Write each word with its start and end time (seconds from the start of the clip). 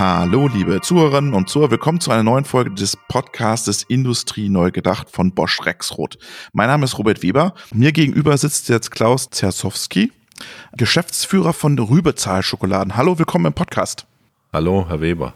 Hallo, 0.00 0.48
liebe 0.48 0.80
Zuhörerinnen 0.80 1.34
und 1.34 1.50
Zuhörer, 1.50 1.72
willkommen 1.72 2.00
zu 2.00 2.10
einer 2.10 2.22
neuen 2.22 2.46
Folge 2.46 2.70
des 2.70 2.96
Podcastes 3.08 3.82
Industrie 3.82 4.48
neu 4.48 4.70
gedacht 4.70 5.10
von 5.10 5.32
Bosch 5.32 5.60
Rexroth. 5.66 6.16
Mein 6.54 6.68
Name 6.68 6.86
ist 6.86 6.96
Robert 6.96 7.22
Weber. 7.22 7.52
Mir 7.74 7.92
gegenüber 7.92 8.34
sitzt 8.38 8.70
jetzt 8.70 8.92
Klaus 8.92 9.28
Zersowski, 9.28 10.10
Geschäftsführer 10.74 11.52
von 11.52 11.78
Rübezahl 11.78 12.42
Schokoladen. 12.42 12.96
Hallo, 12.96 13.18
willkommen 13.18 13.44
im 13.44 13.52
Podcast. 13.52 14.06
Hallo, 14.54 14.86
Herr 14.88 15.02
Weber. 15.02 15.34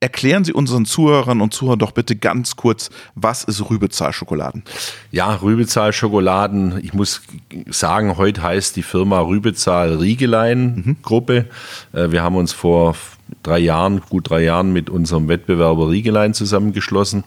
Erklären 0.00 0.44
Sie 0.44 0.54
unseren 0.54 0.86
Zuhörern 0.86 1.42
und 1.42 1.52
Zuhörern 1.52 1.78
doch 1.78 1.92
bitte 1.92 2.16
ganz 2.16 2.56
kurz, 2.56 2.88
was 3.14 3.44
ist 3.44 3.68
Rübezahl 3.68 4.14
Schokoladen? 4.14 4.62
Ja, 5.10 5.34
Rübezahl 5.42 5.92
Schokoladen. 5.92 6.82
Ich 6.82 6.94
muss 6.94 7.20
sagen, 7.68 8.16
heute 8.16 8.42
heißt 8.42 8.76
die 8.76 8.82
Firma 8.82 9.20
Rübezahl 9.20 9.96
Riegelein 9.96 10.96
Gruppe. 11.02 11.50
Mhm. 11.92 12.12
Wir 12.12 12.22
haben 12.22 12.36
uns 12.36 12.54
vor 12.54 12.96
drei 13.42 13.58
Jahren, 13.58 14.02
gut 14.08 14.30
drei 14.30 14.42
Jahren 14.42 14.72
mit 14.72 14.90
unserem 14.90 15.28
Wettbewerber 15.28 15.90
Riegelein 15.90 16.34
zusammengeschlossen. 16.34 17.24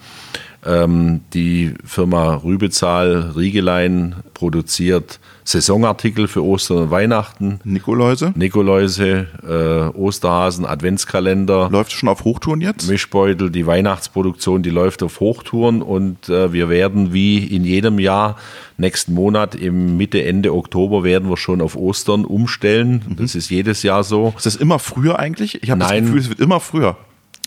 Ähm, 0.67 1.21
die 1.33 1.73
Firma 1.85 2.35
Rübezahl 2.35 3.31
Riegelein 3.35 4.15
produziert 4.33 5.19
Saisonartikel 5.45 6.27
für 6.27 6.43
Ostern 6.43 6.77
und 6.79 6.91
Weihnachten. 6.91 7.61
Nikoläuse? 7.63 8.33
Nikoläuse, 8.35 9.27
äh, 9.47 9.97
Osterhasen, 9.97 10.65
Adventskalender. 10.65 11.69
Läuft 11.71 11.93
schon 11.93 12.09
auf 12.09 12.25
Hochtouren 12.25 12.59
jetzt? 12.59 12.89
Mischbeutel, 12.89 13.49
die 13.49 13.65
Weihnachtsproduktion, 13.65 14.61
die 14.61 14.69
läuft 14.69 15.03
auf 15.03 15.21
Hochtouren 15.21 15.81
und 15.81 16.27
äh, 16.27 16.51
wir 16.51 16.67
werden 16.67 17.13
wie 17.13 17.37
in 17.37 17.63
jedem 17.63 17.97
Jahr 17.97 18.35
nächsten 18.75 19.13
Monat 19.13 19.55
im 19.55 19.95
Mitte, 19.95 20.21
Ende 20.23 20.53
Oktober 20.53 21.05
werden 21.05 21.29
wir 21.29 21.37
schon 21.37 21.61
auf 21.61 21.77
Ostern 21.77 22.25
umstellen. 22.25 23.05
Mhm. 23.07 23.15
Das 23.15 23.33
ist 23.33 23.49
jedes 23.49 23.83
Jahr 23.83 24.03
so. 24.03 24.33
Ist 24.35 24.45
das 24.45 24.57
immer 24.57 24.79
früher 24.79 25.17
eigentlich? 25.17 25.63
Ich 25.63 25.71
habe 25.71 25.79
das 25.79 25.91
Gefühl, 25.91 26.19
es 26.19 26.27
wird 26.27 26.41
immer 26.41 26.59
früher. 26.59 26.97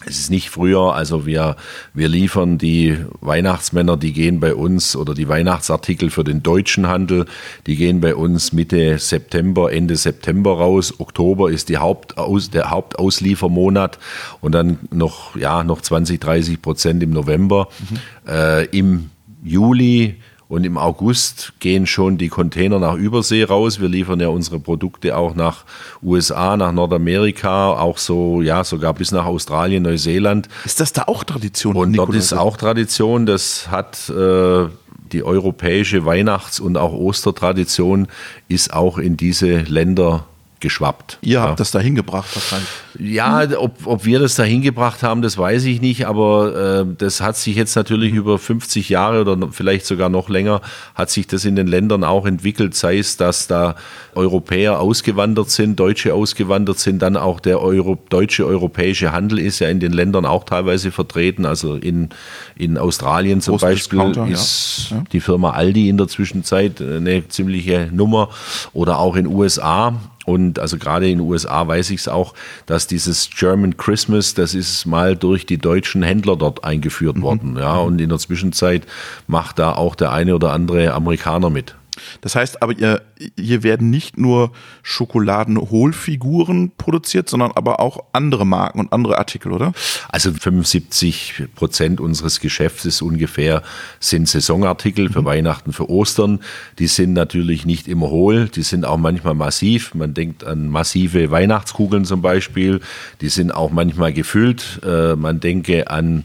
Es 0.07 0.19
ist 0.19 0.31
nicht 0.31 0.49
früher, 0.49 0.95
also 0.95 1.27
wir, 1.27 1.57
wir 1.93 2.09
liefern 2.09 2.57
die 2.57 2.97
Weihnachtsmänner, 3.21 3.99
die 3.99 4.15
gehen 4.15 4.41
bei 4.41 4.55
uns 4.55 4.97
oder 4.97 5.13
die 5.13 5.29
Weihnachtsartikel 5.29 6.09
für 6.09 6.25
den 6.25 6.43
deutschen 6.43 6.89
Handel, 6.89 7.27
die 7.67 7.77
gehen 7.77 8.01
bei 8.01 8.15
uns 8.15 8.55
Mitte 8.55 8.99
September, 8.99 9.71
Ende 9.71 9.97
September 9.97 10.53
raus. 10.53 10.95
Oktober 10.99 11.51
ist 11.51 11.69
die 11.69 11.77
Hauptaus, 11.77 12.49
der 12.49 12.71
Hauptausliefermonat 12.71 13.99
und 14.41 14.53
dann 14.53 14.79
noch, 14.91 15.37
ja, 15.37 15.65
noch 15.65 15.83
20, 15.83 16.19
30 16.19 16.63
Prozent 16.63 17.03
im 17.03 17.11
November. 17.11 17.69
Mhm. 17.79 18.33
Äh, 18.33 18.65
Im 18.67 19.11
Juli 19.43 20.17
und 20.51 20.65
im 20.65 20.77
August 20.77 21.53
gehen 21.61 21.87
schon 21.87 22.19
die 22.19 22.29
Container 22.29 22.81
nach 22.81 22.97
Übersee 22.97 23.45
raus. 23.45 23.81
Wir 23.81 23.89
liefern 23.89 24.19
ja 24.19 24.29
unsere 24.29 24.59
Produkte 24.59 25.17
auch 25.17 25.37
nach 25.37 25.65
USA, 26.03 26.57
nach 26.57 26.73
Nordamerika, 26.73 27.75
auch 27.75 27.99
so, 27.99 28.43
ja, 28.43 28.65
sogar 28.65 28.93
bis 28.95 29.13
nach 29.13 29.27
Australien, 29.27 29.85
Neuseeland. 29.85 30.49
Ist 30.65 30.81
das 30.81 30.93
da 30.93 31.05
auch 31.07 31.23
Tradition? 31.23 31.77
Und 31.77 31.97
dort 31.97 32.13
ist 32.17 32.33
auch 32.33 32.57
Tradition. 32.57 33.27
Das 33.27 33.71
hat 33.71 34.11
äh, 34.11 34.67
die 35.13 35.23
europäische 35.23 36.05
Weihnachts- 36.05 36.59
und 36.59 36.77
auch 36.77 36.95
Ostertradition 36.95 38.09
ist 38.49 38.73
auch 38.73 38.99
in 38.99 39.17
diese 39.17 39.59
Länder 39.61 40.27
geschwappt. 40.61 41.19
Ihr 41.23 41.41
habt 41.41 41.51
ja. 41.51 41.57
das 41.57 41.71
dahin 41.71 41.95
gebracht 41.95 42.29
wahrscheinlich. 42.35 42.69
Ja, 42.99 43.47
ob, 43.59 43.87
ob 43.87 44.05
wir 44.05 44.19
das 44.19 44.35
dahin 44.35 44.61
gebracht 44.61 45.03
haben, 45.03 45.23
das 45.23 45.39
weiß 45.39 45.65
ich 45.65 45.81
nicht, 45.81 46.07
aber 46.07 46.85
äh, 46.85 46.95
das 46.99 47.21
hat 47.21 47.37
sich 47.37 47.57
jetzt 47.57 47.75
natürlich 47.77 48.13
über 48.13 48.39
50 48.39 48.89
Jahre 48.91 49.23
oder 49.23 49.49
vielleicht 49.51 49.87
sogar 49.87 50.11
noch 50.11 50.29
länger, 50.29 50.61
hat 50.95 51.11
sich 51.11 51.27
das 51.27 51.45
in 51.45 51.57
den 51.57 51.67
Ländern 51.67 52.05
auch 52.05 52.27
entwickelt, 52.27 52.75
sei 52.75 52.99
es, 52.99 53.17
dass 53.17 53.47
da 53.47 53.75
Europäer 54.15 54.81
ausgewandert 54.81 55.51
sind, 55.51 55.81
Deutsche 55.81 56.13
ausgewandert 56.13 56.79
sind, 56.79 57.01
dann 57.01 57.17
auch 57.17 57.41
der 57.41 57.61
Euro, 57.61 57.99
deutsche 58.11 58.47
europäische 58.47 59.13
Handel 59.13 59.39
ist 59.39 59.61
ja 59.61 59.69
in 59.69 59.81
den 59.81 59.93
Ländern 59.93 60.27
auch 60.27 60.45
teilweise 60.45 60.91
vertreten, 60.91 61.47
also 61.47 61.77
in, 61.77 62.11
in 62.57 62.77
Australien 62.77 63.41
zum 63.41 63.57
Beispiel 63.57 64.01
ist 64.31 64.89
ja. 64.91 64.97
Ja. 64.99 65.05
die 65.13 65.21
Firma 65.21 65.51
Aldi 65.51 65.89
in 65.89 65.97
der 65.97 66.09
Zwischenzeit 66.09 66.81
eine 66.81 67.27
ziemliche 67.29 67.89
Nummer 67.93 68.29
oder 68.73 68.99
auch 68.99 69.17
in 69.17 69.27
USA 69.27 69.95
und 70.31 70.59
also 70.59 70.79
gerade 70.79 71.09
in 71.09 71.19
den 71.19 71.27
USA 71.27 71.67
weiß 71.67 71.91
ich 71.91 72.01
es 72.01 72.09
auch, 72.09 72.35
dass 72.67 72.87
dieses 72.87 73.31
German 73.31 73.77
Christmas, 73.77 74.35
das 74.35 74.55
ist 74.55 74.87
mal 74.87 75.17
durch 75.17 75.47
die 75.47 75.59
deutschen 75.59 76.03
Händler 76.03 76.37
dort 76.37 76.65
eingeführt 76.65 77.17
mhm. 77.17 77.23
worden. 77.23 77.57
Ja, 77.59 77.79
und 77.79 78.01
in 78.01 78.09
der 78.09 78.19
Zwischenzeit 78.19 78.87
macht 79.27 79.59
da 79.59 79.73
auch 79.73 79.95
der 79.95 80.13
eine 80.13 80.35
oder 80.35 80.53
andere 80.53 80.93
Amerikaner 80.93 81.51
mit. 81.51 81.75
Das 82.21 82.35
heißt 82.35 82.63
aber, 82.63 82.77
ihr, 82.77 83.03
hier 83.39 83.63
werden 83.63 83.91
nicht 83.91 84.19
nur 84.19 84.53
Schokoladenhohlfiguren 84.83 86.73
produziert, 86.77 87.29
sondern 87.29 87.53
aber 87.53 87.81
auch 87.81 88.05
andere 88.13 88.47
Marken 88.47 88.81
und 88.81 88.93
andere 88.93 89.19
Artikel, 89.19 89.53
oder? 89.53 89.73
Also 90.09 90.33
75 90.33 91.49
Prozent 91.55 92.01
unseres 92.01 92.41
Geschäftes 92.41 93.03
ungefähr 93.03 93.63
sind 93.99 94.29
Saisonartikel 94.29 95.11
für 95.11 95.23
mhm. 95.23 95.27
Weihnachten, 95.27 95.73
für 95.73 95.91
Ostern. 95.91 96.41
Die 96.79 96.87
sind 96.87 97.13
natürlich 97.13 97.67
nicht 97.67 97.89
immer 97.89 98.11
hohl, 98.11 98.49
die 98.49 98.63
sind 98.63 98.85
auch 98.85 98.99
manchmal 98.99 99.35
massiv. 99.35 99.95
Man 99.95 100.15
denkt 100.15 100.45
an 100.45 100.69
massive 100.69 101.31
Weihnachtskugeln 101.31 102.05
zum 102.05 102.23
Beispiel. 102.23 102.81
Die 103.21 103.29
sind 103.29 103.53
auch 103.53 103.71
manchmal 103.71 104.13
gefüllt. 104.13 104.81
Äh, 104.85 105.17
man 105.17 105.41
denke 105.41 105.91
an 105.91 106.25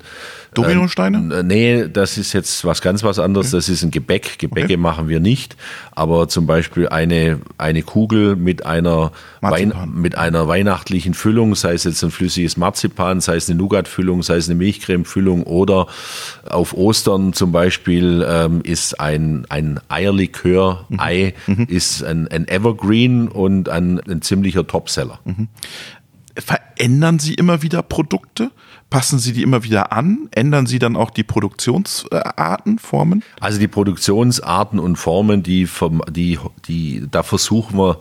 Dominosteine? 0.56 1.40
Äh, 1.40 1.44
nee, 1.44 1.88
das 1.88 2.18
ist 2.18 2.34
jetzt 2.34 2.66
was 2.66 2.82
ganz 2.82 3.04
was 3.04 3.20
anderes. 3.20 3.48
Okay. 3.48 3.58
Das 3.58 3.70
ist 3.70 3.84
ein 3.84 3.92
Gebäck. 3.92 4.40
Gebäcke 4.40 4.66
okay. 4.66 4.78
machen 4.78 5.08
wir 5.08 5.20
nicht. 5.20 5.56
Aber 5.92 6.28
zum 6.28 6.48
Beispiel 6.48 6.90
eine, 6.90 7.40
eine 7.58 7.84
Kugel 7.84 8.36
mit 8.36 8.66
einer, 8.66 9.12
Wein, 9.42 9.74
mit 9.94 10.18
einer 10.18 10.48
weihnachtlichen 10.48 11.14
Füllung, 11.14 11.56
sei 11.56 11.74
es 11.74 11.84
jetzt 11.84 12.04
ein 12.04 12.12
flüssiges 12.12 12.58
Marzipan, 12.58 13.22
sei 13.22 13.36
es 13.36 13.50
eine 13.50 13.58
Nougat-Füllung, 13.58 14.24
sei 14.24 14.38
es 14.38 14.50
eine 14.50 14.56
Milchcreme-Füllung 14.56 15.44
oder 15.44 15.88
auf 16.50 16.74
Ostern 16.74 17.34
zum 17.34 17.52
Beispiel 17.52 18.26
ähm, 18.28 18.62
ist 18.64 19.00
ein, 19.00 19.46
ein 19.50 19.80
Eierlikör, 19.90 20.86
mhm. 20.90 21.00
Ei, 21.00 21.34
mhm. 21.48 21.66
ist 21.70 22.04
ein, 22.04 22.28
ein 22.28 22.48
Evergreen 22.48 23.28
und 23.28 23.70
ein, 23.70 24.00
ein 24.00 24.22
ziemlicher 24.22 24.66
Topseller. 24.66 25.20
Mhm. 25.26 25.48
Verändern 26.38 27.20
Sie 27.20 27.34
immer 27.34 27.62
wieder 27.62 27.82
Produkte? 27.82 28.52
Passen 28.90 29.20
Sie 29.20 29.34
die 29.34 29.42
immer 29.42 29.64
wieder 29.64 29.92
an? 29.92 30.30
Ändern 30.32 30.68
Sie 30.68 30.80
dann 30.80 30.96
auch 30.96 31.10
die 31.10 31.24
Produktionsarten, 31.24 32.80
Formen? 32.80 33.24
Also 33.40 33.60
die 33.60 33.68
Produktionsarten 33.68 34.80
und 34.80 34.96
Formen, 34.96 35.44
die, 35.44 35.68
die, 36.10 36.40
die 36.68 37.08
da 37.10 37.24
versuchen 37.24 37.78
wir 37.78 38.00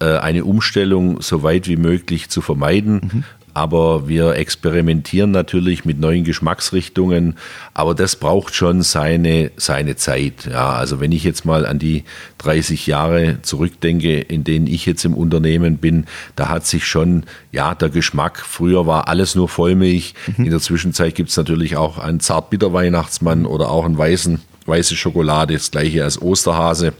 äh, 0.00 0.18
eine 0.18 0.44
Umstellung 0.44 1.22
so 1.22 1.42
weit 1.42 1.68
wie 1.68 1.76
möglich 1.76 2.28
zu 2.28 2.40
vermeiden. 2.40 3.10
Mhm 3.12 3.24
aber 3.54 4.08
wir 4.08 4.34
experimentieren 4.34 5.30
natürlich 5.30 5.84
mit 5.84 6.00
neuen 6.00 6.24
Geschmacksrichtungen, 6.24 7.36
aber 7.72 7.94
das 7.94 8.16
braucht 8.16 8.54
schon 8.54 8.82
seine, 8.82 9.52
seine 9.56 9.94
Zeit. 9.94 10.48
Ja, 10.50 10.70
also 10.72 11.00
wenn 11.00 11.12
ich 11.12 11.22
jetzt 11.22 11.44
mal 11.44 11.64
an 11.64 11.78
die 11.78 12.02
30 12.38 12.88
Jahre 12.88 13.38
zurückdenke, 13.42 14.20
in 14.20 14.42
denen 14.42 14.66
ich 14.66 14.86
jetzt 14.86 15.04
im 15.04 15.14
Unternehmen 15.14 15.78
bin, 15.78 16.06
da 16.34 16.48
hat 16.48 16.66
sich 16.66 16.84
schon, 16.86 17.24
ja, 17.52 17.76
der 17.76 17.90
Geschmack, 17.90 18.40
früher 18.40 18.86
war 18.86 19.06
alles 19.06 19.36
nur 19.36 19.48
Vollmilch, 19.48 20.14
mhm. 20.36 20.46
in 20.46 20.50
der 20.50 20.60
Zwischenzeit 20.60 21.14
gibt 21.14 21.30
es 21.30 21.36
natürlich 21.36 21.76
auch 21.76 21.98
einen 21.98 22.18
Zartbitter-Weihnachtsmann 22.18 23.46
oder 23.46 23.70
auch 23.70 23.84
einen 23.84 23.96
weißen, 23.96 24.40
weiße 24.66 24.96
Schokolade, 24.96 25.54
das 25.54 25.70
gleiche 25.70 26.02
als 26.02 26.20
Osterhase. 26.20 26.92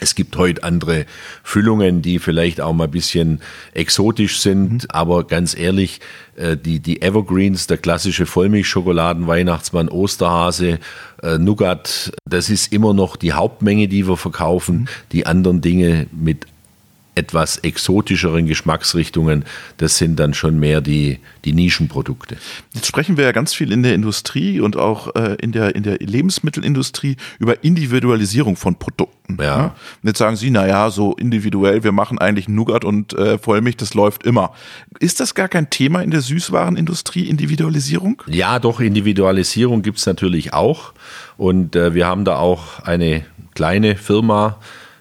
Es 0.00 0.14
gibt 0.14 0.36
heute 0.36 0.64
andere 0.64 1.06
Füllungen, 1.42 2.02
die 2.02 2.18
vielleicht 2.18 2.60
auch 2.60 2.72
mal 2.72 2.84
ein 2.84 2.90
bisschen 2.90 3.40
exotisch 3.72 4.40
sind, 4.40 4.72
mhm. 4.72 4.88
aber 4.88 5.24
ganz 5.24 5.56
ehrlich, 5.56 6.00
äh, 6.36 6.56
die, 6.56 6.80
die 6.80 7.02
Evergreens, 7.02 7.66
der 7.66 7.78
klassische 7.78 8.26
Vollmilchschokoladen, 8.26 9.26
Weihnachtsmann, 9.26 9.88
Osterhase, 9.88 10.78
äh, 11.22 11.38
Nougat, 11.38 12.12
das 12.24 12.50
ist 12.50 12.72
immer 12.72 12.94
noch 12.94 13.16
die 13.16 13.34
Hauptmenge, 13.34 13.88
die 13.88 14.08
wir 14.08 14.16
verkaufen. 14.16 14.76
Mhm. 14.76 14.88
Die 15.12 15.26
anderen 15.26 15.60
Dinge 15.60 16.06
mit 16.12 16.46
etwas 17.14 17.58
exotischeren 17.58 18.46
Geschmacksrichtungen, 18.46 19.44
das 19.78 19.98
sind 19.98 20.16
dann 20.18 20.32
schon 20.34 20.58
mehr 20.58 20.80
die, 20.80 21.18
die 21.44 21.52
Nischenprodukte. 21.52 22.36
Jetzt 22.72 22.86
sprechen 22.86 23.16
wir 23.16 23.24
ja 23.24 23.32
ganz 23.32 23.52
viel 23.52 23.72
in 23.72 23.82
der 23.82 23.94
Industrie 23.94 24.60
und 24.60 24.76
auch 24.76 25.14
äh, 25.14 25.36
in, 25.40 25.52
der, 25.52 25.74
in 25.74 25.82
der 25.82 25.98
Lebensmittelindustrie 25.98 27.16
über 27.38 27.64
Individualisierung 27.64 28.56
von 28.56 28.76
Produkten. 28.76 29.36
Ja. 29.38 29.44
ja? 29.44 29.74
jetzt 30.02 30.18
sagen 30.18 30.36
Sie, 30.36 30.50
naja, 30.50 30.90
so 30.90 31.14
individuell, 31.14 31.84
wir 31.84 31.92
machen 31.92 32.18
eigentlich 32.18 32.48
Nougat 32.48 32.84
und 32.84 33.12
äh, 33.14 33.38
Vollmilch, 33.38 33.76
das 33.76 33.94
läuft 33.94 34.24
immer. 34.24 34.52
Ist 34.98 35.20
das 35.20 35.34
gar 35.34 35.48
kein 35.48 35.68
Thema 35.70 36.02
in 36.02 36.10
der 36.10 36.20
Süßwarenindustrie, 36.20 37.28
Individualisierung? 37.28 38.22
Ja, 38.26 38.58
doch, 38.58 38.80
Individualisierung 38.80 39.82
gibt 39.82 39.98
es 39.98 40.06
natürlich 40.06 40.52
auch. 40.52 40.92
Und 41.36 41.74
äh, 41.74 41.94
wir 41.94 42.06
haben 42.06 42.24
da 42.24 42.36
auch 42.36 42.80
eine 42.80 43.24
kleine 43.54 43.96
Firma, 43.96 44.58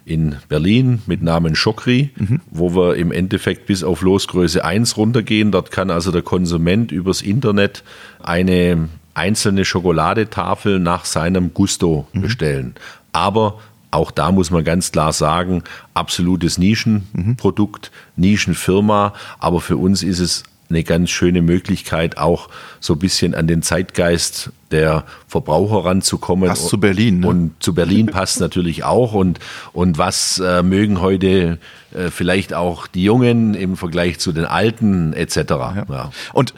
in 0.09 0.37
Berlin 0.47 1.01
mit 1.05 1.21
Namen 1.21 1.55
Schokri, 1.55 2.09
mhm. 2.15 2.41
wo 2.49 2.75
wir 2.75 2.95
im 2.95 3.11
Endeffekt 3.11 3.67
bis 3.67 3.83
auf 3.83 4.01
Losgröße 4.01 4.65
1 4.65 4.97
runtergehen. 4.97 5.51
Dort 5.51 5.71
kann 5.71 5.91
also 5.91 6.11
der 6.11 6.23
Konsument 6.23 6.91
übers 6.91 7.21
Internet 7.21 7.83
eine 8.21 8.89
einzelne 9.13 9.65
Schokoladetafel 9.65 10.79
nach 10.79 11.05
seinem 11.05 11.53
Gusto 11.53 12.07
mhm. 12.13 12.21
bestellen. 12.21 12.75
Aber 13.11 13.59
auch 13.91 14.11
da 14.11 14.31
muss 14.31 14.51
man 14.51 14.63
ganz 14.63 14.91
klar 14.91 15.13
sagen, 15.13 15.63
absolutes 15.93 16.57
Nischenprodukt, 16.57 17.91
mhm. 18.15 18.21
Nischenfirma. 18.21 19.13
Aber 19.39 19.61
für 19.61 19.77
uns 19.77 20.03
ist 20.03 20.19
es 20.19 20.43
eine 20.69 20.83
ganz 20.83 21.09
schöne 21.09 21.41
Möglichkeit, 21.41 22.17
auch 22.17 22.49
so 22.79 22.93
ein 22.93 22.99
bisschen 22.99 23.33
an 23.35 23.47
den 23.47 23.61
Zeitgeist 23.61 24.51
der 24.71 25.05
Verbraucher 25.27 25.85
ranzukommen. 25.85 26.49
Passt 26.49 26.69
zu 26.69 26.79
Berlin. 26.79 27.21
Ne? 27.21 27.27
Und 27.27 27.53
zu 27.59 27.73
Berlin 27.73 28.05
passt 28.11 28.39
natürlich 28.39 28.83
auch. 28.83 29.13
Und, 29.13 29.39
und 29.73 29.97
was 29.97 30.39
äh, 30.39 30.63
mögen 30.63 31.01
heute 31.01 31.57
äh, 31.93 32.09
vielleicht 32.09 32.53
auch 32.53 32.87
die 32.87 33.03
Jungen 33.03 33.53
im 33.53 33.77
Vergleich 33.77 34.19
zu 34.19 34.31
den 34.31 34.45
Alten 34.45 35.13
etc. 35.13 35.35
Ja. 35.37 35.85
Ja. 35.89 36.11
Und 36.33 36.53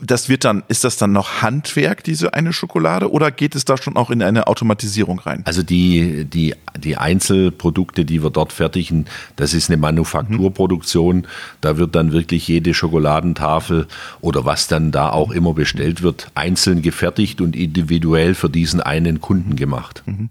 das 0.00 0.28
wird 0.28 0.44
dann, 0.44 0.62
ist 0.68 0.84
das 0.84 0.98
dann 0.98 1.12
noch 1.12 1.40
Handwerk, 1.40 2.04
diese 2.04 2.34
eine 2.34 2.52
Schokolade, 2.52 3.10
oder 3.10 3.30
geht 3.30 3.54
es 3.54 3.64
da 3.64 3.76
schon 3.76 3.96
auch 3.96 4.10
in 4.10 4.22
eine 4.22 4.46
Automatisierung 4.46 5.20
rein? 5.20 5.42
Also 5.46 5.62
die, 5.62 6.26
die, 6.26 6.54
die 6.76 6.96
Einzelprodukte, 6.96 8.04
die 8.04 8.22
wir 8.22 8.30
dort 8.30 8.52
fertigen, 8.52 9.06
das 9.36 9.54
ist 9.54 9.70
eine 9.70 9.78
Manufakturproduktion. 9.78 11.16
Mhm. 11.16 11.24
Da 11.62 11.78
wird 11.78 11.94
dann 11.94 12.12
wirklich 12.12 12.46
jede 12.46 12.74
Schokoladentafel 12.74 13.86
oder 14.20 14.44
was 14.44 14.68
dann 14.68 14.92
da 14.92 15.10
auch 15.10 15.30
immer 15.30 15.54
bestellt 15.54 16.02
wird, 16.02 16.30
einzeln 16.34 16.82
gefertigt 16.82 17.40
und 17.40 17.56
individuell 17.56 18.34
für 18.34 18.50
diesen 18.50 18.80
einen 18.80 19.20
Kunden 19.20 19.56
gemacht. 19.56 20.02
Mhm. 20.04 20.28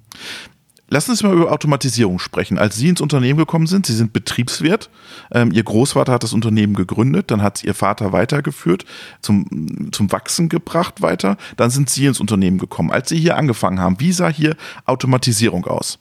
Lassen 0.88 1.08
Sie 1.08 1.12
uns 1.12 1.24
mal 1.24 1.34
über 1.34 1.52
Automatisierung 1.52 2.20
sprechen. 2.20 2.60
Als 2.60 2.76
Sie 2.76 2.90
ins 2.90 3.02
Unternehmen 3.02 3.40
gekommen 3.40 3.66
sind, 3.66 3.88
Sie 3.88 3.96
sind 3.96 4.14
Betriebswirt. 4.14 4.90
Ähm, 5.32 5.52
Ihr 5.52 5.64
Großvater 5.64 6.14
hat 6.14 6.24
das 6.24 6.34
Unternehmen 6.34 6.76
gegründet, 6.76 7.32
dann 7.32 7.42
hat 7.42 7.58
es 7.58 7.64
Ihr 7.64 7.74
Vater 7.74 8.12
weitergeführt, 8.12 8.86
zum, 9.22 9.90
zum 9.92 10.12
Wachsen 10.12 10.48
gebracht 10.48 11.02
weiter. 11.02 11.38
Dann 11.58 11.72
sind 11.72 11.90
Sie 11.90 12.06
ins 12.06 12.20
Unternehmen 12.20 12.60
gekommen. 12.60 12.92
Als 12.92 13.10
Sie 13.10 13.18
hier 13.18 13.36
angefangen 13.36 13.80
haben, 13.80 14.00
wie 14.00 14.12
sah 14.12 14.30
hier 14.30 14.56
Automatisierung 14.86 15.66
aus? 15.66 15.98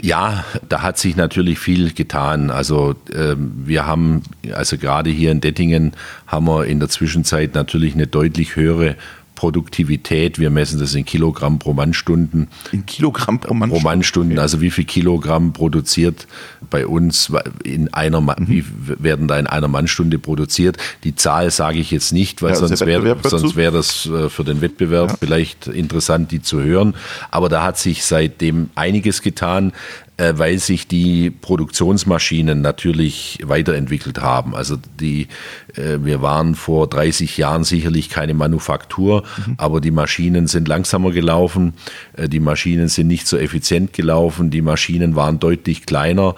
Ja, 0.00 0.44
da 0.68 0.82
hat 0.82 0.98
sich 0.98 1.16
natürlich 1.16 1.58
viel 1.58 1.92
getan. 1.92 2.50
Also 2.50 2.94
äh, 3.12 3.34
wir 3.36 3.86
haben, 3.86 4.22
also 4.52 4.78
gerade 4.78 5.10
hier 5.10 5.30
in 5.30 5.40
Dettingen 5.40 5.92
haben 6.26 6.46
wir 6.46 6.66
in 6.66 6.80
der 6.80 6.88
Zwischenzeit 6.88 7.54
natürlich 7.54 7.94
eine 7.94 8.06
deutlich 8.06 8.56
höhere 8.56 8.96
Produktivität, 9.44 10.38
wir 10.38 10.48
messen 10.48 10.80
das 10.80 10.94
in 10.94 11.04
Kilogramm 11.04 11.58
pro 11.58 11.74
Mannstunden. 11.74 12.48
In 12.72 12.86
Kilogramm 12.86 13.40
pro 13.40 13.52
Mannstunden? 13.52 13.82
Pro 13.82 13.90
Mannstunden, 13.90 14.32
okay. 14.32 14.40
also 14.40 14.62
wie 14.62 14.70
viel 14.70 14.86
Kilogramm 14.86 15.52
produziert 15.52 16.26
bei 16.70 16.86
uns 16.86 17.30
in 17.62 17.92
einer, 17.92 18.22
mhm. 18.22 18.36
wie 18.38 18.64
werden 18.86 19.28
da 19.28 19.38
in 19.38 19.46
einer 19.46 19.68
Mannstunde 19.68 20.18
produziert? 20.18 20.78
Die 21.04 21.14
Zahl 21.14 21.50
sage 21.50 21.78
ich 21.78 21.90
jetzt 21.90 22.14
nicht, 22.14 22.40
weil 22.40 22.52
ja, 22.52 22.56
sonst 22.56 22.86
wäre 22.86 23.18
sonst 23.22 23.54
wär 23.54 23.70
das 23.70 24.06
äh, 24.06 24.30
für 24.30 24.44
den 24.44 24.62
Wettbewerb 24.62 25.10
ja. 25.10 25.16
vielleicht 25.18 25.66
interessant, 25.66 26.32
die 26.32 26.40
zu 26.40 26.62
hören. 26.62 26.94
Aber 27.30 27.50
da 27.50 27.64
hat 27.64 27.76
sich 27.76 28.02
seitdem 28.02 28.70
einiges 28.74 29.20
getan. 29.20 29.74
Äh, 30.16 30.34
weil 30.36 30.60
sich 30.60 30.86
die 30.86 31.28
Produktionsmaschinen 31.28 32.60
natürlich 32.60 33.40
weiterentwickelt 33.42 34.20
haben. 34.20 34.54
Also 34.54 34.76
die, 35.00 35.26
äh, 35.74 35.98
wir 36.04 36.22
waren 36.22 36.54
vor 36.54 36.86
30 36.86 37.36
Jahren 37.36 37.64
sicherlich 37.64 38.10
keine 38.10 38.32
Manufaktur, 38.32 39.24
mhm. 39.44 39.54
aber 39.56 39.80
die 39.80 39.90
Maschinen 39.90 40.46
sind 40.46 40.68
langsamer 40.68 41.10
gelaufen, 41.10 41.74
äh, 42.16 42.28
die 42.28 42.38
Maschinen 42.38 42.86
sind 42.86 43.08
nicht 43.08 43.26
so 43.26 43.36
effizient 43.36 43.92
gelaufen, 43.92 44.50
die 44.50 44.62
Maschinen 44.62 45.16
waren 45.16 45.40
deutlich 45.40 45.84
kleiner, 45.84 46.36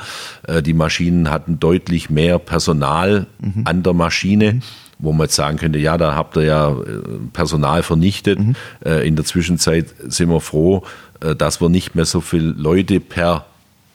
die 0.65 0.73
Maschinen 0.73 1.31
hatten 1.31 1.61
deutlich 1.61 2.09
mehr 2.09 2.39
Personal 2.39 3.27
mhm. 3.41 3.63
an 3.65 3.83
der 3.83 3.93
Maschine. 3.93 4.55
Mhm 4.55 4.63
wo 4.99 5.13
man 5.13 5.27
jetzt 5.27 5.35
sagen 5.35 5.59
könnte, 5.59 5.79
ja, 5.79 5.99
da 5.99 6.15
habt 6.15 6.39
ihr 6.39 6.45
ja 6.45 6.75
Personal 7.35 7.83
vernichtet. 7.83 8.39
Mhm. 8.39 8.57
In 9.05 9.15
der 9.15 9.27
Zwischenzeit 9.27 9.89
sind 10.09 10.31
wir 10.31 10.41
froh, 10.41 10.85
dass 11.37 11.61
wir 11.61 11.69
nicht 11.69 11.95
mehr 11.95 12.07
so 12.07 12.23
viele 12.23 12.53
Leute 12.53 12.99
per 13.01 13.45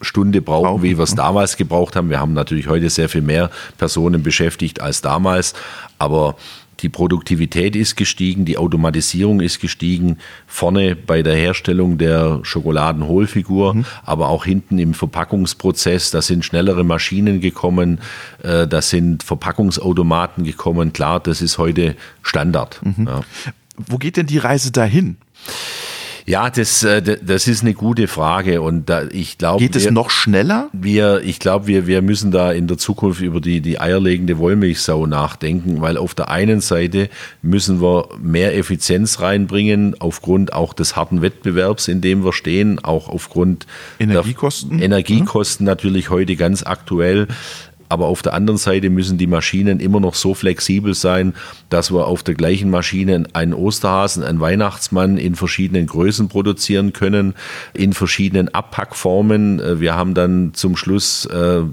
Stunde 0.02 0.42
brauchen, 0.42 0.84
wie 0.84 0.98
wir 0.98 1.04
es 1.04 1.16
damals 1.16 1.58
gebraucht 1.58 1.96
haben. 1.96 2.10
Wir 2.10 2.20
haben 2.20 2.34
natürlich 2.34 2.68
heute 2.68 2.90
sehr 2.90 3.10
viel 3.10 3.22
mehr 3.22 3.50
Personen 3.78 4.24
beschäftigt 4.24 4.82
als 4.82 5.02
damals, 5.02 5.54
aber 5.98 6.36
die 6.82 6.90
Produktivität 6.90 7.76
ist 7.76 7.96
gestiegen, 7.96 8.46
die 8.46 8.58
Automatisierung 8.58 9.40
ist 9.40 9.60
gestiegen, 9.60 10.18
vorne 10.48 10.96
bei 10.96 11.22
der 11.22 11.36
Herstellung 11.36 11.98
der 11.98 12.40
Schokoladenhohlfigur, 12.44 13.76
mhm. 13.76 13.86
aber 14.04 14.30
auch 14.30 14.46
hinten 14.46 14.80
im 14.80 14.94
Verpackungsprozess. 14.94 16.12
Da 16.12 16.22
sind 16.22 16.44
schnellere 16.44 16.84
Maschinen 16.84 17.40
gekommen, 17.40 18.00
äh, 18.42 18.68
da 18.68 18.82
sind 18.82 19.24
Verpackungsautomaten 19.24 20.44
gekommen. 20.44 20.92
Klar, 20.92 21.20
das 21.20 21.42
ist 21.42 21.58
heute 21.58 21.96
Standard. 22.24 22.82
Mhm. 22.84 23.08
Ja. 23.08 23.22
Wo 23.78 23.98
geht 23.98 24.18
denn 24.18 24.26
die 24.26 24.40
Reise 24.40 24.72
dahin? 24.72 25.18
Ja, 26.26 26.50
das, 26.50 26.84
äh, 26.84 27.18
das 27.22 27.48
ist 27.48 27.64
eine 27.64 27.74
gute 27.74 28.08
Frage 28.08 28.62
und 28.62 28.90
da, 28.90 29.04
ich 29.12 29.38
glaube. 29.38 29.60
Geht 29.60 29.76
es 29.76 29.90
noch 29.90 30.10
schneller? 30.10 30.70
Wir, 30.74 31.22
ich 31.24 31.40
glaube, 31.40 31.68
wir, 31.68 31.88
wir 31.88 32.02
müssen 32.02 32.32
da 32.32 32.52
in 32.52 32.68
der 32.68 32.78
Zukunft 32.78 33.22
über 33.22 33.42
die, 33.42 33.62
die 33.62 33.80
eierlegende 33.80 34.38
Wollmilchsau 34.38 35.06
nachdenken, 35.08 35.82
weil 35.82 35.98
auf 35.98 36.14
der 36.14 36.30
einen 36.30 36.62
Seite 36.62 37.10
müssen 37.42 37.82
wir 37.82 38.10
mehr 38.22 38.56
Effizienz 38.56 39.20
reinbringen, 39.20 39.96
aufgrund 40.00 40.54
auch 40.54 40.74
des 40.74 40.96
harten 40.96 41.22
Wettbewerbs, 41.22 41.88
in 41.88 42.02
dem 42.02 42.24
wir 42.24 42.34
stehen, 42.34 42.84
auch 42.84 43.10
aufgrund 43.10 43.66
Energiekosten. 44.00 44.82
Energiekosten 44.82 45.66
natürlich 45.66 46.10
heute 46.10 46.36
ganz 46.36 46.64
aktuell. 46.64 47.28
Aber 47.92 48.06
auf 48.06 48.22
der 48.22 48.34
anderen 48.34 48.58
Seite 48.58 48.90
müssen 48.90 49.18
die 49.18 49.28
Maschinen 49.28 49.82
immer 49.82 50.00
noch 50.00 50.16
so 50.16 50.34
flexibel 50.34 50.94
sein, 50.94 51.34
dass 51.70 51.92
wir 51.92 52.08
auf 52.08 52.24
der 52.24 52.36
gleichen 52.36 52.70
Maschine 52.70 53.26
einen 53.34 53.54
Osterhasen, 53.54 54.24
einen 54.24 54.40
Weihnachtsmann 54.40 55.18
in 55.18 55.36
verschiedenen 55.36 55.88
Größen 55.88 56.30
produzieren 56.30 56.94
können, 56.94 57.34
in 57.74 57.92
verschiedenen 57.92 58.48
Abpackformen. 58.48 59.60
Äh, 59.60 59.80
wir 59.82 59.96
haben 59.96 60.14
dann 60.14 60.54
zum 60.54 60.78
Schluss 60.78 61.26
äh, 61.26 61.64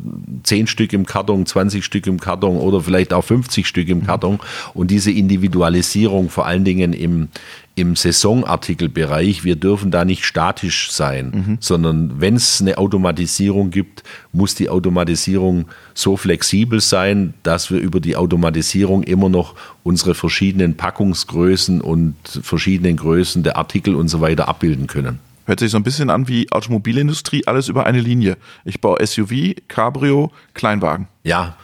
10 0.43 0.67
Stück 0.67 0.93
im 0.93 1.07
Karton, 1.07 1.47
20 1.47 1.85
Stück 1.85 2.09
im 2.09 2.19
Karton 2.19 2.57
oder 2.57 2.81
vielleicht 2.81 3.13
auch 3.13 3.25
50 3.25 3.67
Stück 3.67 3.89
im 3.89 4.05
Karton. 4.05 4.41
Und 4.75 4.91
diese 4.91 5.13
Individualisierung 5.13 6.31
vor 6.31 6.47
allen 6.47 6.65
Dingen 6.65 6.93
im, 6.93 7.29
im 7.79 7.95
Saisonartikelbereich, 7.95 9.45
wir 9.45 9.57
dürfen 9.57 9.91
da 9.91 10.05
nicht 10.05 10.25
statisch 10.25 10.91
sein, 10.91 11.31
mhm. 11.31 11.59
sondern 11.61 12.21
wenn 12.21 12.35
es 12.35 12.61
eine 12.61 12.77
Automatisierung 12.77 13.71
gibt, 13.71 14.03
muss 14.33 14.57
die 14.57 14.69
Automatisierung 14.69 15.67
so 15.95 16.17
flexibel 16.17 16.81
sein, 16.81 17.35
dass 17.45 17.71
wir 17.71 17.79
über 17.79 18.01
die 18.01 18.17
Automatisierung 18.17 19.05
immer 19.05 19.29
noch 19.29 19.55
unsere 19.85 20.15
verschiedenen 20.15 20.77
Packungsgrößen 20.77 21.81
und 21.81 22.17
verschiedenen 22.43 22.97
Größen 22.97 23.45
der 23.45 23.57
Artikel 23.57 23.95
und 23.95 24.09
so 24.09 24.21
weiter 24.21 24.49
abbilden 24.49 24.89
können. 24.89 25.21
Hört 25.47 25.61
sich 25.61 25.71
so 25.71 25.79
ein 25.79 25.83
bisschen 25.83 26.11
an 26.11 26.29
wie 26.29 26.51
Automobilindustrie, 26.53 27.47
alles 27.47 27.69
über 27.69 27.87
eine 27.87 28.01
Linie. 28.01 28.37
Ich 28.67 28.83
baue 28.83 28.99
SUV, 29.07 29.55
Cabrio, 29.67 30.31
Kleinwagen. 30.53 31.09
Ja, 31.23 31.57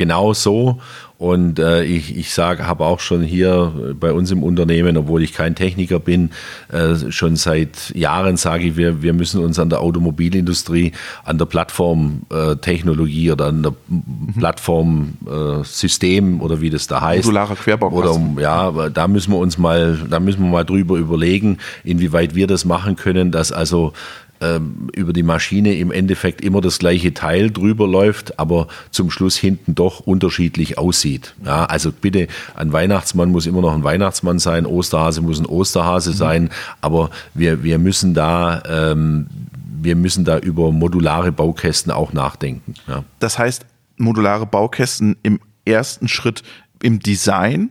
genau 0.00 0.32
so. 0.32 0.80
Und 1.18 1.58
äh, 1.58 1.84
ich, 1.84 2.16
ich 2.16 2.32
sage, 2.32 2.66
habe 2.66 2.86
auch 2.86 3.00
schon 3.00 3.20
hier 3.20 3.94
bei 4.00 4.10
uns 4.10 4.30
im 4.30 4.42
Unternehmen, 4.42 4.96
obwohl 4.96 5.22
ich 5.22 5.34
kein 5.34 5.54
Techniker 5.54 6.00
bin, 6.00 6.30
äh, 6.72 6.94
schon 7.10 7.36
seit 7.36 7.94
Jahren 7.94 8.38
sage 8.38 8.64
ich, 8.64 8.78
wir, 8.78 9.02
wir 9.02 9.12
müssen 9.12 9.44
uns 9.44 9.58
an 9.58 9.68
der 9.68 9.82
Automobilindustrie, 9.82 10.92
an 11.24 11.36
der 11.36 11.44
Plattformtechnologie 11.44 13.26
äh, 13.26 13.32
oder 13.32 13.48
an 13.48 13.62
der 13.62 13.74
mhm. 13.88 14.32
Plattformsystem 14.38 16.40
oder 16.40 16.62
wie 16.62 16.70
das 16.70 16.86
da 16.86 17.02
heißt. 17.02 17.26
Modularer 17.26 17.56
Querbaukasten. 17.56 18.32
Oder 18.32 18.42
ja, 18.42 18.88
da 18.88 19.06
müssen 19.06 19.34
wir 19.34 19.38
uns 19.38 19.58
mal, 19.58 19.98
da 20.08 20.20
müssen 20.20 20.42
wir 20.42 20.48
mal 20.48 20.64
drüber 20.64 20.96
überlegen, 20.96 21.58
inwieweit 21.84 22.34
wir 22.34 22.46
das 22.46 22.64
machen 22.64 22.96
können, 22.96 23.30
dass 23.30 23.52
also 23.52 23.92
über 24.40 25.12
die 25.12 25.22
Maschine 25.22 25.74
im 25.74 25.90
Endeffekt 25.90 26.40
immer 26.40 26.60
das 26.60 26.78
gleiche 26.78 27.12
Teil 27.12 27.50
drüber 27.50 27.86
läuft, 27.86 28.38
aber 28.38 28.68
zum 28.90 29.10
Schluss 29.10 29.36
hinten 29.36 29.74
doch 29.74 30.00
unterschiedlich 30.00 30.78
aussieht. 30.78 31.34
Ja, 31.44 31.66
also 31.66 31.92
bitte, 31.92 32.26
ein 32.54 32.72
Weihnachtsmann 32.72 33.30
muss 33.30 33.46
immer 33.46 33.60
noch 33.60 33.74
ein 33.74 33.84
Weihnachtsmann 33.84 34.38
sein, 34.38 34.64
Osterhase 34.64 35.20
muss 35.20 35.38
ein 35.38 35.46
Osterhase 35.46 36.10
mhm. 36.10 36.14
sein, 36.14 36.50
aber 36.80 37.10
wir, 37.34 37.62
wir 37.62 37.78
müssen 37.78 38.14
da 38.14 38.62
ähm, 38.68 39.26
wir 39.82 39.96
müssen 39.96 40.24
da 40.24 40.38
über 40.38 40.72
modulare 40.72 41.32
Baukästen 41.32 41.90
auch 41.90 42.12
nachdenken. 42.12 42.74
Ja. 42.86 43.04
Das 43.18 43.38
heißt, 43.38 43.64
modulare 43.96 44.46
Baukästen 44.46 45.16
im 45.22 45.40
ersten 45.64 46.08
Schritt 46.08 46.42
im 46.82 47.00
Design 47.00 47.70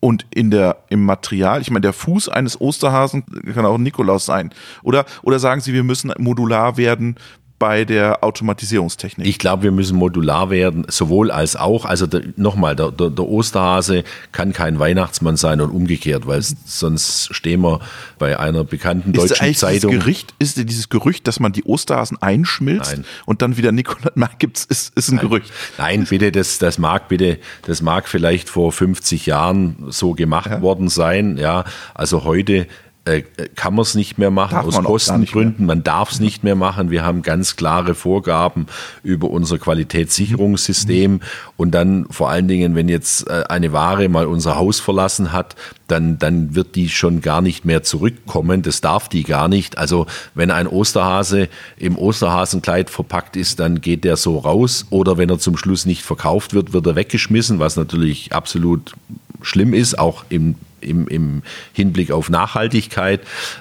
und 0.00 0.26
in 0.30 0.50
der, 0.50 0.76
im 0.88 1.04
Material, 1.04 1.60
ich 1.60 1.70
meine, 1.70 1.80
der 1.80 1.92
Fuß 1.92 2.28
eines 2.28 2.60
Osterhasen 2.60 3.24
kann 3.52 3.66
auch 3.66 3.78
Nikolaus 3.78 4.26
sein. 4.26 4.50
Oder, 4.82 5.04
oder 5.22 5.38
sagen 5.38 5.60
Sie, 5.60 5.72
wir 5.72 5.84
müssen 5.84 6.12
modular 6.18 6.76
werden, 6.76 7.16
bei 7.58 7.84
der 7.84 8.22
Automatisierungstechnik? 8.22 9.26
Ich 9.26 9.38
glaube, 9.38 9.64
wir 9.64 9.72
müssen 9.72 9.96
modular 9.96 10.50
werden, 10.50 10.86
sowohl 10.88 11.30
als 11.30 11.56
auch. 11.56 11.84
Also 11.84 12.06
nochmal, 12.36 12.76
der, 12.76 12.92
der, 12.92 13.10
der, 13.10 13.24
Osterhase 13.26 14.04
kann 14.32 14.52
kein 14.52 14.78
Weihnachtsmann 14.78 15.36
sein 15.36 15.60
und 15.60 15.70
umgekehrt, 15.70 16.26
weil 16.26 16.42
sonst 16.64 17.34
stehen 17.34 17.60
wir 17.62 17.80
bei 18.18 18.38
einer 18.38 18.64
bekannten 18.64 19.12
ist 19.12 19.30
deutschen 19.30 19.54
Zeitung. 19.54 19.90
Dieses 19.90 20.04
Gericht, 20.04 20.34
ist 20.38 20.56
dieses 20.56 20.88
Gerücht, 20.88 21.26
dass 21.26 21.40
man 21.40 21.52
die 21.52 21.64
Osterhasen 21.64 22.20
einschmilzt 22.22 22.92
Nein. 22.92 23.04
und 23.26 23.42
dann 23.42 23.56
wieder 23.56 23.72
Nikolaus 23.72 24.12
gibt, 24.38 24.64
ist, 24.68 24.96
ist 24.96 25.08
ein 25.10 25.16
Nein. 25.16 25.28
Gerücht. 25.28 25.52
Nein, 25.78 26.06
bitte, 26.08 26.32
das, 26.32 26.58
das 26.58 26.78
mag 26.78 27.08
bitte, 27.08 27.38
das 27.62 27.82
mag 27.82 28.08
vielleicht 28.08 28.48
vor 28.48 28.72
50 28.72 29.26
Jahren 29.26 29.76
so 29.88 30.14
gemacht 30.14 30.50
ja. 30.50 30.62
worden 30.62 30.88
sein. 30.88 31.36
Ja, 31.36 31.64
also 31.94 32.24
heute 32.24 32.66
äh, 33.08 33.22
kann 33.54 33.74
man 33.74 33.82
es 33.82 33.94
nicht 33.94 34.18
mehr 34.18 34.30
machen, 34.30 34.54
darf 34.54 34.66
aus 34.66 34.82
Kostengründen. 34.82 35.64
Man 35.64 35.82
darf 35.82 36.12
es 36.12 36.20
nicht 36.20 36.44
mehr 36.44 36.54
machen. 36.54 36.90
Wir 36.90 37.04
haben 37.04 37.22
ganz 37.22 37.56
klare 37.56 37.94
Vorgaben 37.94 38.66
über 39.02 39.30
unser 39.30 39.58
Qualitätssicherungssystem. 39.58 41.12
Mhm. 41.12 41.20
Und 41.56 41.72
dann 41.72 42.06
vor 42.10 42.28
allen 42.28 42.48
Dingen, 42.48 42.74
wenn 42.74 42.88
jetzt 42.88 43.26
äh, 43.28 43.44
eine 43.48 43.72
Ware 43.72 44.08
mal 44.08 44.26
unser 44.26 44.56
Haus 44.56 44.78
verlassen 44.80 45.32
hat, 45.32 45.56
dann, 45.86 46.18
dann 46.18 46.54
wird 46.54 46.74
die 46.74 46.90
schon 46.90 47.22
gar 47.22 47.40
nicht 47.40 47.64
mehr 47.64 47.82
zurückkommen. 47.82 48.62
Das 48.62 48.82
darf 48.82 49.08
die 49.08 49.22
gar 49.22 49.48
nicht. 49.48 49.78
Also 49.78 50.06
wenn 50.34 50.50
ein 50.50 50.66
Osterhase 50.66 51.48
im 51.78 51.96
Osterhasenkleid 51.96 52.90
verpackt 52.90 53.36
ist, 53.36 53.58
dann 53.58 53.80
geht 53.80 54.04
der 54.04 54.18
so 54.18 54.38
raus. 54.38 54.86
Oder 54.90 55.16
wenn 55.16 55.30
er 55.30 55.38
zum 55.38 55.56
Schluss 55.56 55.86
nicht 55.86 56.02
verkauft 56.02 56.52
wird, 56.52 56.74
wird 56.74 56.86
er 56.86 56.96
weggeschmissen, 56.96 57.58
was 57.58 57.76
natürlich 57.76 58.32
absolut 58.32 58.92
schlimm 59.40 59.72
ist, 59.72 59.98
auch 59.98 60.24
im 60.28 60.56
im, 60.88 61.06
im 61.08 61.42
Hinblick 61.72 62.10
auf 62.10 62.30
Nachhaltigkeit. 62.30 63.20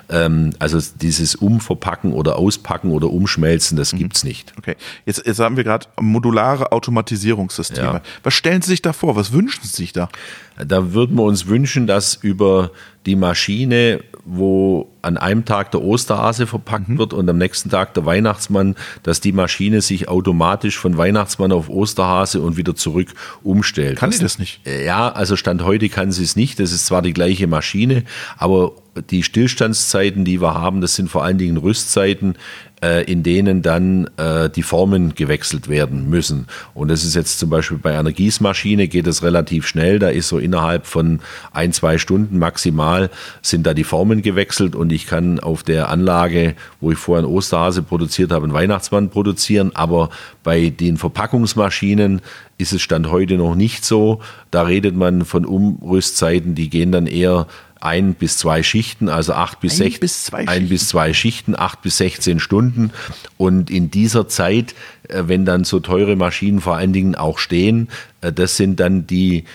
Ähm, 0.09 0.53
also 0.59 0.79
dieses 0.95 1.35
Umverpacken 1.35 2.13
oder 2.13 2.37
Auspacken 2.37 2.91
oder 2.91 3.09
Umschmelzen, 3.11 3.77
das 3.77 3.93
mhm. 3.93 3.97
gibt's 3.99 4.23
nicht. 4.23 4.53
Okay, 4.57 4.75
jetzt, 5.05 5.25
jetzt 5.25 5.39
haben 5.39 5.57
wir 5.57 5.63
gerade 5.63 5.87
modulare 5.99 6.71
Automatisierungssysteme. 6.71 7.87
Ja. 7.87 8.01
Was 8.23 8.33
stellen 8.33 8.61
Sie 8.61 8.69
sich 8.69 8.81
da 8.81 8.93
vor? 8.93 9.15
Was 9.15 9.31
wünschen 9.31 9.63
Sie 9.63 9.75
sich 9.75 9.93
da? 9.93 10.09
Da 10.55 10.93
würden 10.93 11.15
wir 11.15 11.23
uns 11.23 11.47
wünschen, 11.47 11.85
dass 11.85 12.15
über 12.15 12.71
die 13.05 13.15
Maschine, 13.15 14.01
wo 14.27 14.89
an 15.01 15.17
einem 15.17 15.45
Tag 15.45 15.71
der 15.71 15.81
Osterhase 15.81 16.47
verpackt 16.47 16.89
mhm. 16.89 16.97
wird 16.97 17.13
und 17.13 17.29
am 17.29 17.37
nächsten 17.37 17.69
Tag 17.69 17.93
der 17.93 18.05
Weihnachtsmann, 18.05 18.75
dass 19.03 19.21
die 19.21 19.31
Maschine 19.31 19.81
sich 19.81 20.09
automatisch 20.09 20.77
von 20.77 20.97
Weihnachtsmann 20.97 21.53
auf 21.53 21.69
Osterhase 21.69 22.41
und 22.41 22.57
wieder 22.57 22.75
zurück 22.75 23.13
umstellt. 23.41 23.97
Kann 23.97 24.09
das, 24.09 24.19
die 24.19 24.25
das 24.25 24.37
nicht? 24.37 24.59
Ja, 24.85 25.09
also 25.09 25.37
Stand 25.37 25.63
heute 25.63 25.87
kann 25.87 26.11
sie 26.11 26.23
es 26.23 26.35
nicht. 26.35 26.59
Das 26.59 26.73
ist 26.73 26.85
zwar 26.85 27.01
die 27.01 27.13
gleiche 27.13 27.47
Maschine, 27.47 28.03
aber 28.37 28.73
die 29.01 29.23
Stillstandszeiten, 29.23 30.25
die 30.25 30.41
wir 30.41 30.53
haben, 30.53 30.81
das 30.81 30.95
sind 30.95 31.09
vor 31.09 31.23
allen 31.23 31.37
Dingen 31.37 31.57
Rüstzeiten, 31.57 32.35
äh, 32.83 33.03
in 33.11 33.23
denen 33.23 33.61
dann 33.61 34.07
äh, 34.17 34.49
die 34.49 34.61
Formen 34.61 35.15
gewechselt 35.15 35.67
werden 35.67 36.09
müssen. 36.09 36.47
Und 36.73 36.89
das 36.89 37.03
ist 37.03 37.15
jetzt 37.15 37.39
zum 37.39 37.49
Beispiel 37.49 37.77
bei 37.77 37.97
einer 37.97 38.11
Gießmaschine 38.11 38.87
geht 38.87 39.07
es 39.07 39.23
relativ 39.23 39.67
schnell. 39.67 39.99
Da 39.99 40.09
ist 40.09 40.27
so 40.27 40.37
innerhalb 40.37 40.85
von 40.85 41.19
ein, 41.51 41.73
zwei 41.73 41.97
Stunden 41.97 42.37
maximal 42.37 43.09
sind 43.41 43.65
da 43.65 43.73
die 43.73 43.83
Formen 43.83 44.21
gewechselt 44.21 44.75
und 44.75 44.91
ich 44.91 45.07
kann 45.07 45.39
auf 45.39 45.63
der 45.63 45.89
Anlage, 45.89 46.55
wo 46.79 46.91
ich 46.91 46.97
vorher 46.97 47.25
einen 47.25 47.33
Osterhase 47.33 47.81
produziert 47.81 48.31
habe, 48.31 48.43
einen 48.43 48.53
Weihnachtsmann 48.53 49.09
produzieren. 49.09 49.71
Aber 49.73 50.09
bei 50.43 50.69
den 50.69 50.97
Verpackungsmaschinen 50.97 52.21
ist 52.59 52.73
es 52.73 52.81
Stand 52.81 53.09
heute 53.09 53.37
noch 53.37 53.55
nicht 53.55 53.85
so. 53.85 54.21
Da 54.51 54.63
redet 54.63 54.95
man 54.95 55.25
von 55.25 55.45
Umrüstzeiten, 55.45 56.55
die 56.55 56.69
gehen 56.69 56.91
dann 56.91 57.07
eher 57.07 57.47
ein 57.81 58.13
bis 58.13 58.37
zwei 58.37 58.63
Schichten, 58.63 59.09
also 59.09 59.33
acht 59.33 59.59
bis, 59.59 59.81
ein, 59.81 59.93
bis 59.99 60.25
zwei, 60.25 60.47
ein 60.47 60.69
bis 60.69 60.87
zwei 60.87 61.13
Schichten, 61.13 61.57
acht 61.57 61.81
bis 61.81 61.97
16 61.97 62.39
Stunden. 62.39 62.91
Und 63.37 63.69
in 63.69 63.91
dieser 63.91 64.27
Zeit, 64.27 64.75
äh, 65.07 65.23
wenn 65.27 65.45
dann 65.45 65.63
so 65.63 65.79
teure 65.79 66.15
Maschinen 66.15 66.61
vor 66.61 66.75
allen 66.75 66.93
Dingen 66.93 67.15
auch 67.15 67.39
stehen, 67.39 67.89
äh, 68.21 68.31
das 68.31 68.57
sind 68.57 68.79
dann 68.79 69.07
die, 69.07 69.45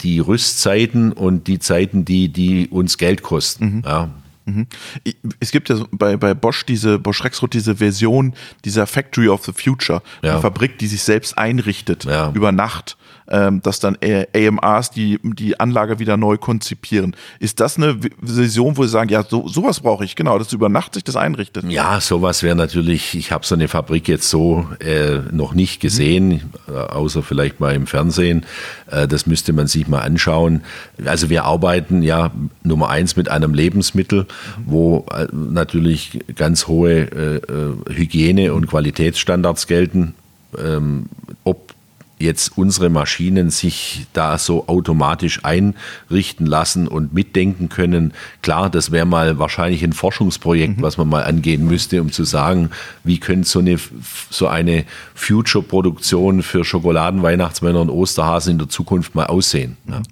die 0.00 0.20
Rüstzeiten 0.20 1.12
und 1.12 1.46
die 1.46 1.58
Zeiten, 1.58 2.04
die, 2.04 2.28
die 2.28 2.68
uns 2.68 2.98
Geld 2.98 3.22
kosten. 3.22 3.76
Mhm. 3.76 3.82
Ja. 3.84 4.10
Mhm. 4.44 4.66
Es 5.40 5.50
gibt 5.50 5.68
ja 5.68 5.84
bei, 5.90 6.16
bei 6.16 6.34
Bosch 6.34 6.64
diese, 6.64 6.98
Bosch 6.98 7.22
Rexroth 7.22 7.52
diese 7.52 7.76
Version 7.76 8.34
dieser 8.64 8.86
Factory 8.86 9.28
of 9.28 9.44
the 9.44 9.52
Future, 9.52 10.02
ja. 10.22 10.32
eine 10.32 10.40
Fabrik, 10.40 10.78
die 10.78 10.86
sich 10.86 11.02
selbst 11.02 11.36
einrichtet 11.36 12.04
ja. 12.04 12.32
über 12.34 12.50
Nacht 12.52 12.96
ähm, 13.30 13.60
dass 13.62 13.80
dann 13.80 13.96
AMRs 14.34 14.90
die, 14.90 15.18
die 15.22 15.60
Anlage 15.60 15.98
wieder 15.98 16.16
neu 16.16 16.36
konzipieren. 16.38 17.14
Ist 17.40 17.60
das 17.60 17.76
eine 17.76 17.98
Vision, 18.20 18.76
wo 18.76 18.84
Sie 18.84 18.88
sagen, 18.88 19.10
ja, 19.10 19.22
so, 19.22 19.48
sowas 19.48 19.80
brauche 19.80 20.04
ich, 20.04 20.16
genau, 20.16 20.38
dass 20.38 20.52
über 20.52 20.68
Nacht 20.68 20.94
sich 20.94 21.04
das 21.04 21.16
einrichtet? 21.16 21.64
Ja, 21.68 22.00
sowas 22.00 22.42
wäre 22.42 22.56
natürlich, 22.56 23.14
ich 23.16 23.32
habe 23.32 23.44
so 23.44 23.54
eine 23.54 23.68
Fabrik 23.68 24.08
jetzt 24.08 24.30
so 24.30 24.66
äh, 24.80 25.18
noch 25.30 25.54
nicht 25.54 25.80
gesehen, 25.80 26.50
mhm. 26.66 26.74
außer 26.74 27.22
vielleicht 27.22 27.60
mal 27.60 27.74
im 27.74 27.86
Fernsehen. 27.86 28.44
Äh, 28.90 29.06
das 29.06 29.26
müsste 29.26 29.52
man 29.52 29.66
sich 29.66 29.88
mal 29.88 30.00
anschauen. 30.00 30.62
Also 31.04 31.30
wir 31.30 31.44
arbeiten 31.44 32.02
ja 32.02 32.30
Nummer 32.62 32.88
eins 32.88 33.16
mit 33.16 33.28
einem 33.30 33.54
Lebensmittel, 33.54 34.26
wo 34.64 35.06
äh, 35.12 35.26
natürlich 35.32 36.20
ganz 36.34 36.66
hohe 36.66 37.00
äh, 37.00 37.36
äh, 37.36 37.94
Hygiene- 37.94 38.54
und 38.54 38.66
Qualitätsstandards 38.66 39.66
gelten. 39.66 40.14
Ähm, 40.56 41.06
ob 41.44 41.74
jetzt 42.18 42.56
unsere 42.56 42.90
Maschinen 42.90 43.50
sich 43.50 44.06
da 44.12 44.38
so 44.38 44.66
automatisch 44.68 45.44
einrichten 45.44 46.46
lassen 46.46 46.88
und 46.88 47.12
mitdenken 47.14 47.68
können. 47.68 48.12
Klar, 48.42 48.70
das 48.70 48.90
wäre 48.90 49.06
mal 49.06 49.38
wahrscheinlich 49.38 49.84
ein 49.84 49.92
Forschungsprojekt, 49.92 50.78
mhm. 50.78 50.82
was 50.82 50.96
man 50.96 51.08
mal 51.08 51.24
angehen 51.24 51.66
müsste, 51.66 52.00
um 52.00 52.12
zu 52.12 52.24
sagen, 52.24 52.70
wie 53.04 53.18
könnte 53.18 53.48
so 53.48 53.60
eine, 53.60 53.78
so 54.30 54.48
eine 54.48 54.84
Future-Produktion 55.14 56.42
für 56.42 56.64
Schokoladen, 56.64 57.22
Weihnachtsmänner 57.22 57.80
und 57.80 57.90
Osterhasen 57.90 58.52
in 58.52 58.58
der 58.58 58.68
Zukunft 58.68 59.14
mal 59.14 59.26
aussehen. 59.26 59.76
Ja. 59.88 60.02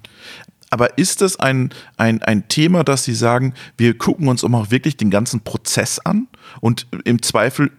Aber 0.70 0.98
ist 0.98 1.20
das 1.20 1.38
ein, 1.38 1.70
ein, 1.96 2.22
ein 2.22 2.48
Thema, 2.48 2.82
dass 2.82 3.04
Sie 3.04 3.14
sagen, 3.14 3.54
wir 3.76 3.96
gucken 3.96 4.28
uns 4.28 4.42
auch 4.42 4.70
wirklich 4.70 4.96
den 4.96 5.10
ganzen 5.10 5.40
Prozess 5.40 5.98
an 6.00 6.28
und 6.60 6.86
im 7.04 7.22
Zweifel 7.22 7.70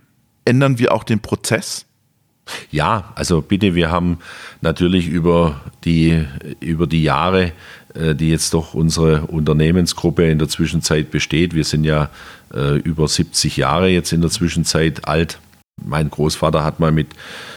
ändern 0.46 0.80
wir 0.80 0.94
auch 0.94 1.04
den 1.04 1.20
Prozess? 1.20 1.86
Ja, 2.72 3.12
also 3.16 3.42
bitte, 3.42 3.76
wir 3.76 3.92
haben 3.92 4.20
natürlich 4.62 5.08
über 5.08 5.62
die, 5.84 6.26
über 6.60 6.88
die 6.88 7.04
Jahre, 7.04 7.52
äh, 7.94 8.16
die 8.16 8.30
jetzt 8.30 8.54
doch 8.54 8.74
unsere 8.74 9.22
Unternehmensgruppe 9.28 10.30
in 10.30 10.40
der 10.40 10.48
Zwischenzeit 10.48 11.12
besteht, 11.12 11.54
wir 11.54 11.64
sind 11.64 11.84
ja 11.84 12.10
äh, 12.54 12.78
über 12.78 13.08
70 13.08 13.58
Jahre 13.58 13.90
jetzt 13.90 14.12
in 14.14 14.22
der 14.22 14.30
Zwischenzeit 14.30 15.08
alt, 15.08 15.40
mein 15.86 16.10
Großvater 16.10 16.64
hat 16.64 16.80
mal 16.80 16.92
mit 16.92 17.08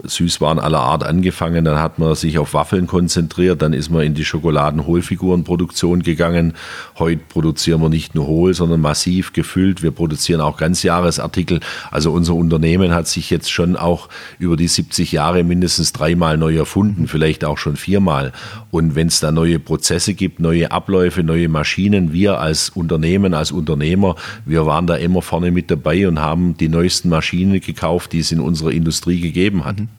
Süßwaren 0.03 0.59
aller 0.59 0.79
Art 0.79 1.03
angefangen, 1.03 1.65
dann 1.65 1.79
hat 1.79 1.97
man 1.97 2.13
sich 2.13 2.37
auf 2.37 2.53
Waffeln 2.53 2.85
konzentriert, 2.85 3.61
dann 3.61 3.73
ist 3.73 3.89
man 3.89 4.03
in 4.03 4.13
die 4.13 4.25
Schokoladenhohlfigurenproduktion 4.25 6.03
gegangen. 6.03 6.53
Heute 6.99 7.23
produzieren 7.27 7.81
wir 7.81 7.89
nicht 7.89 8.13
nur 8.13 8.27
hohl, 8.27 8.53
sondern 8.53 8.79
massiv 8.79 9.33
gefüllt. 9.33 9.81
Wir 9.81 9.91
produzieren 9.91 10.39
auch 10.39 10.57
Ganzjahresartikel. 10.57 11.61
Also 11.89 12.11
unser 12.11 12.35
Unternehmen 12.35 12.93
hat 12.93 13.07
sich 13.07 13.31
jetzt 13.31 13.51
schon 13.51 13.75
auch 13.75 14.07
über 14.37 14.55
die 14.55 14.67
70 14.67 15.11
Jahre 15.11 15.43
mindestens 15.43 15.91
dreimal 15.91 16.37
neu 16.37 16.55
erfunden, 16.55 17.07
vielleicht 17.07 17.43
auch 17.43 17.57
schon 17.57 17.75
viermal. 17.75 18.33
Und 18.69 18.95
wenn 18.95 19.07
es 19.07 19.19
da 19.19 19.31
neue 19.31 19.59
Prozesse 19.59 20.13
gibt, 20.13 20.39
neue 20.39 20.71
Abläufe, 20.71 21.23
neue 21.23 21.49
Maschinen, 21.49 22.13
wir 22.13 22.39
als 22.39 22.69
Unternehmen, 22.69 23.33
als 23.33 23.51
Unternehmer, 23.51 24.15
wir 24.45 24.67
waren 24.67 24.85
da 24.85 24.95
immer 24.95 25.23
vorne 25.23 25.51
mit 25.51 25.71
dabei 25.71 26.07
und 26.07 26.19
haben 26.19 26.55
die 26.55 26.69
neuesten 26.69 27.09
Maschinen 27.09 27.59
gekauft 27.59 28.10
die 28.11 28.19
es 28.19 28.31
in 28.31 28.39
unserer 28.39 28.71
Industrie 28.71 29.19
gegeben 29.19 29.65
hat. 29.65 29.79
Mhm. 29.79 29.89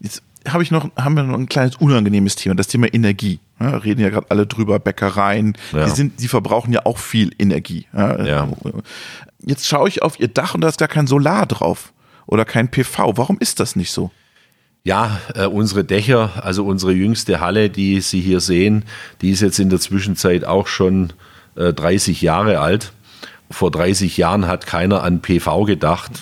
Jetzt 0.00 0.22
habe 0.48 0.62
ich 0.62 0.70
noch, 0.70 0.90
haben 0.96 1.14
wir 1.16 1.22
noch 1.22 1.38
ein 1.38 1.48
kleines 1.48 1.76
unangenehmes 1.76 2.36
Thema, 2.36 2.54
das 2.54 2.68
Thema 2.68 2.92
Energie. 2.92 3.40
Ja, 3.58 3.70
reden 3.78 4.00
ja 4.00 4.10
gerade 4.10 4.26
alle 4.30 4.46
drüber, 4.46 4.78
Bäckereien, 4.78 5.56
ja. 5.72 5.86
die, 5.86 5.90
sind, 5.90 6.20
die 6.20 6.28
verbrauchen 6.28 6.72
ja 6.72 6.84
auch 6.84 6.98
viel 6.98 7.32
Energie. 7.38 7.86
Ja. 7.92 8.24
ja. 8.24 8.48
Jetzt 9.40 9.66
schaue 9.66 9.88
ich 9.88 10.02
auf 10.02 10.20
ihr 10.20 10.28
Dach 10.28 10.54
und 10.54 10.60
da 10.60 10.68
ist 10.68 10.78
gar 10.78 10.88
kein 10.88 11.06
Solar 11.06 11.46
drauf 11.46 11.92
oder 12.26 12.44
kein 12.44 12.70
PV. 12.70 13.16
Warum 13.16 13.38
ist 13.38 13.60
das 13.60 13.76
nicht 13.76 13.90
so? 13.90 14.10
Ja, 14.84 15.20
äh, 15.34 15.46
unsere 15.46 15.84
Dächer, 15.84 16.44
also 16.44 16.64
unsere 16.64 16.92
jüngste 16.92 17.40
Halle, 17.40 17.70
die 17.70 18.00
Sie 18.00 18.20
hier 18.20 18.40
sehen, 18.40 18.84
die 19.20 19.30
ist 19.30 19.40
jetzt 19.40 19.58
in 19.58 19.70
der 19.70 19.80
Zwischenzeit 19.80 20.44
auch 20.44 20.68
schon 20.68 21.12
äh, 21.56 21.72
30 21.72 22.22
Jahre 22.22 22.60
alt 22.60 22.92
vor 23.50 23.70
30 23.70 24.16
Jahren 24.16 24.46
hat 24.46 24.66
keiner 24.66 25.02
an 25.02 25.20
PV 25.20 25.64
gedacht. 25.64 26.12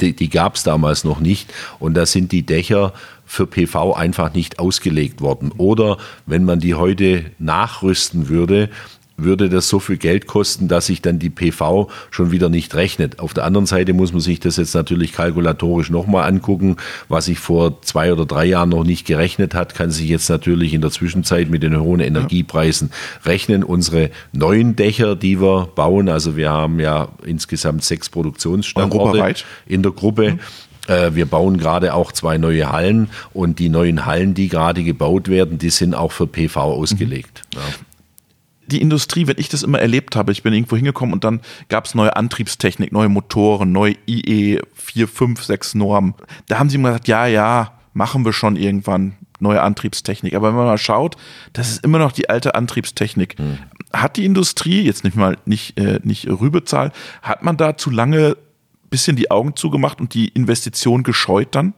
Die, 0.00 0.14
die 0.14 0.30
gab 0.30 0.56
es 0.56 0.62
damals 0.62 1.04
noch 1.04 1.20
nicht. 1.20 1.52
Und 1.78 1.94
da 1.94 2.06
sind 2.06 2.32
die 2.32 2.44
Dächer 2.44 2.92
für 3.26 3.46
PV 3.46 3.94
einfach 3.94 4.32
nicht 4.32 4.58
ausgelegt 4.58 5.20
worden. 5.20 5.52
Oder 5.56 5.98
wenn 6.26 6.44
man 6.44 6.60
die 6.60 6.74
heute 6.74 7.26
nachrüsten 7.38 8.28
würde, 8.28 8.70
würde 9.16 9.48
das 9.48 9.68
so 9.68 9.78
viel 9.78 9.96
Geld 9.96 10.26
kosten, 10.26 10.68
dass 10.68 10.86
sich 10.86 11.00
dann 11.00 11.18
die 11.18 11.30
PV 11.30 11.88
schon 12.10 12.32
wieder 12.32 12.48
nicht 12.48 12.74
rechnet. 12.74 13.20
Auf 13.20 13.34
der 13.34 13.44
anderen 13.44 13.66
Seite 13.66 13.92
muss 13.92 14.12
man 14.12 14.20
sich 14.20 14.40
das 14.40 14.56
jetzt 14.56 14.74
natürlich 14.74 15.12
kalkulatorisch 15.12 15.90
nochmal 15.90 16.28
angucken. 16.28 16.76
Was 17.08 17.26
sich 17.26 17.38
vor 17.38 17.80
zwei 17.82 18.12
oder 18.12 18.26
drei 18.26 18.44
Jahren 18.46 18.70
noch 18.70 18.84
nicht 18.84 19.06
gerechnet 19.06 19.54
hat, 19.54 19.74
kann 19.74 19.90
sich 19.90 20.08
jetzt 20.08 20.28
natürlich 20.28 20.74
in 20.74 20.80
der 20.80 20.90
Zwischenzeit 20.90 21.48
mit 21.48 21.62
den 21.62 21.78
hohen 21.80 22.00
Energiepreisen 22.00 22.90
rechnen. 23.24 23.62
Unsere 23.62 24.10
neuen 24.32 24.76
Dächer, 24.76 25.14
die 25.16 25.40
wir 25.40 25.68
bauen, 25.74 26.08
also 26.08 26.36
wir 26.36 26.50
haben 26.50 26.80
ja 26.80 27.08
insgesamt 27.24 27.84
sechs 27.84 28.08
Produktionsstandorte 28.10 29.34
in 29.66 29.82
der 29.82 29.92
Gruppe. 29.92 30.32
Mhm. 30.32 30.40
Äh, 30.86 31.14
wir 31.14 31.26
bauen 31.26 31.56
gerade 31.56 31.94
auch 31.94 32.12
zwei 32.12 32.36
neue 32.36 32.70
Hallen 32.70 33.08
und 33.32 33.58
die 33.58 33.68
neuen 33.68 34.06
Hallen, 34.06 34.34
die 34.34 34.48
gerade 34.48 34.82
gebaut 34.82 35.28
werden, 35.28 35.58
die 35.58 35.70
sind 35.70 35.94
auch 35.94 36.12
für 36.12 36.26
PV 36.26 36.60
ausgelegt. 36.60 37.44
Mhm. 37.54 37.60
Ja 37.60 37.64
die 38.66 38.80
Industrie, 38.80 39.26
wenn 39.26 39.38
ich 39.38 39.48
das 39.48 39.62
immer 39.62 39.78
erlebt 39.78 40.16
habe, 40.16 40.32
ich 40.32 40.42
bin 40.42 40.52
irgendwo 40.52 40.76
hingekommen 40.76 41.12
und 41.12 41.24
dann 41.24 41.40
gab 41.68 41.86
es 41.86 41.94
neue 41.94 42.16
Antriebstechnik, 42.16 42.92
neue 42.92 43.08
Motoren, 43.08 43.72
neue 43.72 43.96
IE 44.06 44.60
4, 44.74 45.08
5, 45.08 45.42
6 45.42 45.74
Normen. 45.74 46.14
Da 46.48 46.58
haben 46.58 46.70
sie 46.70 46.76
immer 46.76 46.90
gesagt, 46.90 47.08
ja, 47.08 47.26
ja, 47.26 47.72
machen 47.92 48.24
wir 48.24 48.32
schon 48.32 48.56
irgendwann 48.56 49.16
neue 49.40 49.62
Antriebstechnik. 49.62 50.34
Aber 50.34 50.48
wenn 50.48 50.56
man 50.56 50.66
mal 50.66 50.78
schaut, 50.78 51.16
das 51.52 51.70
ist 51.70 51.84
immer 51.84 51.98
noch 51.98 52.12
die 52.12 52.28
alte 52.28 52.54
Antriebstechnik. 52.54 53.38
Mhm. 53.38 53.58
hat 53.92 54.16
die 54.16 54.24
Industrie, 54.24 54.82
jetzt 54.82 55.04
nicht 55.04 55.16
mal 55.16 55.38
nicht, 55.44 55.78
äh, 55.78 56.00
nicht 56.02 56.26
Rübezahl, 56.28 56.92
hat 57.22 57.42
man 57.42 57.56
da 57.56 57.76
zu 57.76 57.90
lange 57.90 58.36
bisschen 58.90 59.16
die 59.16 59.30
Augen 59.30 59.56
zugemacht 59.56 60.00
und 60.00 60.14
die 60.14 60.28
Investition 60.28 61.02
gescheut 61.02 61.48
dann? 61.52 61.74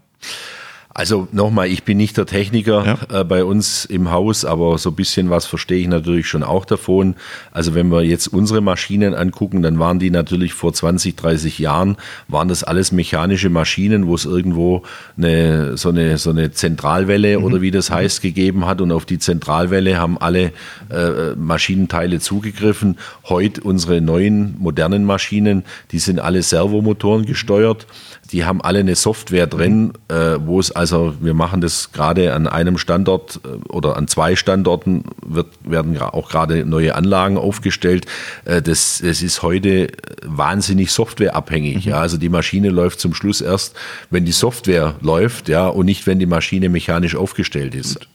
Also 0.97 1.29
nochmal, 1.31 1.69
ich 1.69 1.83
bin 1.83 1.99
nicht 1.99 2.17
der 2.17 2.25
Techniker 2.25 2.99
ja. 3.11 3.21
äh, 3.21 3.23
bei 3.23 3.45
uns 3.45 3.85
im 3.85 4.11
Haus, 4.11 4.47
aber 4.47 4.79
so 4.79 4.89
ein 4.89 4.97
bisschen 4.97 5.29
was 5.29 5.45
verstehe 5.45 5.77
ich 5.77 5.89
natürlich 5.89 6.27
schon 6.27 6.43
auch 6.43 6.65
davon. 6.65 7.17
Also 7.53 7.75
wenn 7.75 7.89
wir 7.89 8.03
jetzt 8.03 8.29
unsere 8.29 8.63
Maschinen 8.63 9.13
angucken, 9.13 9.61
dann 9.61 9.79
waren 9.79 9.99
die 9.99 10.09
natürlich 10.09 10.55
vor 10.55 10.73
20, 10.73 11.15
30 11.15 11.59
Jahren, 11.59 11.99
waren 12.29 12.49
das 12.49 12.65
alles 12.65 12.93
mechanische 12.93 13.51
Maschinen, 13.51 14.07
wo 14.07 14.15
es 14.15 14.25
irgendwo 14.25 14.85
eine, 15.19 15.77
so, 15.77 15.91
eine, 15.91 16.17
so 16.17 16.31
eine 16.31 16.53
Zentralwelle 16.53 17.41
mhm. 17.41 17.45
oder 17.45 17.61
wie 17.61 17.71
das 17.71 17.91
heißt 17.91 18.23
gegeben 18.23 18.65
hat 18.65 18.81
und 18.81 18.91
auf 18.91 19.05
die 19.05 19.19
Zentralwelle 19.19 19.99
haben 19.99 20.17
alle 20.17 20.53
äh, 20.89 21.35
Maschinenteile 21.37 22.21
zugegriffen. 22.21 22.97
Heute 23.29 23.61
unsere 23.61 24.01
neuen 24.01 24.57
modernen 24.59 25.05
Maschinen, 25.05 25.65
die 25.93 25.99
sind 25.99 26.21
alle 26.21 26.43
Servomotoren 26.43 27.27
gesteuert 27.27 27.87
die 28.33 28.45
haben 28.45 28.61
alle 28.61 28.81
eine 28.81 28.95
Software 28.95 29.47
drin, 29.47 29.93
äh, 30.09 30.37
wo 30.41 30.61
es 30.61 30.71
also, 30.71 31.15
wir 31.21 31.35
machen 31.35 31.61
das 31.61 31.93
gerade 31.93 32.35
an 32.35 32.47
einem 32.47 32.79
Standort 32.79 33.41
äh, 33.45 33.69
oder 33.69 33.97
an 33.97 34.09
zwei 34.09 34.37
Standorten 34.37 35.05
wird, 35.25 35.49
werden 35.65 35.99
auch 35.99 36.29
gerade 36.29 36.65
neue 36.65 36.95
Anlagen 36.95 37.39
aufgestellt. 37.39 38.07
Äh, 38.45 38.63
das, 38.63 39.03
das 39.05 39.23
ist 39.23 39.43
heute 39.43 39.89
wahnsinnig 40.25 40.93
softwareabhängig. 40.93 41.87
Mhm. 41.87 41.91
Ja, 41.91 42.01
also 42.01 42.17
die 42.17 42.29
Maschine 42.29 42.71
läuft 42.71 43.01
zum 43.01 43.15
Schluss 43.15 43.41
erst, 43.41 43.75
wenn 44.11 44.25
die 44.25 44.33
Software 44.33 44.97
läuft, 45.01 45.49
ja, 45.49 45.69
und 45.69 45.87
nicht, 45.87 46.07
wenn 46.07 46.19
die 46.19 46.27
Maschine 46.27 46.69
mechanisch 46.69 47.17
aufgestellt 47.17 47.75
ist. 47.75 48.01
Gut. 48.01 48.09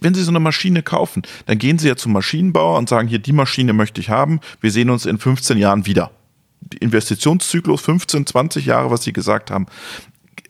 Wenn 0.00 0.14
Sie 0.14 0.22
so 0.22 0.30
eine 0.30 0.40
Maschine 0.40 0.82
kaufen, 0.82 1.22
dann 1.46 1.58
gehen 1.58 1.78
Sie 1.78 1.88
ja 1.88 1.96
zum 1.96 2.12
Maschinenbauer 2.12 2.78
und 2.78 2.88
sagen, 2.88 3.08
hier, 3.08 3.18
die 3.18 3.32
Maschine 3.32 3.72
möchte 3.72 4.00
ich 4.00 4.10
haben. 4.10 4.40
Wir 4.60 4.70
sehen 4.70 4.90
uns 4.90 5.06
in 5.06 5.18
15 5.18 5.58
Jahren 5.58 5.86
wieder. 5.86 6.10
Investitionszyklus 6.76 7.80
15, 7.82 8.26
20 8.26 8.66
Jahre, 8.66 8.90
was 8.90 9.04
Sie 9.04 9.12
gesagt 9.12 9.50
haben. 9.50 9.66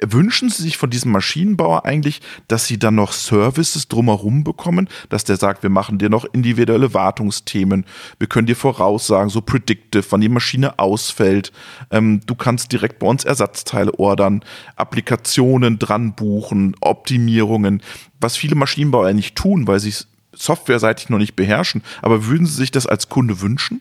Wünschen 0.01 0.49
Sie 0.49 0.63
sich 0.63 0.77
von 0.77 0.91
diesem 0.91 1.11
Maschinenbauer 1.11 1.85
eigentlich, 1.85 2.21
dass 2.47 2.67
Sie 2.67 2.79
dann 2.79 2.95
noch 2.95 3.13
Services 3.13 3.89
drumherum 3.89 4.45
bekommen, 4.45 4.89
dass 5.09 5.25
der 5.25 5.37
sagt, 5.37 5.65
wir 5.65 5.71
machen 5.71 5.99
dir 5.99 6.09
noch 6.09 6.25
individuelle 6.25 6.95
Wartungsthemen, 6.95 7.85
wir 8.19 8.29
können 8.29 8.47
dir 8.47 8.55
voraussagen, 8.55 9.29
so 9.29 9.41
predictive, 9.41 10.05
wann 10.11 10.21
die 10.21 10.29
Maschine 10.29 10.79
ausfällt, 10.79 11.53
ähm, 11.91 12.21
du 12.27 12.37
kannst 12.37 12.71
direkt 12.71 13.01
bei 13.01 13.09
uns 13.09 13.25
Ersatzteile 13.25 13.93
ordern, 13.95 14.45
Applikationen 14.77 15.81
dran 15.81 16.13
buchen, 16.15 16.77
Optimierungen, 16.81 17.83
was 18.21 18.37
viele 18.37 18.55
Maschinenbauer 18.55 19.13
nicht 19.15 19.35
tun, 19.35 19.67
weil 19.67 19.81
sie 19.81 19.89
es 19.89 20.07
softwareseitig 20.33 21.09
noch 21.09 21.19
nicht 21.19 21.35
beherrschen. 21.35 21.83
Aber 22.03 22.27
würden 22.27 22.47
Sie 22.47 22.55
sich 22.55 22.71
das 22.71 22.87
als 22.87 23.09
Kunde 23.09 23.41
wünschen? 23.41 23.81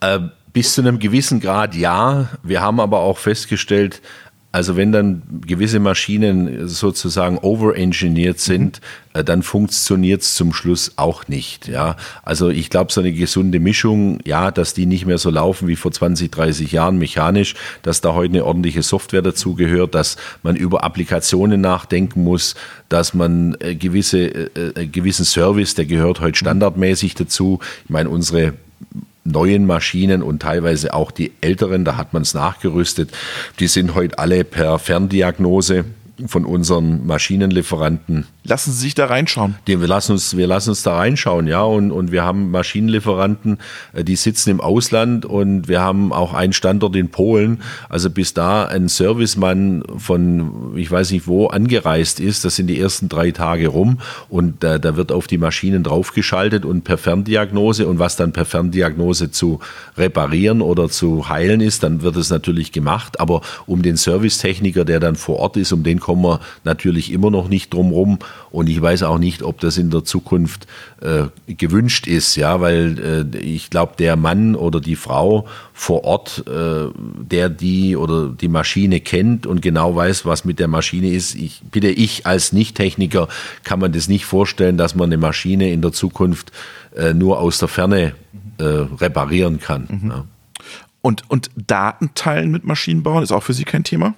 Ähm 0.00 0.30
bis 0.52 0.74
zu 0.74 0.80
einem 0.80 0.98
gewissen 0.98 1.40
Grad 1.40 1.74
ja. 1.74 2.28
Wir 2.42 2.60
haben 2.60 2.80
aber 2.80 3.00
auch 3.00 3.18
festgestellt, 3.18 4.00
also 4.50 4.76
wenn 4.76 4.92
dann 4.92 5.22
gewisse 5.46 5.78
Maschinen 5.78 6.68
sozusagen 6.68 7.36
overengineert 7.36 8.40
sind, 8.40 8.80
mhm. 9.14 9.24
dann 9.26 9.42
funktioniert 9.42 10.22
es 10.22 10.34
zum 10.36 10.54
Schluss 10.54 10.92
auch 10.96 11.28
nicht. 11.28 11.68
Ja, 11.68 11.96
also 12.22 12.48
ich 12.48 12.70
glaube, 12.70 12.90
so 12.90 13.02
eine 13.02 13.12
gesunde 13.12 13.60
Mischung, 13.60 14.20
ja, 14.24 14.50
dass 14.50 14.72
die 14.72 14.86
nicht 14.86 15.04
mehr 15.04 15.18
so 15.18 15.28
laufen 15.28 15.68
wie 15.68 15.76
vor 15.76 15.92
20, 15.92 16.32
30 16.32 16.72
Jahren 16.72 16.96
mechanisch, 16.96 17.56
dass 17.82 18.00
da 18.00 18.14
heute 18.14 18.34
eine 18.34 18.44
ordentliche 18.46 18.82
Software 18.82 19.20
dazugehört, 19.20 19.94
dass 19.94 20.16
man 20.42 20.56
über 20.56 20.82
Applikationen 20.82 21.60
nachdenken 21.60 22.24
muss, 22.24 22.54
dass 22.88 23.12
man 23.12 23.54
äh, 23.60 23.74
gewisse 23.74 24.18
äh, 24.56 24.80
äh, 24.80 24.86
gewissen 24.86 25.26
Service, 25.26 25.74
der 25.74 25.84
gehört 25.84 26.20
heute 26.20 26.38
standardmäßig 26.38 27.14
dazu. 27.14 27.60
Ich 27.84 27.90
meine, 27.90 28.08
unsere 28.08 28.54
neuen 29.28 29.66
Maschinen 29.66 30.22
und 30.22 30.42
teilweise 30.42 30.94
auch 30.94 31.10
die 31.10 31.32
älteren, 31.40 31.84
da 31.84 31.96
hat 31.96 32.12
man 32.12 32.22
es 32.22 32.34
nachgerüstet, 32.34 33.10
die 33.60 33.68
sind 33.68 33.94
heute 33.94 34.18
alle 34.18 34.44
per 34.44 34.78
Ferndiagnose 34.78 35.84
von 36.26 36.44
unseren 36.44 37.06
Maschinenlieferanten. 37.06 38.26
Lassen 38.44 38.72
Sie 38.72 38.80
sich 38.80 38.94
da 38.94 39.06
reinschauen. 39.06 39.56
wir, 39.66 39.78
lassen 39.86 40.12
uns, 40.12 40.36
wir 40.36 40.46
lassen 40.46 40.70
uns 40.70 40.82
da 40.82 40.96
reinschauen, 40.96 41.46
ja. 41.46 41.62
Und, 41.62 41.92
und 41.92 42.12
wir 42.12 42.24
haben 42.24 42.50
Maschinenlieferanten, 42.50 43.58
äh, 43.92 44.04
die 44.04 44.16
sitzen 44.16 44.50
im 44.50 44.60
Ausland 44.60 45.26
und 45.26 45.68
wir 45.68 45.80
haben 45.80 46.12
auch 46.12 46.34
einen 46.34 46.52
Standort 46.52 46.96
in 46.96 47.10
Polen. 47.10 47.62
Also 47.88 48.10
bis 48.10 48.34
da 48.34 48.64
ein 48.64 48.88
Servicemann 48.88 49.82
von, 49.98 50.72
ich 50.76 50.90
weiß 50.90 51.10
nicht 51.12 51.26
wo, 51.26 51.46
angereist 51.46 52.20
ist, 52.20 52.44
das 52.44 52.56
sind 52.56 52.68
die 52.68 52.80
ersten 52.80 53.08
drei 53.08 53.30
Tage 53.30 53.68
rum 53.68 53.98
und 54.28 54.64
äh, 54.64 54.80
da 54.80 54.96
wird 54.96 55.12
auf 55.12 55.26
die 55.26 55.38
Maschinen 55.38 55.82
draufgeschaltet 55.82 56.64
und 56.64 56.84
per 56.84 56.98
Ferndiagnose 56.98 57.86
und 57.86 57.98
was 57.98 58.16
dann 58.16 58.32
per 58.32 58.44
Ferndiagnose 58.44 59.30
zu 59.30 59.60
reparieren 59.96 60.62
oder 60.62 60.88
zu 60.88 61.28
heilen 61.28 61.60
ist, 61.60 61.82
dann 61.82 62.02
wird 62.02 62.16
es 62.16 62.30
natürlich 62.30 62.72
gemacht. 62.72 63.20
Aber 63.20 63.42
um 63.66 63.82
den 63.82 63.96
Servicetechniker, 63.96 64.84
der 64.84 65.00
dann 65.00 65.16
vor 65.16 65.36
Ort 65.36 65.56
ist, 65.56 65.72
um 65.72 65.82
den 65.82 66.00
kommen 66.08 66.22
wir 66.22 66.40
natürlich 66.64 67.12
immer 67.12 67.30
noch 67.30 67.48
nicht 67.48 67.74
drum 67.74 67.90
rum. 67.90 68.18
Und 68.50 68.66
ich 68.70 68.80
weiß 68.80 69.02
auch 69.02 69.18
nicht, 69.18 69.42
ob 69.42 69.60
das 69.60 69.76
in 69.76 69.90
der 69.90 70.04
Zukunft 70.04 70.66
äh, 71.02 71.24
gewünscht 71.52 72.06
ist, 72.06 72.34
ja, 72.36 72.62
weil 72.62 73.26
äh, 73.34 73.38
ich 73.38 73.68
glaube, 73.68 73.92
der 73.98 74.16
Mann 74.16 74.54
oder 74.54 74.80
die 74.80 74.96
Frau 74.96 75.46
vor 75.74 76.04
Ort, 76.04 76.44
äh, 76.46 76.86
der 76.96 77.50
die 77.50 77.94
oder 77.94 78.28
die 78.30 78.48
Maschine 78.48 79.00
kennt 79.00 79.46
und 79.46 79.60
genau 79.60 79.94
weiß, 79.94 80.24
was 80.24 80.46
mit 80.46 80.58
der 80.58 80.68
Maschine 80.68 81.10
ist. 81.10 81.34
Ich 81.34 81.60
bitte 81.70 81.90
ich 81.90 82.24
als 82.24 82.54
Nicht-Techniker 82.54 83.28
kann 83.62 83.78
man 83.78 83.92
das 83.92 84.08
nicht 84.08 84.24
vorstellen, 84.24 84.78
dass 84.78 84.94
man 84.94 85.10
eine 85.10 85.18
Maschine 85.18 85.70
in 85.70 85.82
der 85.82 85.92
Zukunft 85.92 86.52
äh, 86.96 87.12
nur 87.12 87.38
aus 87.38 87.58
der 87.58 87.68
Ferne 87.68 88.14
äh, 88.56 88.64
reparieren 88.64 89.60
kann. 89.60 89.86
Mhm. 89.90 90.10
Ja. 90.10 90.24
Und, 91.02 91.24
und 91.28 91.50
Daten 91.54 92.12
teilen 92.14 92.50
mit 92.50 92.64
Maschinenbauern 92.64 93.22
ist 93.22 93.30
auch 93.30 93.42
für 93.42 93.52
Sie 93.52 93.64
kein 93.64 93.84
Thema? 93.84 94.14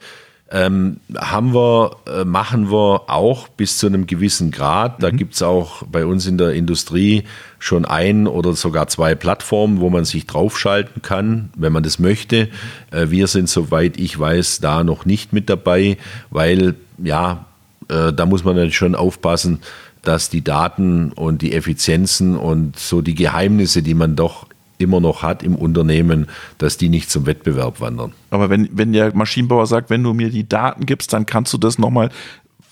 Ähm, 0.53 0.99
haben 1.17 1.55
wir, 1.55 1.97
äh, 2.07 2.25
machen 2.25 2.71
wir 2.71 3.09
auch 3.09 3.49
bis 3.49 3.79
zu 3.79 3.87
einem 3.87 4.07
gewissen 4.07 4.51
Grad. 4.51 5.03
Da 5.03 5.13
mhm. 5.13 5.17
gibt 5.17 5.35
es 5.35 5.43
auch 5.43 5.85
bei 5.85 6.05
uns 6.05 6.27
in 6.27 6.39
der 6.39 6.55
Industrie 6.55 7.25
schon 7.59 7.85
ein 7.85 8.27
oder 8.27 8.55
sogar 8.55 8.89
zwei 8.89 9.15
Plattformen, 9.15 9.81
wo 9.81 9.91
man 9.91 10.05
sich 10.05 10.27
draufschalten 10.27 11.03
kann, 11.03 11.51
wenn 11.57 11.73
man 11.73 11.85
das 11.85 11.99
möchte. 11.99 12.49
Äh, 12.91 13.11
wir 13.11 13.29
sind, 13.29 13.49
soweit 13.49 13.97
ich 13.97 14.19
weiß, 14.19 14.61
da 14.61 14.83
noch 14.83 15.05
nicht 15.05 15.33
mit 15.33 15.49
dabei, 15.49 15.99
weil 16.31 16.75
ja, 16.99 17.45
äh, 17.89 18.13
da 18.13 18.27
muss 18.27 18.43
man 18.43 18.57
natürlich 18.57 18.77
schon 18.77 18.97
aufpassen, 18.97 19.61
dass 20.03 20.31
die 20.31 20.43
Daten 20.43 21.13
und 21.13 21.43
die 21.43 21.53
Effizienzen 21.53 22.37
und 22.37 22.79
so 22.79 23.03
die 23.03 23.15
Geheimnisse, 23.15 23.83
die 23.83 23.95
man 23.95 24.17
doch 24.17 24.47
immer 24.81 25.01
noch 25.01 25.23
hat 25.23 25.43
im 25.43 25.55
Unternehmen, 25.55 26.27
dass 26.59 26.77
die 26.77 26.89
nicht 26.89 27.11
zum 27.11 27.27
Wettbewerb 27.27 27.81
wandern. 27.81 28.13
Aber 28.31 28.51
wenn, 28.51 28.69
wenn 28.73 28.93
der 28.93 29.15
Maschinenbauer 29.15 29.67
sagt, 29.67 29.91
wenn 29.91 30.03
du 30.03 30.15
mir 30.15 30.31
die 30.31 30.49
Daten 30.49 30.87
gibst, 30.87 31.13
dann 31.13 31.27
kannst 31.27 31.53
du 31.53 31.59
das 31.59 31.79
nochmal 31.79 32.11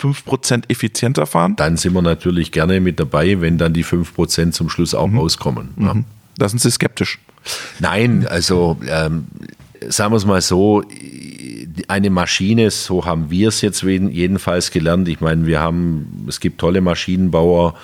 5% 0.01 0.65
effizienter 0.69 1.27
fahren? 1.27 1.57
Dann 1.57 1.77
sind 1.77 1.93
wir 1.93 2.03
natürlich 2.03 2.53
gerne 2.53 2.81
mit 2.81 3.01
dabei, 3.01 3.41
wenn 3.41 3.59
dann 3.59 3.73
die 3.73 3.85
5% 3.85 4.53
zum 4.53 4.71
Schluss 4.71 4.95
auch 4.95 5.09
mhm. 5.09 5.19
rauskommen. 5.19 5.69
Ja. 5.79 5.95
Mhm. 5.95 6.05
Da 6.37 6.49
sind 6.49 6.61
Sie 6.61 6.71
skeptisch. 6.71 7.19
Nein, 7.81 8.27
also 8.29 8.79
ähm, 8.87 9.27
sagen 9.89 10.13
wir 10.13 10.17
es 10.17 10.27
mal 10.27 10.41
so, 10.41 10.85
eine 11.87 12.11
Maschine, 12.11 12.71
so 12.71 13.05
haben 13.05 13.31
wir 13.31 13.49
es 13.49 13.61
jetzt 13.61 13.83
jedenfalls 13.83 14.71
gelernt. 14.71 15.09
Ich 15.09 15.21
meine, 15.21 15.47
wir 15.47 15.61
haben, 15.61 16.27
es 16.29 16.41
gibt 16.41 16.61
tolle 16.61 16.81
Maschinenbauer, 16.81 17.75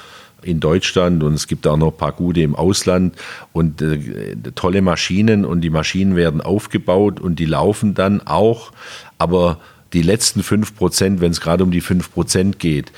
in 0.44 0.60
Deutschland 0.60 1.22
und 1.22 1.34
es 1.34 1.46
gibt 1.46 1.66
auch 1.66 1.76
noch 1.76 1.92
ein 1.92 1.96
paar 1.96 2.12
gute 2.12 2.42
im 2.42 2.54
Ausland 2.54 3.16
und 3.52 3.82
äh, 3.82 4.36
tolle 4.54 4.82
Maschinen 4.82 5.44
und 5.44 5.62
die 5.62 5.70
Maschinen 5.70 6.16
werden 6.16 6.40
aufgebaut 6.40 7.20
und 7.20 7.38
die 7.38 7.46
laufen 7.46 7.94
dann 7.94 8.20
auch, 8.20 8.72
aber 9.18 9.58
die 9.92 10.02
letzten 10.02 10.42
5 10.42 10.76
Prozent, 10.76 11.20
wenn 11.20 11.30
es 11.30 11.40
gerade 11.40 11.64
um 11.64 11.70
die 11.70 11.80
5 11.80 12.12
Prozent 12.12 12.58
geht, 12.58 12.92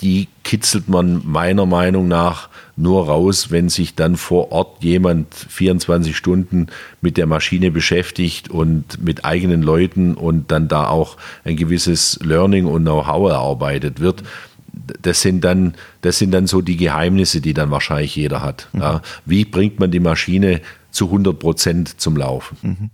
die 0.00 0.28
kitzelt 0.44 0.88
man 0.88 1.22
meiner 1.24 1.66
Meinung 1.66 2.08
nach 2.08 2.48
nur 2.76 3.06
raus, 3.06 3.50
wenn 3.50 3.68
sich 3.68 3.94
dann 3.94 4.16
vor 4.16 4.50
Ort 4.52 4.82
jemand 4.82 5.34
24 5.34 6.16
Stunden 6.16 6.68
mit 7.02 7.18
der 7.18 7.26
Maschine 7.26 7.70
beschäftigt 7.70 8.50
und 8.50 9.02
mit 9.04 9.24
eigenen 9.24 9.62
Leuten 9.62 10.14
und 10.14 10.50
dann 10.50 10.68
da 10.68 10.88
auch 10.88 11.18
ein 11.44 11.56
gewisses 11.56 12.18
Learning 12.22 12.64
und 12.64 12.82
Know-how 12.82 13.30
erarbeitet 13.30 14.00
wird 14.00 14.22
das 14.72 15.20
sind 15.20 15.42
dann, 15.42 15.74
das 16.02 16.18
sind 16.18 16.32
dann 16.32 16.46
so 16.46 16.60
die 16.60 16.76
Geheimnisse, 16.76 17.40
die 17.40 17.54
dann 17.54 17.70
wahrscheinlich 17.70 18.16
jeder 18.16 18.42
hat. 18.42 18.68
Mhm. 18.72 18.80
Ja. 18.80 19.02
Wie 19.24 19.44
bringt 19.44 19.80
man 19.80 19.90
die 19.90 20.00
Maschine 20.00 20.60
zu 20.90 21.06
100 21.06 21.38
Prozent 21.38 22.00
zum 22.00 22.16
Laufen? 22.16 22.56
Mhm. 22.62 22.90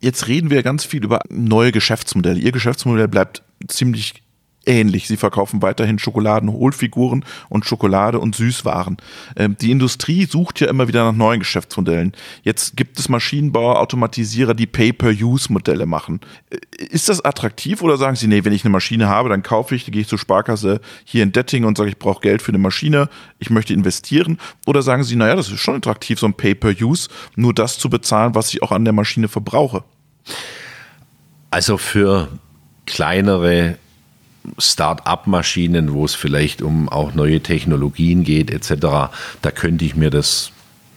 Jetzt 0.00 0.28
reden 0.28 0.50
wir 0.50 0.62
ganz 0.62 0.84
viel 0.84 1.04
über 1.04 1.20
neue 1.28 1.72
Geschäftsmodelle. 1.72 2.40
Ihr 2.40 2.52
Geschäftsmodell 2.52 3.08
bleibt 3.08 3.42
ziemlich 3.68 4.22
ähnlich. 4.70 5.08
Sie 5.08 5.16
verkaufen 5.16 5.60
weiterhin 5.62 5.98
Schokoladenhohlfiguren 5.98 7.24
und 7.48 7.66
Schokolade 7.66 8.20
und 8.20 8.36
Süßwaren. 8.36 8.96
Ähm, 9.36 9.56
die 9.60 9.70
Industrie 9.70 10.24
sucht 10.26 10.60
ja 10.60 10.68
immer 10.68 10.88
wieder 10.88 11.04
nach 11.04 11.16
neuen 11.16 11.40
Geschäftsmodellen. 11.40 12.12
Jetzt 12.42 12.76
gibt 12.76 12.98
es 12.98 13.08
Maschinenbauer, 13.08 13.80
Automatisierer, 13.80 14.54
die 14.54 14.66
Pay-per-Use-Modelle 14.66 15.86
machen. 15.86 16.20
Äh, 16.50 16.58
ist 16.86 17.08
das 17.08 17.24
attraktiv 17.24 17.82
oder 17.82 17.96
sagen 17.96 18.16
Sie, 18.16 18.28
nee, 18.28 18.44
wenn 18.44 18.52
ich 18.52 18.64
eine 18.64 18.70
Maschine 18.70 19.08
habe, 19.08 19.28
dann 19.28 19.42
kaufe 19.42 19.74
ich, 19.74 19.86
gehe 19.86 20.02
ich 20.02 20.08
zur 20.08 20.18
Sparkasse 20.18 20.80
hier 21.04 21.22
in 21.22 21.32
Detting 21.32 21.64
und 21.64 21.76
sage, 21.76 21.90
ich 21.90 21.98
brauche 21.98 22.20
Geld 22.20 22.40
für 22.40 22.52
eine 22.52 22.58
Maschine, 22.58 23.08
ich 23.38 23.50
möchte 23.50 23.74
investieren? 23.74 24.38
Oder 24.66 24.82
sagen 24.82 25.02
Sie, 25.02 25.16
naja, 25.16 25.34
das 25.34 25.50
ist 25.50 25.60
schon 25.60 25.76
attraktiv, 25.76 26.20
so 26.20 26.26
ein 26.26 26.34
Pay-per-Use, 26.34 27.08
nur 27.34 27.52
das 27.52 27.78
zu 27.78 27.90
bezahlen, 27.90 28.34
was 28.34 28.54
ich 28.54 28.62
auch 28.62 28.72
an 28.72 28.84
der 28.84 28.94
Maschine 28.94 29.28
verbrauche? 29.28 29.82
Also 31.50 31.78
für 31.78 32.28
kleinere 32.86 33.76
Start-up-Maschinen, 34.58 35.92
wo 35.92 36.04
es 36.04 36.14
vielleicht 36.14 36.62
um 36.62 36.88
auch 36.88 37.14
neue 37.14 37.40
Technologien 37.40 38.24
geht 38.24 38.50
etc., 38.50 38.74
da 39.42 39.50
könnte 39.54 39.84
ich 39.84 39.96
mir 39.96 40.10
das 40.10 40.52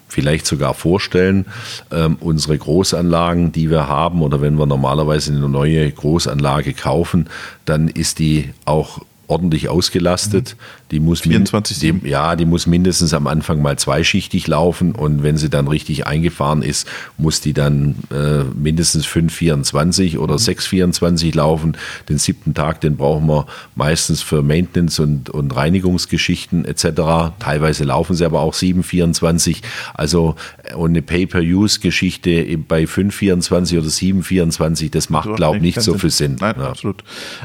vielleicht 0.07 0.45
sogar 0.45 0.73
vorstellen. 0.73 1.45
Ähm, 1.91 2.17
unsere 2.19 2.57
Großanlagen, 2.57 3.51
die 3.51 3.69
wir 3.69 3.87
haben, 3.87 4.21
oder 4.21 4.41
wenn 4.41 4.57
wir 4.57 4.65
normalerweise 4.65 5.33
eine 5.33 5.49
neue 5.49 5.91
Großanlage 5.91 6.73
kaufen, 6.73 7.29
dann 7.65 7.87
ist 7.87 8.19
die 8.19 8.53
auch 8.65 9.01
ordentlich 9.27 9.69
ausgelastet. 9.69 10.55
Die 10.91 10.99
muss 10.99 11.21
24 11.21 11.79
die, 11.79 12.07
Ja, 12.07 12.35
die 12.35 12.45
muss 12.45 12.67
mindestens 12.67 13.13
am 13.13 13.27
Anfang 13.27 13.61
mal 13.61 13.77
zweischichtig 13.77 14.47
laufen 14.47 14.93
und 14.93 15.23
wenn 15.23 15.37
sie 15.37 15.49
dann 15.49 15.67
richtig 15.67 16.05
eingefahren 16.05 16.61
ist, 16.61 16.87
muss 17.17 17.41
die 17.41 17.53
dann 17.53 17.95
äh, 18.11 18.43
mindestens 18.55 19.05
524 19.05 20.19
oder 20.19 20.37
624 20.37 21.33
laufen. 21.33 21.77
Den 22.09 22.17
siebten 22.17 22.53
Tag, 22.53 22.81
den 22.81 22.97
brauchen 22.97 23.27
wir 23.27 23.47
meistens 23.75 24.21
für 24.21 24.43
Maintenance 24.43 24.99
und, 24.99 25.29
und 25.29 25.55
Reinigungsgeschichten 25.55 26.65
etc. 26.65 27.33
Teilweise 27.39 27.85
laufen 27.85 28.15
sie 28.15 28.25
aber 28.25 28.41
auch 28.41 28.53
724. 28.53 29.61
Also 29.93 30.35
äh, 30.63 30.75
und 30.75 30.91
eine 30.91 31.01
Pay-per-Use-Geschichte 31.01 32.57
bei 32.67 32.85
524 32.85 33.77
oder 33.77 33.89
724, 33.89 34.91
das 34.91 35.09
macht, 35.09 35.35
glaube 35.35 35.57
ich, 35.57 35.63
nicht 35.63 35.81
so 35.81 35.97
viel 35.97 36.09
Sinn. 36.09 36.37
Nein, 36.39 36.55
ja. 36.57 36.69
absolut. 36.69 37.03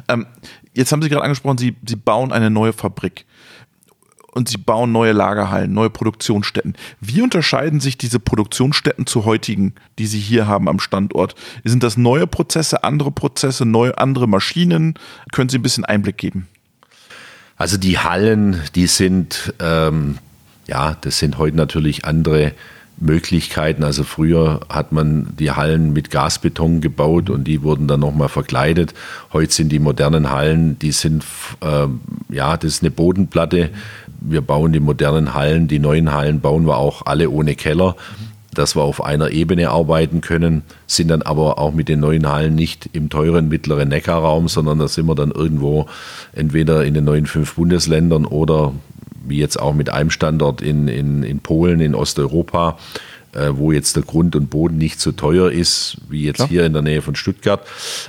Ähm, 0.09 0.27
Jetzt 0.79 0.93
haben 0.93 1.03
Sie 1.03 1.09
gerade 1.09 1.25
angesprochen, 1.25 1.59
Sie, 1.59 1.75
Sie 1.85 1.97
bauen 1.97 2.31
eine 2.31 2.51
neue 2.51 2.73
Fabrik 2.73 3.25
und 4.31 4.49
Sie 4.49 4.59
bauen 4.59 4.93
neue 4.93 5.11
Lagerhallen, 5.11 5.73
neue 5.73 5.91
Produktionsstätten. 5.91 6.77
Wie 7.01 7.21
unterscheiden 7.21 7.81
sich 7.81 7.99
diese 7.99 8.21
Produktionsstätten 8.21 9.05
zu 9.05 9.25
heutigen, 9.25 9.75
die 9.99 10.07
Sie 10.07 10.21
hier 10.21 10.47
haben 10.47 10.69
am 10.69 10.79
Standort? 10.79 11.35
Sind 11.65 11.83
das 11.83 11.97
neue 11.97 12.29
Prozesse, 12.29 12.85
andere 12.85 13.11
Prozesse, 13.11 13.65
neue, 13.67 13.99
andere 13.99 14.29
Maschinen? 14.29 14.95
Können 15.33 15.49
Sie 15.49 15.59
ein 15.59 15.63
bisschen 15.63 15.85
Einblick 15.85 16.17
geben? 16.17 16.47
Also 17.57 17.77
die 17.77 17.99
Hallen, 17.99 18.63
die 18.77 18.87
sind, 18.87 19.53
ähm, 19.59 20.19
ja, 20.69 20.97
das 21.01 21.19
sind 21.19 21.39
heute 21.39 21.57
natürlich 21.57 22.05
andere 22.05 22.53
Möglichkeiten. 23.01 23.85
Also 23.85 24.05
früher 24.05 24.61
hat 24.69 24.93
man 24.93 25.29
die 25.39 25.51
Hallen 25.51 25.93
mit 25.93 26.11
Gasbeton 26.11 26.81
gebaut 26.81 27.31
und 27.31 27.45
die 27.45 27.63
wurden 27.63 27.89
dann 27.89 28.01
nochmal 28.01 28.29
verkleidet. 28.29 28.95
Heute 29.33 29.53
sind 29.53 29.71
die 29.71 29.79
modernen 29.79 30.31
Hallen, 30.31 30.79
die 30.79 30.93
sind, 30.93 31.25
äh, 31.61 31.87
ja, 32.29 32.57
das 32.57 32.75
ist 32.75 32.83
eine 32.83 32.91
Bodenplatte. 32.91 33.71
Wir 34.21 34.41
bauen 34.41 34.73
die 34.73 34.81
modernen 34.81 35.35
Hallen, 35.35 35.69
die 35.69 35.79
neuen 35.79 36.13
Hallen 36.13 36.41
bauen 36.41 36.67
wir 36.67 36.77
auch 36.77 37.07
alle 37.07 37.31
ohne 37.31 37.55
Keller, 37.55 37.95
dass 38.53 38.75
wir 38.75 38.83
auf 38.83 39.05
einer 39.05 39.31
Ebene 39.31 39.71
arbeiten 39.71 40.21
können, 40.21 40.63
sind 40.87 41.09
dann 41.09 41.23
aber 41.23 41.59
auch 41.59 41.73
mit 41.73 41.89
den 41.89 42.01
neuen 42.01 42.29
Hallen 42.29 42.57
nicht 42.57 42.91
im 42.93 43.09
teuren 43.09 43.49
mittleren 43.49 43.89
Neckarraum, 43.89 44.49
sondern 44.49 44.81
da 44.81 44.89
sind 44.89 45.07
wir 45.07 45.15
dann 45.15 45.31
irgendwo 45.31 45.87
entweder 46.33 46.85
in 46.85 46.95
den 46.95 47.05
neuen 47.05 47.27
fünf 47.27 47.55
Bundesländern 47.55 48.25
oder 48.25 48.73
wie 49.29 49.39
jetzt 49.39 49.59
auch 49.59 49.75
mit 49.75 49.91
einem 49.91 50.11
Standort 50.11 50.63
in, 50.63 50.89
in, 50.89 51.23
in 51.23 51.41
Polen, 51.41 51.81
in 51.81 51.95
Osteuropa, 51.95 52.79
äh, 53.33 53.51
wo 53.53 53.73
jetzt 53.73 53.97
der 53.97 54.03
Grund 54.03 54.37
und 54.37 54.51
Boden 54.51 54.79
nicht 54.79 55.01
so 55.01 55.13
teuer 55.13 55.51
ist, 55.51 55.99
wie 56.09 56.25
jetzt 56.25 56.37
Klar. 56.37 56.49
hier 56.49 56.67
in 56.67 56.73
der 56.73 56.83
Nähe 56.83 57.03
von 57.03 57.15
Stuttgart. 57.15 57.67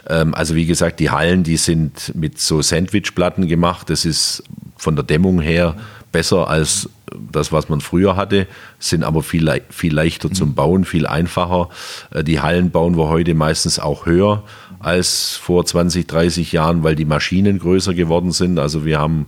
Ähm, 0.07 0.33
also 0.33 0.55
wie 0.55 0.65
gesagt, 0.65 0.99
die 0.99 1.09
Hallen, 1.09 1.43
die 1.43 1.57
sind 1.57 2.13
mit 2.15 2.39
so 2.39 2.61
Sandwichplatten 2.61 3.47
gemacht. 3.47 3.89
Das 3.89 4.05
ist 4.05 4.43
von 4.77 4.95
der 4.95 5.03
Dämmung 5.03 5.41
her 5.41 5.75
besser 6.11 6.47
als 6.47 6.89
das, 7.31 7.51
was 7.51 7.69
man 7.69 7.81
früher 7.81 8.15
hatte, 8.15 8.47
sind 8.79 9.03
aber 9.03 9.23
viel, 9.23 9.61
viel 9.69 9.93
leichter 9.93 10.31
zum 10.31 10.55
Bauen, 10.55 10.85
viel 10.85 11.07
einfacher. 11.07 11.69
Äh, 12.11 12.23
die 12.23 12.39
Hallen 12.41 12.71
bauen 12.71 12.97
wir 12.97 13.09
heute 13.09 13.33
meistens 13.33 13.79
auch 13.79 14.05
höher 14.05 14.43
als 14.79 15.35
vor 15.35 15.65
20, 15.65 16.07
30 16.07 16.51
Jahren, 16.53 16.83
weil 16.83 16.95
die 16.95 17.05
Maschinen 17.05 17.59
größer 17.59 17.93
geworden 17.93 18.31
sind. 18.31 18.59
Also 18.59 18.85
wir 18.85 18.99
haben, 18.99 19.27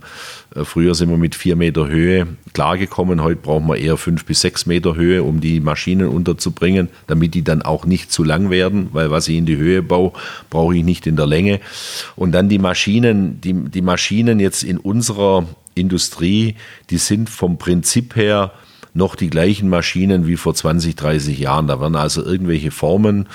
äh, 0.54 0.64
früher 0.64 0.94
sind 0.94 1.10
wir 1.10 1.18
mit 1.18 1.34
vier 1.34 1.56
Meter 1.56 1.88
Höhe 1.88 2.26
klargekommen, 2.54 3.22
heute 3.22 3.40
brauchen 3.40 3.66
wir 3.66 3.76
eher 3.76 3.96
fünf 3.96 4.24
bis 4.24 4.40
sechs 4.40 4.66
Meter 4.66 4.96
Höhe, 4.96 5.22
um 5.22 5.40
die 5.40 5.60
Maschinen 5.60 6.08
unterzubringen, 6.08 6.88
damit 7.06 7.34
die 7.34 7.44
dann 7.44 7.62
auch 7.62 7.84
nicht 7.84 8.10
zu 8.12 8.24
lang 8.24 8.50
werden, 8.50 8.88
weil 8.92 9.10
was 9.10 9.28
ich 9.28 9.36
in 9.36 9.46
die 9.46 9.56
Höhe 9.56 9.82
baue, 9.82 10.12
brauche 10.48 10.76
ich 10.76 10.84
nicht 10.84 11.06
in 11.06 11.16
der 11.16 11.26
Länge. 11.26 11.60
Und 12.16 12.32
dann 12.32 12.48
die 12.48 12.58
Maschinen, 12.58 13.40
die, 13.40 13.52
die 13.52 13.82
Maschinen 13.82 14.40
jetzt 14.40 14.62
in 14.62 14.78
unserer 14.78 15.46
Industrie, 15.74 16.56
die 16.90 16.98
sind 16.98 17.30
vom 17.30 17.58
Prinzip 17.58 18.16
her 18.16 18.52
noch 18.94 19.16
die 19.16 19.30
gleichen 19.30 19.68
Maschinen 19.68 20.26
wie 20.26 20.36
vor 20.36 20.54
20, 20.54 20.96
30 20.96 21.38
Jahren. 21.38 21.66
Da 21.66 21.80
werden 21.80 21.96
also 21.96 22.24
irgendwelche 22.24 22.70
Formen 22.70 23.28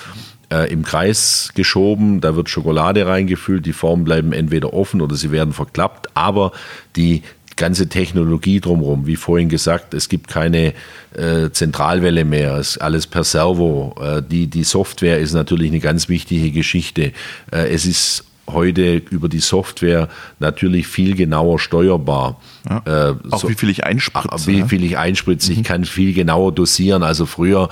äh, 0.51 0.71
im 0.71 0.83
Kreis 0.83 1.51
geschoben, 1.55 2.21
da 2.21 2.35
wird 2.35 2.49
Schokolade 2.49 3.05
reingefüllt, 3.05 3.65
die 3.65 3.73
Formen 3.73 4.03
bleiben 4.03 4.33
entweder 4.33 4.73
offen 4.73 5.01
oder 5.01 5.15
sie 5.15 5.31
werden 5.31 5.53
verklappt, 5.53 6.15
aber 6.15 6.51
die 6.95 7.23
ganze 7.57 7.89
Technologie 7.89 8.61
drumherum, 8.61 9.07
wie 9.07 9.15
vorhin 9.15 9.49
gesagt, 9.49 9.93
es 9.93 10.09
gibt 10.09 10.27
keine 10.29 10.73
äh, 11.15 11.49
Zentralwelle 11.51 12.23
mehr, 12.23 12.55
es 12.55 12.71
ist 12.71 12.77
alles 12.77 13.07
per 13.07 13.23
Servo. 13.23 13.95
Äh, 13.99 14.21
die, 14.21 14.47
die 14.47 14.63
Software 14.63 15.19
ist 15.19 15.33
natürlich 15.33 15.71
eine 15.71 15.79
ganz 15.79 16.07
wichtige 16.07 16.51
Geschichte. 16.51 17.11
Äh, 17.51 17.69
es 17.69 17.85
ist 17.85 18.26
heute 18.47 19.01
über 19.09 19.29
die 19.29 19.39
Software 19.39 20.07
natürlich 20.39 20.87
viel 20.87 21.15
genauer 21.15 21.59
steuerbar. 21.59 22.39
Ja. 22.69 23.09
Äh, 23.09 23.15
auch 23.31 23.41
so, 23.41 23.49
wie 23.49 23.55
viel 23.55 23.69
ich 23.69 23.83
einspritze. 23.83 24.47
Wie 24.47 24.63
viel 24.63 24.83
ich 24.83 24.97
einspritze. 24.97 25.51
Mhm. 25.51 25.57
Ich 25.57 25.63
kann 25.63 25.85
viel 25.85 26.13
genauer 26.13 26.51
dosieren. 26.53 27.03
Also 27.03 27.25
früher, 27.25 27.69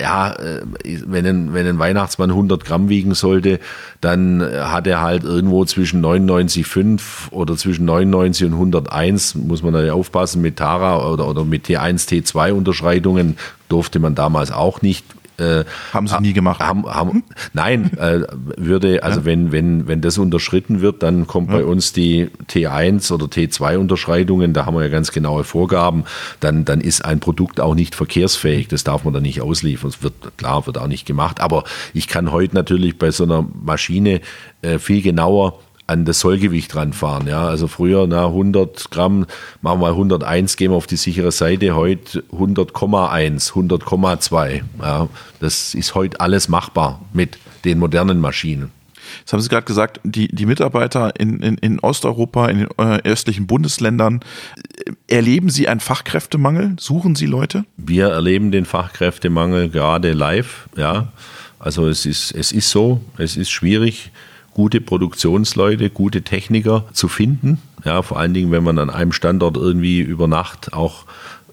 ja, 0.00 0.32
äh, 0.32 0.62
wenn 1.06 1.26
ein, 1.26 1.54
wenn 1.54 1.66
ein 1.66 1.78
Weihnachtsmann 1.78 2.30
100 2.30 2.64
Gramm 2.64 2.88
wiegen 2.88 3.14
sollte, 3.14 3.60
dann 4.00 4.42
hat 4.42 4.86
er 4.86 5.00
halt 5.00 5.24
irgendwo 5.24 5.64
zwischen 5.64 6.04
99,5 6.04 7.30
oder 7.30 7.56
zwischen 7.56 7.84
99 7.84 8.46
und 8.46 8.52
101, 8.54 9.34
muss 9.34 9.62
man 9.62 9.74
da 9.74 9.82
ja 9.82 9.92
aufpassen, 9.92 10.42
mit 10.42 10.56
Tara 10.56 11.08
oder, 11.10 11.28
oder 11.28 11.44
mit 11.44 11.66
T1, 11.66 12.08
T2 12.08 12.52
Unterschreitungen 12.52 13.36
durfte 13.68 13.98
man 13.98 14.14
damals 14.14 14.52
auch 14.52 14.82
nicht 14.82 15.04
äh, 15.38 15.64
haben 15.92 16.06
sie 16.06 16.20
nie 16.20 16.32
gemacht. 16.32 16.60
Haben, 16.60 16.86
haben, 16.86 17.24
nein, 17.52 17.96
äh, 17.98 18.20
würde, 18.56 19.02
also 19.02 19.20
ja. 19.20 19.26
wenn, 19.26 19.52
wenn, 19.52 19.86
wenn 19.88 20.00
das 20.00 20.18
unterschritten 20.18 20.80
wird, 20.80 21.02
dann 21.02 21.26
kommt 21.26 21.50
ja. 21.50 21.56
bei 21.56 21.64
uns 21.64 21.92
die 21.92 22.30
T1 22.48 23.12
oder 23.12 23.26
T2-Unterschreitungen, 23.26 24.52
da 24.52 24.66
haben 24.66 24.76
wir 24.76 24.82
ja 24.82 24.88
ganz 24.88 25.12
genaue 25.12 25.44
Vorgaben, 25.44 26.04
dann, 26.40 26.64
dann 26.64 26.80
ist 26.80 27.04
ein 27.04 27.20
Produkt 27.20 27.60
auch 27.60 27.74
nicht 27.74 27.94
verkehrsfähig. 27.94 28.68
Das 28.68 28.84
darf 28.84 29.04
man 29.04 29.14
dann 29.14 29.22
nicht 29.22 29.40
ausliefern. 29.40 29.90
Das 29.90 30.02
wird, 30.02 30.14
klar, 30.36 30.66
wird 30.66 30.78
auch 30.78 30.88
nicht 30.88 31.06
gemacht. 31.06 31.40
Aber 31.40 31.64
ich 31.92 32.08
kann 32.08 32.32
heute 32.32 32.54
natürlich 32.54 32.98
bei 32.98 33.10
so 33.10 33.24
einer 33.24 33.46
Maschine 33.62 34.20
äh, 34.62 34.78
viel 34.78 35.02
genauer 35.02 35.60
an 35.86 36.04
das 36.04 36.20
Sollgewicht 36.20 36.74
ranfahren. 36.74 37.26
Ja, 37.26 37.46
also 37.46 37.68
früher 37.68 38.06
na 38.06 38.26
100 38.26 38.90
Gramm, 38.90 39.26
machen 39.62 39.80
wir 39.80 39.88
mal 39.88 39.92
101, 39.92 40.56
gehen 40.56 40.72
wir 40.72 40.76
auf 40.76 40.86
die 40.86 40.96
sichere 40.96 41.32
Seite. 41.32 41.74
Heute 41.74 42.24
100,1, 42.32 43.52
100,2. 43.52 44.62
Ja, 44.80 45.08
das 45.40 45.74
ist 45.74 45.94
heute 45.94 46.20
alles 46.20 46.48
machbar 46.48 47.00
mit 47.12 47.38
den 47.64 47.78
modernen 47.78 48.20
Maschinen. 48.20 48.70
Jetzt 49.20 49.32
haben 49.32 49.40
Sie 49.40 49.48
gerade 49.48 49.66
gesagt, 49.66 50.00
die, 50.02 50.28
die 50.28 50.46
Mitarbeiter 50.46 51.18
in, 51.18 51.40
in, 51.40 51.56
in 51.58 51.80
Osteuropa, 51.80 52.48
in 52.48 52.58
den 52.58 52.68
äh, 52.78 53.00
östlichen 53.04 53.46
Bundesländern, 53.46 54.20
erleben 55.06 55.48
Sie 55.48 55.68
einen 55.68 55.80
Fachkräftemangel? 55.80 56.74
Suchen 56.78 57.14
Sie 57.14 57.26
Leute? 57.26 57.64
Wir 57.76 58.08
erleben 58.08 58.50
den 58.50 58.64
Fachkräftemangel 58.64 59.68
gerade 59.68 60.12
live, 60.12 60.68
ja. 60.76 61.12
Also 61.58 61.88
es 61.88 62.04
ist, 62.04 62.32
es 62.32 62.52
ist 62.52 62.70
so, 62.70 63.00
es 63.16 63.36
ist 63.36 63.50
schwierig 63.50 64.10
gute 64.56 64.80
Produktionsleute, 64.80 65.90
gute 65.90 66.22
Techniker 66.22 66.86
zu 66.94 67.08
finden. 67.08 67.60
Ja, 67.84 68.00
vor 68.00 68.18
allen 68.18 68.32
Dingen, 68.32 68.52
wenn 68.52 68.64
man 68.64 68.78
an 68.78 68.88
einem 68.88 69.12
Standort 69.12 69.58
irgendwie 69.58 70.00
über 70.00 70.28
Nacht 70.28 70.72
auch 70.72 71.04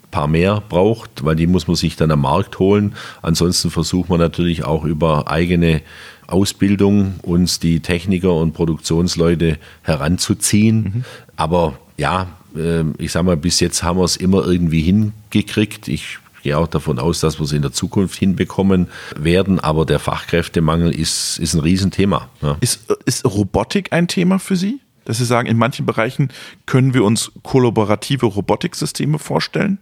ein 0.03 0.09
paar 0.09 0.27
mehr 0.29 0.63
braucht, 0.69 1.25
weil 1.25 1.35
die 1.35 1.45
muss 1.45 1.67
man 1.67 1.75
sich 1.75 1.97
dann 1.97 2.11
am 2.11 2.21
Markt 2.21 2.59
holen. 2.59 2.95
Ansonsten 3.21 3.71
versucht 3.71 4.07
man 4.07 4.21
natürlich 4.21 4.63
auch 4.63 4.85
über 4.85 5.29
eigene 5.29 5.81
Ausbildung 6.27 7.15
uns 7.23 7.59
die 7.59 7.81
Techniker 7.81 8.35
und 8.35 8.53
Produktionsleute 8.53 9.57
heranzuziehen. 9.81 10.77
Mhm. 10.83 11.03
Aber 11.35 11.77
ja, 11.97 12.27
ähm, 12.57 12.93
ich 12.99 13.11
sage 13.11 13.25
mal, 13.25 13.35
bis 13.35 13.59
jetzt 13.59 13.83
haben 13.83 13.99
wir 13.99 14.05
es 14.05 14.15
immer 14.15 14.45
irgendwie 14.45 14.81
hingekriegt. 14.81 15.89
Ich 15.89 16.19
gehe 16.43 16.57
auch 16.57 16.67
davon 16.67 16.99
aus, 16.99 17.19
dass 17.19 17.39
wir 17.39 17.45
es 17.45 17.51
in 17.51 17.61
der 17.61 17.71
Zukunft 17.71 18.17
hinbekommen 18.17 18.87
werden. 19.17 19.59
Aber 19.59 19.85
der 19.85 19.99
Fachkräftemangel 19.99 20.93
ist, 20.93 21.39
ist 21.39 21.53
ein 21.53 21.61
Riesenthema. 21.61 22.29
Ja. 22.41 22.57
Ist, 22.59 22.91
ist 23.05 23.25
Robotik 23.25 23.91
ein 23.91 24.07
Thema 24.07 24.39
für 24.39 24.55
Sie? 24.55 24.79
Dass 25.05 25.17
Sie 25.17 25.25
sagen, 25.25 25.47
in 25.47 25.57
manchen 25.57 25.85
Bereichen 25.85 26.29
können 26.65 26.93
wir 26.93 27.03
uns 27.03 27.31
kollaborative 27.41 28.25
Robotiksysteme 28.27 29.19
vorstellen? 29.19 29.79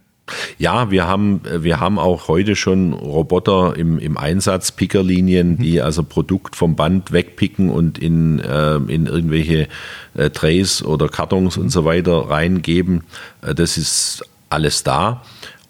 Ja, 0.58 0.90
wir 0.90 1.06
haben, 1.06 1.40
wir 1.44 1.80
haben 1.80 1.98
auch 1.98 2.28
heute 2.28 2.54
schon 2.54 2.92
Roboter 2.92 3.76
im, 3.76 3.98
im 3.98 4.16
Einsatz, 4.16 4.70
Pickerlinien, 4.70 5.58
die 5.58 5.80
also 5.80 6.04
Produkt 6.04 6.54
vom 6.54 6.76
Band 6.76 7.12
wegpicken 7.12 7.70
und 7.70 7.98
in, 7.98 8.38
äh, 8.38 8.76
in 8.76 9.06
irgendwelche 9.06 9.68
äh, 10.14 10.30
Trays 10.30 10.82
oder 10.82 11.08
Kartons 11.08 11.56
und 11.56 11.70
so 11.70 11.84
weiter 11.84 12.30
reingeben. 12.30 13.02
Äh, 13.42 13.54
das 13.54 13.76
ist 13.76 14.24
alles 14.48 14.84
da. 14.84 15.22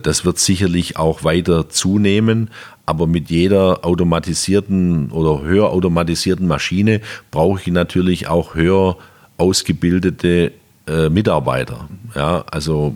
Das 0.06 0.24
wird 0.24 0.38
sicherlich 0.38 0.96
auch 0.96 1.24
weiter 1.24 1.68
zunehmen. 1.68 2.50
Aber 2.86 3.06
mit 3.06 3.30
jeder 3.30 3.84
automatisierten 3.84 5.10
oder 5.12 5.42
höher 5.42 5.70
automatisierten 5.70 6.46
Maschine 6.46 7.00
brauche 7.30 7.60
ich 7.60 7.66
natürlich 7.68 8.26
auch 8.28 8.54
höher 8.54 8.96
ausgebildete 9.38 10.52
äh, 10.86 11.08
Mitarbeiter. 11.08 11.88
Ja, 12.14 12.44
also 12.50 12.94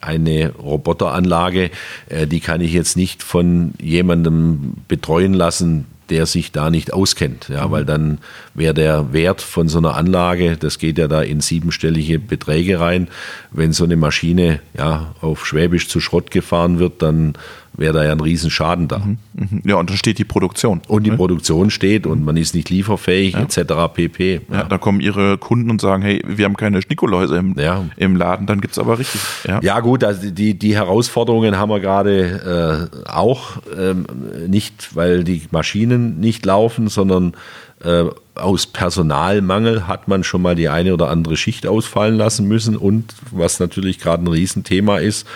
eine 0.00 0.52
Roboteranlage, 0.52 1.70
äh, 2.08 2.26
die 2.26 2.40
kann 2.40 2.60
ich 2.60 2.72
jetzt 2.72 2.96
nicht 2.96 3.22
von 3.22 3.72
jemandem 3.80 4.74
betreuen 4.88 5.32
lassen, 5.32 5.86
der 6.10 6.26
sich 6.26 6.52
da 6.52 6.70
nicht 6.70 6.92
auskennt. 6.92 7.48
Ja, 7.48 7.70
weil 7.70 7.84
dann 7.84 8.18
wäre 8.54 8.74
der 8.74 9.12
Wert 9.12 9.40
von 9.40 9.68
so 9.68 9.78
einer 9.78 9.94
Anlage, 9.94 10.56
das 10.56 10.78
geht 10.78 10.98
ja 10.98 11.08
da 11.08 11.22
in 11.22 11.40
siebenstellige 11.40 12.18
Beträge 12.18 12.80
rein. 12.80 13.08
Wenn 13.50 13.72
so 13.72 13.84
eine 13.84 13.96
Maschine 13.96 14.60
ja 14.76 15.14
auf 15.20 15.46
Schwäbisch 15.46 15.88
zu 15.88 16.00
Schrott 16.00 16.30
gefahren 16.30 16.78
wird, 16.78 17.02
dann 17.02 17.34
wäre 17.80 17.94
da 17.94 18.04
ja 18.04 18.12
ein 18.12 18.20
Riesenschaden 18.20 18.86
da. 18.86 18.98
Mhm, 18.98 19.18
mhm. 19.34 19.62
Ja, 19.64 19.76
und 19.76 19.90
dann 19.90 19.96
steht 19.96 20.18
die 20.18 20.24
Produktion. 20.24 20.82
Und 20.86 21.04
die 21.04 21.10
ne? 21.10 21.16
Produktion 21.16 21.70
steht 21.70 22.06
und 22.06 22.24
man 22.24 22.36
ist 22.36 22.54
nicht 22.54 22.70
lieferfähig, 22.70 23.34
ja. 23.34 23.40
etc. 23.40 23.92
pp. 23.92 24.42
Ja. 24.48 24.58
ja. 24.58 24.64
da 24.64 24.78
kommen 24.78 25.00
ihre 25.00 25.38
Kunden 25.38 25.70
und 25.70 25.80
sagen, 25.80 26.02
hey, 26.02 26.22
wir 26.26 26.44
haben 26.44 26.56
keine 26.56 26.82
Schnickoläuse 26.82 27.36
im, 27.36 27.58
ja. 27.58 27.84
im 27.96 28.16
Laden, 28.16 28.46
dann 28.46 28.60
gibt 28.60 28.72
es 28.72 28.78
aber 28.78 28.98
richtig. 28.98 29.20
Ja, 29.48 29.60
ja 29.62 29.80
gut, 29.80 30.04
also 30.04 30.30
die, 30.30 30.58
die 30.58 30.74
Herausforderungen 30.74 31.56
haben 31.56 31.70
wir 31.70 31.80
gerade 31.80 32.90
äh, 32.94 33.10
auch, 33.10 33.56
ähm, 33.76 34.06
nicht 34.46 34.94
weil 34.94 35.24
die 35.24 35.42
Maschinen 35.50 36.20
nicht 36.20 36.44
laufen, 36.44 36.88
sondern 36.88 37.34
äh, 37.82 38.04
aus 38.34 38.66
Personalmangel 38.66 39.86
hat 39.86 40.06
man 40.08 40.22
schon 40.22 40.42
mal 40.42 40.54
die 40.54 40.68
eine 40.68 40.92
oder 40.92 41.08
andere 41.08 41.36
Schicht 41.36 41.66
ausfallen 41.66 42.16
lassen 42.16 42.46
müssen 42.46 42.76
und 42.76 43.14
was 43.30 43.60
natürlich 43.60 43.98
gerade 43.98 44.24
ein 44.24 44.28
Riesenthema 44.28 44.98
ist, 44.98 45.26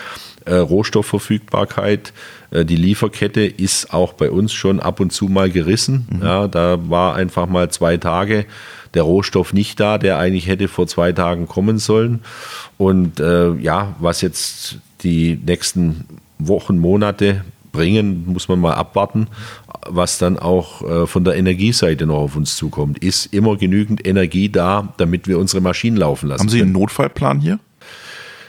äh, 0.45 0.55
Rohstoffverfügbarkeit. 0.55 2.13
Äh, 2.51 2.65
die 2.65 2.75
Lieferkette 2.75 3.41
ist 3.45 3.93
auch 3.93 4.13
bei 4.13 4.29
uns 4.29 4.53
schon 4.53 4.79
ab 4.79 4.99
und 4.99 5.11
zu 5.11 5.25
mal 5.25 5.49
gerissen. 5.49 6.07
Mhm. 6.09 6.23
Ja, 6.23 6.47
da 6.47 6.77
war 6.89 7.15
einfach 7.15 7.47
mal 7.47 7.69
zwei 7.69 7.97
Tage 7.97 8.45
der 8.93 9.03
Rohstoff 9.03 9.53
nicht 9.53 9.79
da, 9.79 9.97
der 9.97 10.17
eigentlich 10.17 10.47
hätte 10.47 10.67
vor 10.67 10.87
zwei 10.87 11.11
Tagen 11.11 11.47
kommen 11.47 11.77
sollen. 11.77 12.21
Und 12.77 13.19
äh, 13.19 13.53
ja, 13.55 13.95
was 13.99 14.21
jetzt 14.21 14.79
die 15.03 15.39
nächsten 15.45 16.05
Wochen, 16.39 16.79
Monate 16.79 17.43
bringen, 17.71 18.23
muss 18.25 18.47
man 18.47 18.59
mal 18.59 18.73
abwarten, 18.73 19.27
was 19.87 20.17
dann 20.17 20.39
auch 20.39 20.81
äh, 20.81 21.07
von 21.07 21.23
der 21.23 21.35
Energieseite 21.35 22.05
noch 22.05 22.17
auf 22.17 22.35
uns 22.35 22.55
zukommt. 22.55 22.99
Ist 22.99 23.33
immer 23.33 23.57
genügend 23.57 24.05
Energie 24.07 24.49
da, 24.49 24.93
damit 24.97 25.27
wir 25.27 25.37
unsere 25.37 25.61
Maschinen 25.61 25.97
laufen 25.97 26.29
lassen? 26.29 26.41
Haben 26.41 26.49
Sie 26.49 26.61
einen 26.61 26.71
Notfallplan 26.71 27.39
hier? 27.39 27.59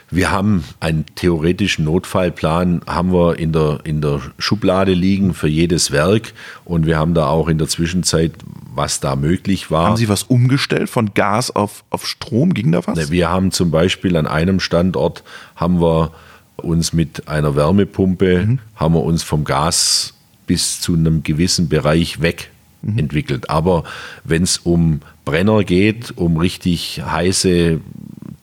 Wir 0.09 0.31
haben 0.31 0.63
einen 0.79 1.05
theoretischen 1.15 1.83
Notfallplan, 1.85 2.81
haben 2.87 3.11
wir 3.11 3.37
in 3.37 3.51
der, 3.51 3.79
in 3.83 3.99
der 4.01 4.21
Schublade 4.37 4.93
liegen 4.93 5.33
für 5.33 5.49
jedes 5.49 5.91
Werk 5.91 6.33
und 6.63 6.85
wir 6.85 6.97
haben 6.97 7.13
da 7.13 7.27
auch 7.27 7.49
in 7.49 7.57
der 7.57 7.67
Zwischenzeit, 7.67 8.31
was 8.73 9.01
da 9.01 9.17
möglich 9.17 9.69
war. 9.69 9.87
Haben 9.87 9.97
Sie 9.97 10.07
was 10.07 10.23
umgestellt 10.23 10.89
von 10.89 11.13
Gas 11.13 11.53
auf, 11.53 11.83
auf 11.89 12.07
Strom? 12.07 12.53
Ging 12.53 12.71
da 12.71 12.85
was? 12.85 13.11
Wir 13.11 13.29
haben 13.29 13.51
zum 13.51 13.69
Beispiel 13.69 14.15
an 14.15 14.27
einem 14.27 14.61
Standort 14.61 15.23
haben 15.57 15.81
wir 15.81 16.11
uns 16.55 16.93
mit 16.93 17.27
einer 17.27 17.55
Wärmepumpe, 17.55 18.45
mhm. 18.45 18.59
haben 18.75 18.93
wir 18.93 19.03
uns 19.03 19.23
vom 19.23 19.43
Gas 19.43 20.13
bis 20.45 20.79
zu 20.79 20.93
einem 20.93 21.23
gewissen 21.23 21.67
Bereich 21.67 22.21
weg 22.21 22.49
mhm. 22.81 22.97
entwickelt. 22.97 23.49
Aber 23.49 23.83
wenn 24.23 24.43
es 24.43 24.57
um 24.57 25.01
Brenner 25.25 25.63
geht, 25.65 26.17
um 26.17 26.37
richtig 26.37 27.01
heiße 27.05 27.81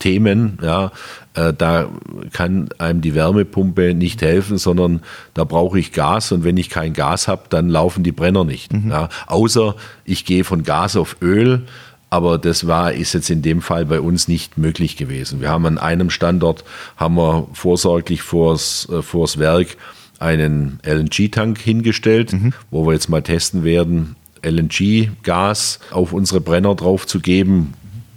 Themen, 0.04 0.58
ja, 0.60 0.92
äh, 1.32 1.54
da 1.54 1.88
kann 2.34 2.68
einem 2.76 3.00
die 3.00 3.14
Wärmepumpe 3.14 3.94
nicht 3.94 4.20
helfen, 4.20 4.58
sondern 4.58 5.00
da 5.32 5.44
brauche 5.44 5.78
ich 5.78 5.92
Gas 5.92 6.30
und 6.30 6.44
wenn 6.44 6.58
ich 6.58 6.68
kein 6.68 6.92
Gas 6.92 7.26
habe, 7.26 7.44
dann 7.48 7.70
laufen 7.70 8.04
die 8.04 8.12
Brenner 8.12 8.44
nicht. 8.44 8.70
Mhm. 8.70 8.90
Ja, 8.90 9.08
außer 9.26 9.76
ich 10.04 10.26
gehe 10.26 10.44
von 10.44 10.62
Gas 10.62 10.96
auf 10.96 11.16
Öl, 11.22 11.62
aber 12.10 12.36
das 12.36 12.66
war, 12.66 12.92
ist 12.92 13.14
jetzt 13.14 13.30
in 13.30 13.40
dem 13.40 13.62
Fall 13.62 13.86
bei 13.86 13.98
uns 13.98 14.28
nicht 14.28 14.58
möglich 14.58 14.98
gewesen. 14.98 15.40
Wir 15.40 15.48
haben 15.48 15.64
an 15.64 15.78
einem 15.78 16.10
Standort, 16.10 16.64
haben 16.98 17.14
wir 17.14 17.48
vorsorglich 17.54 18.20
vors, 18.20 18.86
äh, 18.92 19.00
vors 19.00 19.38
Werk 19.38 19.78
einen 20.18 20.80
LNG-Tank 20.84 21.58
hingestellt, 21.58 22.34
mhm. 22.34 22.52
wo 22.70 22.86
wir 22.86 22.92
jetzt 22.92 23.08
mal 23.08 23.22
testen 23.22 23.64
werden, 23.64 24.16
LNG-Gas 24.42 25.80
auf 25.92 26.12
unsere 26.12 26.42
Brenner 26.42 26.74
drauf 26.74 27.06
zu 27.06 27.20
geben, 27.20 27.72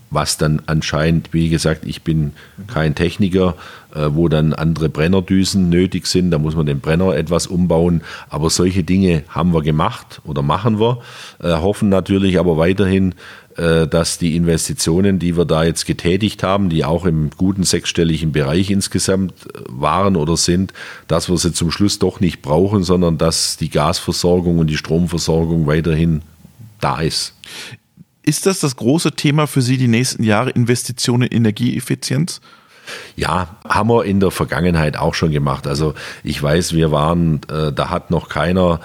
was 0.09 0.37
dann 0.37 0.61
anscheinend, 0.67 1.33
wie 1.33 1.49
gesagt, 1.49 1.85
ich 1.85 2.01
bin 2.01 2.33
kein 2.67 2.95
Techniker, 2.95 3.55
äh, 3.93 4.09
wo 4.11 4.29
dann 4.29 4.53
andere 4.53 4.89
Brennerdüsen 4.89 5.69
nötig 5.69 6.07
sind. 6.07 6.31
Da 6.31 6.37
muss 6.37 6.55
man 6.55 6.65
den 6.65 6.79
Brenner 6.79 7.15
etwas 7.15 7.47
umbauen. 7.47 8.01
Aber 8.29 8.49
solche 8.49 8.83
Dinge 8.83 9.23
haben 9.29 9.53
wir 9.53 9.61
gemacht 9.61 10.21
oder 10.23 10.41
machen 10.41 10.79
wir. 10.79 11.01
Äh, 11.41 11.51
hoffen 11.53 11.89
natürlich 11.89 12.39
aber 12.39 12.57
weiterhin, 12.57 13.15
äh, 13.57 13.87
dass 13.87 14.17
die 14.17 14.35
Investitionen, 14.35 15.19
die 15.19 15.35
wir 15.35 15.45
da 15.45 15.63
jetzt 15.63 15.85
getätigt 15.85 16.43
haben, 16.43 16.69
die 16.69 16.85
auch 16.85 17.05
im 17.05 17.31
guten 17.35 17.63
sechsstelligen 17.63 18.31
Bereich 18.31 18.69
insgesamt 18.69 19.33
äh, 19.33 19.61
waren 19.67 20.15
oder 20.15 20.37
sind, 20.37 20.73
dass 21.07 21.27
wir 21.27 21.37
sie 21.37 21.53
zum 21.53 21.71
Schluss 21.71 21.97
doch 21.97 22.19
nicht 22.19 22.41
brauchen, 22.41 22.83
sondern 22.83 23.17
dass 23.17 23.57
die 23.57 23.69
Gasversorgung 23.69 24.59
und 24.59 24.67
die 24.67 24.77
Stromversorgung 24.77 25.65
weiterhin 25.65 26.21
da 26.79 27.01
ist. 27.01 27.33
Ist 28.27 28.45
das 28.45 28.59
das 28.59 28.75
große 28.75 29.13
Thema 29.13 29.47
für 29.47 29.61
Sie 29.61 29.77
die 29.77 29.87
nächsten 29.87 30.21
Jahre, 30.21 30.49
Investitionen 30.49 31.29
in 31.29 31.37
Energieeffizienz? 31.37 32.41
Ja, 33.15 33.55
haben 33.65 33.89
wir 33.89 34.03
in 34.03 34.19
der 34.19 34.31
Vergangenheit 34.31 34.97
auch 34.97 35.13
schon 35.13 35.31
gemacht. 35.31 35.65
Also 35.65 35.93
ich 36.25 36.43
weiß, 36.43 36.73
wir 36.73 36.91
waren, 36.91 37.39
äh, 37.49 37.71
da 37.71 37.89
hat 37.89 38.11
noch 38.11 38.27
keiner 38.27 38.81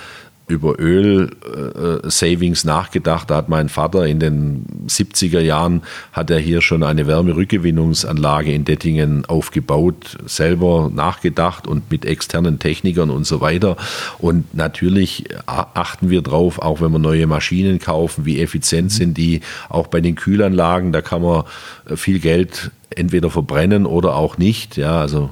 über 0.53 0.79
Öl-Savings 0.79 2.65
äh, 2.65 2.67
nachgedacht. 2.67 3.31
Da 3.31 3.37
hat 3.37 3.49
mein 3.49 3.69
Vater 3.69 4.07
in 4.07 4.21
den 4.21 4.67
70er 4.87 5.41
Jahren, 5.41 5.83
hat 6.13 6.31
er 6.31 6.39
hier 6.39 6.61
schon 6.61 6.83
eine 6.83 7.07
Wärmerückgewinnungsanlage 7.07 8.53
in 8.53 8.65
Dettingen 8.65 9.25
aufgebaut, 9.25 10.19
selber 10.27 10.91
nachgedacht 10.95 11.67
und 11.67 11.91
mit 11.91 12.05
externen 12.05 12.59
Technikern 12.59 13.11
und 13.11 13.25
so 13.25 13.41
weiter. 13.41 13.77
Und 14.19 14.55
natürlich 14.55 15.25
achten 15.47 16.11
wir 16.11 16.23
drauf, 16.23 16.61
auch 16.61 16.81
wenn 16.81 16.93
wir 16.93 16.99
neue 16.99 17.27
Maschinen 17.27 17.79
kaufen, 17.79 18.27
wie 18.27 18.41
effizient 18.41 18.91
mhm. 18.93 18.97
sind 18.97 19.19
die, 19.19 19.41
auch 19.69 19.87
bei 19.87 20.01
den 20.01 20.15
Kühlanlagen, 20.15 20.93
da 20.93 21.01
kann 21.01 21.23
man 21.23 21.45
viel 21.97 22.19
Geld 22.19 22.71
entweder 22.97 23.31
verbrennen 23.31 23.87
oder 23.87 24.17
auch 24.17 24.39
nicht. 24.39 24.77
Ja, 24.77 25.01
also 25.01 25.31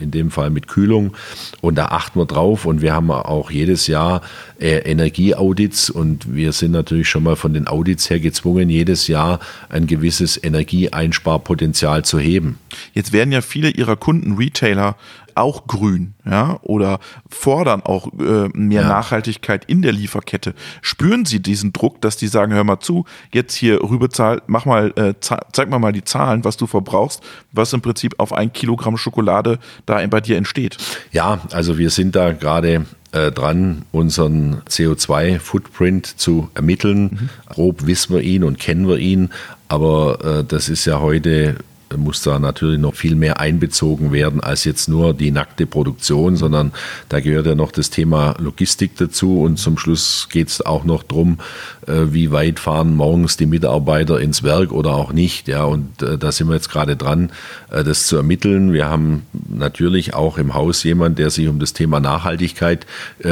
in 0.00 0.10
dem 0.10 0.30
Fall 0.30 0.50
mit 0.50 0.68
Kühlung. 0.68 1.14
Und 1.60 1.76
da 1.76 1.86
achten 1.86 2.18
wir 2.18 2.26
drauf. 2.26 2.66
Und 2.66 2.82
wir 2.82 2.94
haben 2.94 3.10
auch 3.10 3.50
jedes 3.50 3.86
Jahr 3.86 4.22
äh, 4.58 4.78
Energieaudits. 4.78 5.90
Und 5.90 6.34
wir 6.34 6.52
sind 6.52 6.72
natürlich 6.72 7.08
schon 7.08 7.22
mal 7.22 7.36
von 7.36 7.54
den 7.54 7.66
Audits 7.66 8.10
her 8.10 8.20
gezwungen, 8.20 8.70
jedes 8.70 9.08
Jahr 9.08 9.40
ein 9.68 9.86
gewisses 9.86 10.42
Energieeinsparpotenzial 10.42 12.04
zu 12.04 12.18
heben. 12.18 12.58
Jetzt 12.92 13.12
werden 13.12 13.32
ja 13.32 13.40
viele 13.40 13.70
Ihrer 13.70 13.96
Kunden 13.96 14.36
Retailer 14.36 14.96
auch 15.36 15.66
grün, 15.66 16.14
ja, 16.24 16.58
oder 16.62 16.98
fordern 17.28 17.82
auch 17.82 18.10
äh, 18.18 18.48
mehr 18.54 18.82
ja. 18.82 18.88
Nachhaltigkeit 18.88 19.66
in 19.66 19.82
der 19.82 19.92
Lieferkette. 19.92 20.54
Spüren 20.80 21.26
Sie 21.26 21.40
diesen 21.40 21.74
Druck, 21.74 22.00
dass 22.00 22.16
die 22.16 22.26
sagen, 22.26 22.54
hör 22.54 22.64
mal 22.64 22.80
zu, 22.80 23.04
jetzt 23.32 23.54
hier 23.54 23.82
rüberzahl, 23.82 24.40
mach 24.46 24.64
mal, 24.64 24.92
äh, 24.96 25.12
zeig 25.20 25.68
mal 25.68 25.78
mal 25.78 25.92
die 25.92 26.04
Zahlen, 26.04 26.44
was 26.44 26.56
du 26.56 26.66
verbrauchst, 26.66 27.22
was 27.52 27.72
im 27.74 27.82
Prinzip 27.82 28.14
auf 28.18 28.32
ein 28.32 28.52
Kilogramm 28.52 28.96
Schokolade 28.96 29.58
da 29.84 30.04
bei 30.06 30.22
dir 30.22 30.38
entsteht? 30.38 30.78
Ja, 31.12 31.40
also 31.52 31.76
wir 31.76 31.90
sind 31.90 32.16
da 32.16 32.32
gerade 32.32 32.86
äh, 33.12 33.30
dran, 33.30 33.82
unseren 33.92 34.62
CO2-Footprint 34.68 36.18
zu 36.18 36.48
ermitteln. 36.54 37.02
Mhm. 37.02 37.28
Grob 37.48 37.86
wissen 37.86 38.14
wir 38.14 38.22
ihn 38.22 38.42
und 38.42 38.58
kennen 38.58 38.88
wir 38.88 38.98
ihn, 38.98 39.30
aber 39.68 40.24
äh, 40.24 40.44
das 40.44 40.70
ist 40.70 40.86
ja 40.86 41.00
heute 41.00 41.56
muss 41.96 42.22
da 42.22 42.38
natürlich 42.38 42.80
noch 42.80 42.94
viel 42.94 43.14
mehr 43.14 43.38
einbezogen 43.38 44.12
werden 44.12 44.40
als 44.40 44.64
jetzt 44.64 44.88
nur 44.88 45.14
die 45.14 45.30
nackte 45.30 45.66
Produktion, 45.66 46.36
sondern 46.36 46.72
da 47.08 47.20
gehört 47.20 47.46
ja 47.46 47.54
noch 47.54 47.70
das 47.70 47.90
Thema 47.90 48.34
Logistik 48.38 48.96
dazu 48.96 49.40
und 49.42 49.58
zum 49.58 49.78
Schluss 49.78 50.28
geht 50.30 50.48
es 50.48 50.64
auch 50.64 50.84
noch 50.84 51.04
darum, 51.04 51.38
äh, 51.86 52.06
wie 52.12 52.32
weit 52.32 52.58
fahren 52.58 52.94
morgens 52.96 53.36
die 53.36 53.46
Mitarbeiter 53.46 54.20
ins 54.20 54.42
Werk 54.42 54.72
oder 54.72 54.94
auch 54.94 55.12
nicht. 55.12 55.46
Ja, 55.46 55.64
und 55.64 56.02
äh, 56.02 56.18
da 56.18 56.32
sind 56.32 56.48
wir 56.48 56.54
jetzt 56.54 56.70
gerade 56.70 56.96
dran, 56.96 57.30
äh, 57.70 57.84
das 57.84 58.06
zu 58.06 58.16
ermitteln. 58.16 58.72
Wir 58.72 58.88
haben 58.88 59.22
natürlich 59.48 60.14
auch 60.14 60.38
im 60.38 60.54
Haus 60.54 60.82
jemand, 60.82 61.18
der 61.18 61.30
sich 61.30 61.46
um 61.46 61.60
das 61.60 61.72
Thema 61.72 62.00
Nachhaltigkeit 62.00 62.86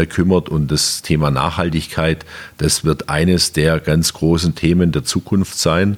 kümmert 0.08 0.48
und 0.48 0.70
das 0.70 1.02
Thema 1.02 1.30
Nachhaltigkeit, 1.30 2.24
das 2.58 2.84
wird 2.84 3.08
eines 3.08 3.52
der 3.52 3.80
ganz 3.80 4.12
großen 4.12 4.54
Themen 4.54 4.92
der 4.92 5.04
Zukunft 5.04 5.58
sein. 5.58 5.96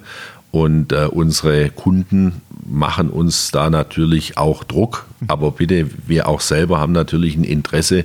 Und 0.57 0.91
äh, 0.93 1.07
unsere 1.11 1.69
Kunden 1.69 2.41
machen 2.67 3.11
uns 3.11 3.51
da 3.51 3.69
natürlich 3.69 4.39
auch 4.39 4.65
Druck. 4.65 5.05
Aber 5.29 5.51
bitte, 5.51 5.91
wir 6.07 6.29
auch 6.29 6.41
selber 6.41 6.81
haben 6.81 6.93
natürlich 6.93 7.37
ein 7.37 7.45
Interesse, 7.45 8.05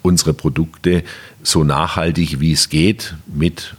unsere 0.00 0.32
Produkte 0.32 1.02
so 1.42 1.62
nachhaltig 1.62 2.40
wie 2.40 2.52
es 2.52 2.70
geht 2.70 3.16
mit 3.26 3.74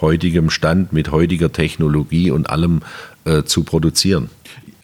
heutigem 0.00 0.50
Stand, 0.50 0.92
mit 0.92 1.12
heutiger 1.12 1.52
Technologie 1.52 2.32
und 2.32 2.50
allem 2.50 2.80
äh, 3.24 3.44
zu 3.44 3.62
produzieren. 3.62 4.30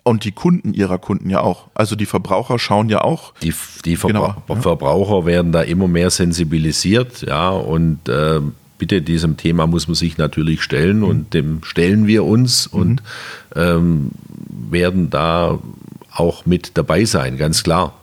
Und 0.04 0.22
die 0.22 0.30
Kunden 0.30 0.72
ihrer 0.72 0.98
Kunden 0.98 1.28
ja 1.28 1.40
auch. 1.40 1.66
Also 1.74 1.96
die 1.96 2.06
Verbraucher 2.06 2.60
schauen 2.60 2.88
ja 2.88 3.00
auch. 3.00 3.34
Die, 3.42 3.52
die 3.84 3.96
Verbra 3.96 4.36
genau, 4.46 4.60
Verbraucher 4.60 5.18
ja. 5.22 5.26
werden 5.26 5.50
da 5.50 5.62
immer 5.62 5.88
mehr 5.88 6.10
sensibilisiert, 6.10 7.22
ja, 7.22 7.48
und 7.48 8.08
äh, 8.08 8.40
bitte, 8.78 9.02
diesem 9.02 9.36
Thema 9.36 9.66
muss 9.66 9.88
man 9.88 9.94
sich 9.94 10.18
natürlich 10.18 10.62
stellen 10.62 10.98
mhm. 10.98 11.04
und 11.04 11.34
dem 11.34 11.64
stellen 11.64 12.06
wir 12.06 12.24
uns 12.24 12.72
mhm. 12.72 12.80
und 12.80 13.02
ähm, 13.54 14.10
werden 14.70 15.10
da 15.10 15.58
auch 16.12 16.46
mit 16.46 16.72
dabei 16.74 17.04
sein, 17.04 17.36
ganz 17.36 17.62
klar. 17.62 17.94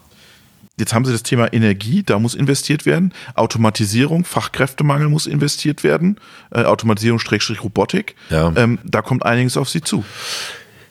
Jetzt 0.78 0.94
haben 0.94 1.06
Sie 1.06 1.12
das 1.12 1.22
Thema 1.22 1.54
Energie, 1.54 2.02
da 2.02 2.18
muss 2.18 2.34
investiert 2.34 2.88
werden. 2.88 3.14
Automatisierung, 3.36 4.26
Fachkräftemangel 4.26 5.08
muss 5.08 5.28
investiert 5.28 5.84
werden. 5.84 6.18
Äh, 6.50 6.64
Automatisierung, 6.64 7.20
Schrägstrich 7.20 7.64
Robotik. 7.64 8.16
Ja. 8.32 8.52
Ähm, 8.56 8.80
da 8.84 9.04
kommt 9.04 9.24
einiges 9.24 9.56
auf 9.56 9.70
Sie 9.70 9.82
zu. 9.82 10.04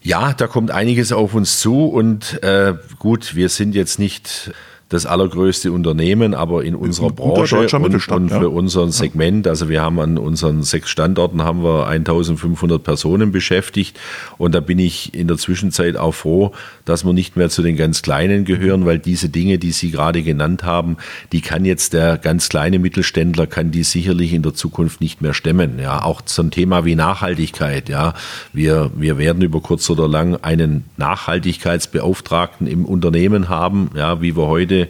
Ja, 0.00 0.34
da 0.34 0.46
kommt 0.46 0.70
einiges 0.70 1.12
auf 1.12 1.34
uns 1.34 1.58
zu 1.58 1.86
und 1.86 2.42
äh, 2.44 2.74
gut, 2.98 3.34
wir 3.34 3.48
sind 3.48 3.74
jetzt 3.74 3.98
nicht 3.98 4.52
das 4.92 5.06
allergrößte 5.06 5.72
Unternehmen, 5.72 6.34
aber 6.34 6.64
in 6.64 6.74
unserer 6.74 7.10
Branche 7.10 7.58
und, 7.58 7.94
und, 7.94 8.28
für 8.28 8.42
ja. 8.42 8.46
unser 8.46 8.92
Segment, 8.92 9.48
also 9.48 9.68
wir 9.68 9.80
haben 9.80 9.98
an 10.00 10.18
unseren 10.18 10.62
sechs 10.62 10.90
Standorten 10.90 11.42
haben 11.42 11.64
wir 11.64 11.86
1500 11.86 12.82
Personen 12.82 13.32
beschäftigt 13.32 13.98
und 14.36 14.54
da 14.54 14.60
bin 14.60 14.78
ich 14.78 15.14
in 15.14 15.28
der 15.28 15.38
Zwischenzeit 15.38 15.96
auch 15.96 16.12
froh, 16.12 16.52
dass 16.84 17.04
wir 17.04 17.12
nicht 17.12 17.36
mehr 17.36 17.48
zu 17.48 17.62
den 17.62 17.76
ganz 17.76 18.02
Kleinen 18.02 18.44
gehören, 18.44 18.84
weil 18.84 18.98
diese 18.98 19.28
Dinge, 19.28 19.58
die 19.58 19.72
Sie 19.72 19.90
gerade 19.90 20.22
genannt 20.22 20.62
haben, 20.64 20.98
die 21.32 21.40
kann 21.40 21.64
jetzt 21.64 21.94
der 21.94 22.18
ganz 22.18 22.48
kleine 22.48 22.78
Mittelständler, 22.78 23.46
kann 23.46 23.70
die 23.70 23.84
sicherlich 23.84 24.34
in 24.34 24.42
der 24.42 24.54
Zukunft 24.54 25.00
nicht 25.00 25.22
mehr 25.22 25.32
stemmen. 25.32 25.78
Ja, 25.78 26.04
auch 26.04 26.20
zum 26.20 26.50
Thema 26.50 26.84
wie 26.84 26.96
Nachhaltigkeit. 26.96 27.88
Ja, 27.88 28.14
wir, 28.52 28.90
wir 28.94 29.16
werden 29.16 29.42
über 29.42 29.60
kurz 29.60 29.88
oder 29.88 30.06
lang 30.06 30.36
einen 30.42 30.84
Nachhaltigkeitsbeauftragten 30.98 32.66
im 32.66 32.84
Unternehmen 32.84 33.48
haben, 33.48 33.90
ja, 33.96 34.20
wie 34.20 34.36
wir 34.36 34.48
heute 34.48 34.81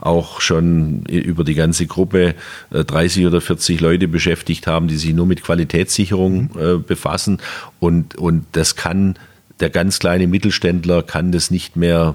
auch 0.00 0.40
schon 0.40 1.04
über 1.06 1.44
die 1.44 1.54
ganze 1.54 1.86
Gruppe 1.86 2.34
30 2.70 3.22
äh, 3.22 3.26
oder 3.26 3.40
40 3.40 3.80
Leute 3.80 4.08
beschäftigt 4.08 4.66
haben, 4.66 4.88
die 4.88 4.96
sich 4.96 5.14
nur 5.14 5.26
mit 5.26 5.42
Qualitätssicherung 5.42 6.50
mhm. 6.54 6.60
äh, 6.60 6.78
befassen. 6.78 7.38
Und, 7.78 8.16
und 8.16 8.46
das 8.52 8.76
kann 8.76 9.16
der 9.60 9.70
ganz 9.70 9.98
kleine 9.98 10.26
Mittelständler 10.26 11.02
kann 11.02 11.32
das 11.32 11.50
nicht 11.50 11.76
mehr 11.76 12.14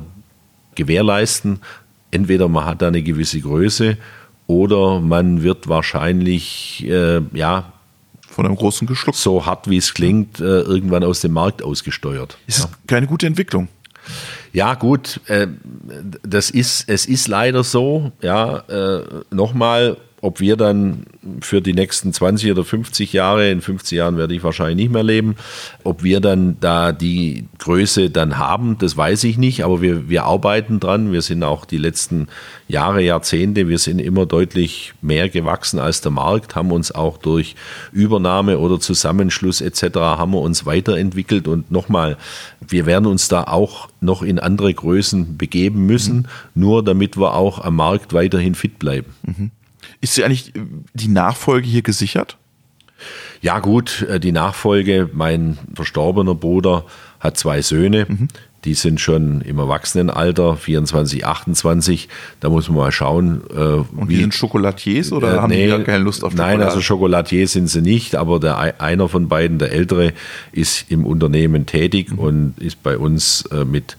gewährleisten. 0.76 1.60
Entweder 2.12 2.48
man 2.48 2.66
hat 2.66 2.82
da 2.82 2.88
eine 2.88 3.04
gewisse 3.04 3.40
Größe 3.40 3.98
oder 4.48 5.00
man 5.00 5.44
wird 5.44 5.68
wahrscheinlich, 5.68 6.86
äh, 6.88 7.22
ja, 7.34 7.72
von 8.30 8.46
einem 8.46 8.56
großen 8.56 8.86
geschluckt. 8.86 9.18
So 9.18 9.46
hart 9.46 9.70
wie 9.70 9.78
es 9.78 9.94
klingt, 9.94 10.40
äh, 10.40 10.44
irgendwann 10.44 11.04
aus 11.04 11.22
dem 11.22 11.32
Markt 11.32 11.64
ausgesteuert. 11.64 12.38
Ist 12.48 12.60
ja. 12.60 12.70
keine 12.88 13.08
gute 13.08 13.28
Entwicklung. 13.28 13.70
Ja, 14.54 14.76
gut, 14.76 15.20
äh, 15.28 15.48
das 16.24 16.50
ist, 16.50 16.88
es 16.88 17.06
ist 17.06 17.28
leider 17.28 17.64
so. 17.64 18.12
Ja, 18.22 18.60
äh, 18.70 19.04
nochmal, 19.32 19.98
ob 20.26 20.40
wir 20.40 20.58
dann 20.58 21.06
für 21.40 21.62
die 21.62 21.74
nächsten 21.74 22.12
20 22.12 22.52
oder 22.52 22.64
50 22.64 23.14
Jahre, 23.14 23.52
in 23.52 23.62
50 23.62 23.96
Jahren 23.96 24.18
werde 24.18 24.34
ich 24.34 24.44
wahrscheinlich 24.44 24.78
nicht 24.78 24.92
mehr 24.92 25.04
leben, 25.04 25.36
ob 25.84 26.02
wir 26.02 26.20
dann 26.20 26.58
da 26.60 26.92
die 26.92 27.46
Größe 27.60 28.10
dann 28.10 28.40
haben, 28.40 28.80
das 28.80 28.98
weiß 28.98 29.24
ich 29.26 29.38
nicht, 29.38 29.64
aber 29.64 29.84
wir, 29.84 30.10
wir 30.10 30.24
arbeiten 30.24 30.80
dran. 30.80 31.12
Wir 31.12 31.22
sind 31.22 31.44
auch 31.44 31.64
die 31.66 31.78
letzten 31.78 32.28
Jahre, 32.68 33.04
Jahrzehnte, 33.04 33.68
wir 33.68 33.78
sind 33.78 34.00
immer 34.00 34.26
deutlich 34.26 34.94
mehr 35.04 35.30
gewachsen 35.30 35.78
als 35.78 36.02
der 36.02 36.12
Markt, 36.12 36.56
haben 36.56 36.72
uns 36.72 36.92
auch 36.92 37.18
durch 37.18 37.56
Übernahme 37.92 38.58
oder 38.58 38.80
Zusammenschluss 38.80 39.62
etc. 39.62 39.96
haben 39.96 40.32
wir 40.32 40.42
uns 40.42 40.66
weiterentwickelt 40.66 41.48
und 41.48 41.70
nochmal, 41.70 42.18
wir 42.68 42.88
werden 42.88 43.06
uns 43.06 43.28
da 43.28 43.44
auch 43.44 43.90
noch 44.02 44.24
in 44.24 44.40
andere 44.40 44.74
Größen 44.74 45.38
begeben 45.38 45.86
müssen, 45.86 46.18
mhm. 46.18 46.26
nur 46.56 46.84
damit 46.84 47.16
wir 47.16 47.36
auch 47.36 47.64
am 47.64 47.76
Markt 47.76 48.14
weiterhin 48.14 48.56
fit 48.56 48.80
bleiben. 48.80 49.14
Mhm. 49.22 49.52
Ist 50.02 50.22
eigentlich 50.22 50.54
die 50.94 51.08
Nachfolge 51.08 51.68
hier 51.68 51.82
gesichert? 51.82 52.38
Ja 53.42 53.60
gut, 53.60 54.02
äh, 54.10 54.20
die 54.20 54.32
Nachfolge, 54.32 55.10
mein 55.14 55.58
verstorbener 55.74 56.36
Bruder 56.36 56.86
hat 57.20 57.38
zwei 57.38 57.62
Söhne, 57.62 58.06
mhm. 58.08 58.28
die 58.64 58.74
sind 58.74 59.00
schon 59.00 59.42
im 59.42 59.60
Erwachsenenalter, 59.60 60.58
24, 60.58 61.26
28, 61.26 62.10
da 62.40 62.50
muss 62.50 62.68
man 62.70 62.78
mal 62.78 62.92
schauen. 62.92 63.42
Äh, 63.52 63.56
Und 63.56 64.10
wie, 64.10 64.16
die 64.16 64.22
sind 64.22 64.34
Schokolatiers 64.34 65.12
oder 65.12 65.36
äh, 65.36 65.40
haben 65.40 65.50
nee, 65.50 65.70
die 65.70 65.84
keine 65.84 66.04
Lust 66.04 66.24
auf 66.24 66.32
Schokolade? 66.32 66.58
Nein, 66.58 66.68
also 66.68 66.82
Schokolatiers 66.82 67.52
sind 67.52 67.68
sie 67.68 67.82
nicht, 67.82 68.16
aber 68.16 68.40
der, 68.40 68.82
einer 68.82 69.10
von 69.10 69.28
beiden, 69.28 69.60
der 69.60 69.72
Ältere, 69.72 70.14
ist 70.52 70.90
im 70.90 71.06
Unternehmen 71.06 71.66
tätig 71.66 72.12
mhm. 72.12 72.20
und 72.20 72.54
ist 72.60 72.82
bei 72.82 72.98
uns 72.98 73.44
äh, 73.52 73.66
mit 73.66 73.98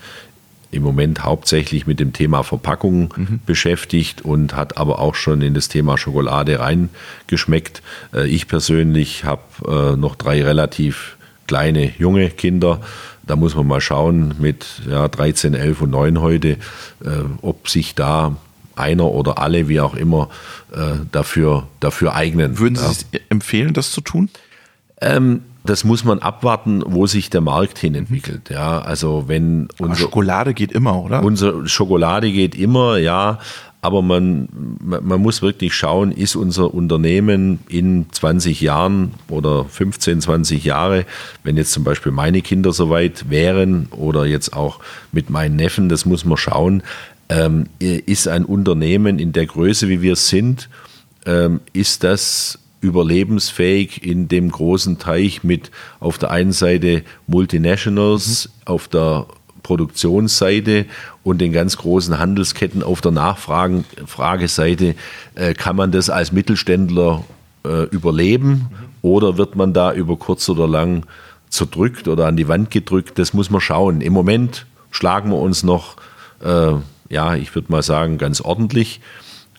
im 0.71 0.83
Moment 0.83 1.25
hauptsächlich 1.25 1.87
mit 1.87 2.01
dem 2.01 2.13
Thema 2.13 2.43
Verpackung 2.43 3.15
mhm. 3.17 3.41
beschäftigt 3.47 4.23
und 4.23 4.55
hat 4.55 4.77
aber 4.77 4.99
auch 4.99 5.15
schon 5.15 5.41
in 5.43 5.55
das 5.55 5.69
Thema 5.69 5.97
Schokolade 5.97 6.59
reingeschmeckt. 6.59 7.83
Äh, 8.15 8.29
ich 8.29 8.49
persönlich 8.49 9.25
habe 9.25 9.43
äh, 9.67 9.97
noch 9.97 10.17
drei 10.17 10.43
relativ 10.43 11.17
kleine 11.47 11.93
junge 11.99 12.31
Kinder. 12.31 12.81
Da 13.27 13.37
muss 13.37 13.55
man 13.55 13.67
mal 13.67 13.81
schauen 13.81 14.35
mit 14.39 14.67
ja, 14.89 15.09
13, 15.09 15.55
11 15.55 15.83
und 15.83 15.91
9 15.91 16.21
heute, 16.21 16.49
äh, 16.49 16.57
ob 17.43 17.69
sich 17.69 17.95
da 17.95 18.37
einer 18.75 19.07
oder 19.07 19.39
alle, 19.39 19.69
wie 19.69 19.81
auch 19.81 19.95
immer, 19.95 20.29
dafür, 21.11 21.67
dafür 21.81 22.15
eignen. 22.15 22.59
Würden 22.59 22.77
Sie 22.77 23.07
ja. 23.11 23.21
empfehlen, 23.31 23.73
das 23.73 23.91
zu 23.91 24.03
tun? 24.03 24.29
Ähm, 25.01 25.41
das 25.67 25.85
muss 25.85 26.05
man 26.05 26.21
abwarten, 26.21 26.83
wo 26.87 27.07
sich 27.07 27.31
der 27.31 27.41
Markt 27.41 27.79
hin 27.79 27.95
entwickelt. 27.95 28.51
Ja, 28.51 28.81
also 28.81 29.25
wenn 29.27 29.69
unser, 29.79 29.97
Schokolade 29.97 30.55
geht 30.55 30.73
immer, 30.73 31.03
oder? 31.03 31.23
Unsere 31.23 31.69
Schokolade 31.69 32.31
geht 32.33 32.55
immer, 32.55 32.97
ja. 32.97 33.39
Aber 33.83 34.03
man, 34.03 34.49
man 34.81 35.21
muss 35.21 35.43
wirklich 35.43 35.75
schauen, 35.75 36.11
ist 36.11 36.35
unser 36.35 36.75
Unternehmen 36.75 37.61
in 37.69 38.07
20 38.11 38.61
Jahren 38.61 39.13
oder 39.29 39.65
15, 39.65 40.23
20 40.23 40.65
Jahre, 40.65 41.05
wenn 41.45 41.57
jetzt 41.57 41.71
zum 41.71 41.85
Beispiel 41.85 42.11
meine 42.11 42.43
Kinder 42.43 42.73
soweit 42.73 43.31
wären 43.31 43.87
oder 43.93 44.27
jetzt 44.27 44.55
auch 44.55 44.81
mit 45.13 45.31
meinen 45.31 45.55
Neffen, 45.55 45.89
das 45.89 46.05
muss 46.05 46.25
man 46.25 46.37
schauen, 46.37 46.83
ähm, 47.29 47.67
ist 47.79 48.27
ein 48.27 48.45
Unternehmen 48.45 49.21
in 49.21 49.33
der 49.33 49.47
Größe, 49.47 49.89
wie 49.89 50.03
wir 50.03 50.17
sind, 50.17 50.69
ähm, 51.25 51.61
ist 51.73 52.03
das 52.03 52.59
überlebensfähig 52.81 54.05
in 54.05 54.29
dem 54.29 54.51
großen 54.51 54.99
Teich 54.99 55.43
mit 55.43 55.71
auf 56.01 56.19
der 56.19 56.31
einen 56.31 56.53
Seite 56.53 57.03
Multinationals, 57.27 58.49
mhm. 58.49 58.73
auf 58.73 58.89
der 58.89 59.27
Produktionsseite 59.63 60.87
und 61.25 61.41
den 61.41 61.53
ganz 61.53 61.77
großen 61.77 62.19
Handelsketten 62.19 62.85
auf 62.85 63.01
der 63.01 63.11
Nachfrageseite. 63.11 64.95
Äh, 65.35 65.55
kann 65.55 65.75
man 65.75 65.91
das 65.91 66.09
als 66.09 66.31
Mittelständler 66.31 67.25
äh, 67.65 67.85
überleben 67.85 68.49
mhm. 68.49 68.69
oder 69.03 69.37
wird 69.37 69.57
man 69.57 69.73
da 69.73 69.93
über 69.93 70.17
kurz 70.17 70.49
oder 70.49 70.69
lang 70.69 71.05
zerdrückt 71.49 72.07
oder 72.07 72.27
an 72.27 72.37
die 72.37 72.47
Wand 72.47 72.71
gedrückt? 72.71 73.19
Das 73.19 73.35
muss 73.35 73.51
man 73.51 73.61
schauen. 73.61 74.03
Im 74.03 74.13
Moment 74.13 74.67
schlagen 74.93 75.31
wir 75.31 75.39
uns 75.39 75.65
noch, 75.65 75.97
äh, 76.45 76.75
ja, 77.09 77.35
ich 77.35 77.55
würde 77.55 77.73
mal 77.73 77.83
sagen, 77.83 78.19
ganz 78.19 78.41
ordentlich. 78.41 79.01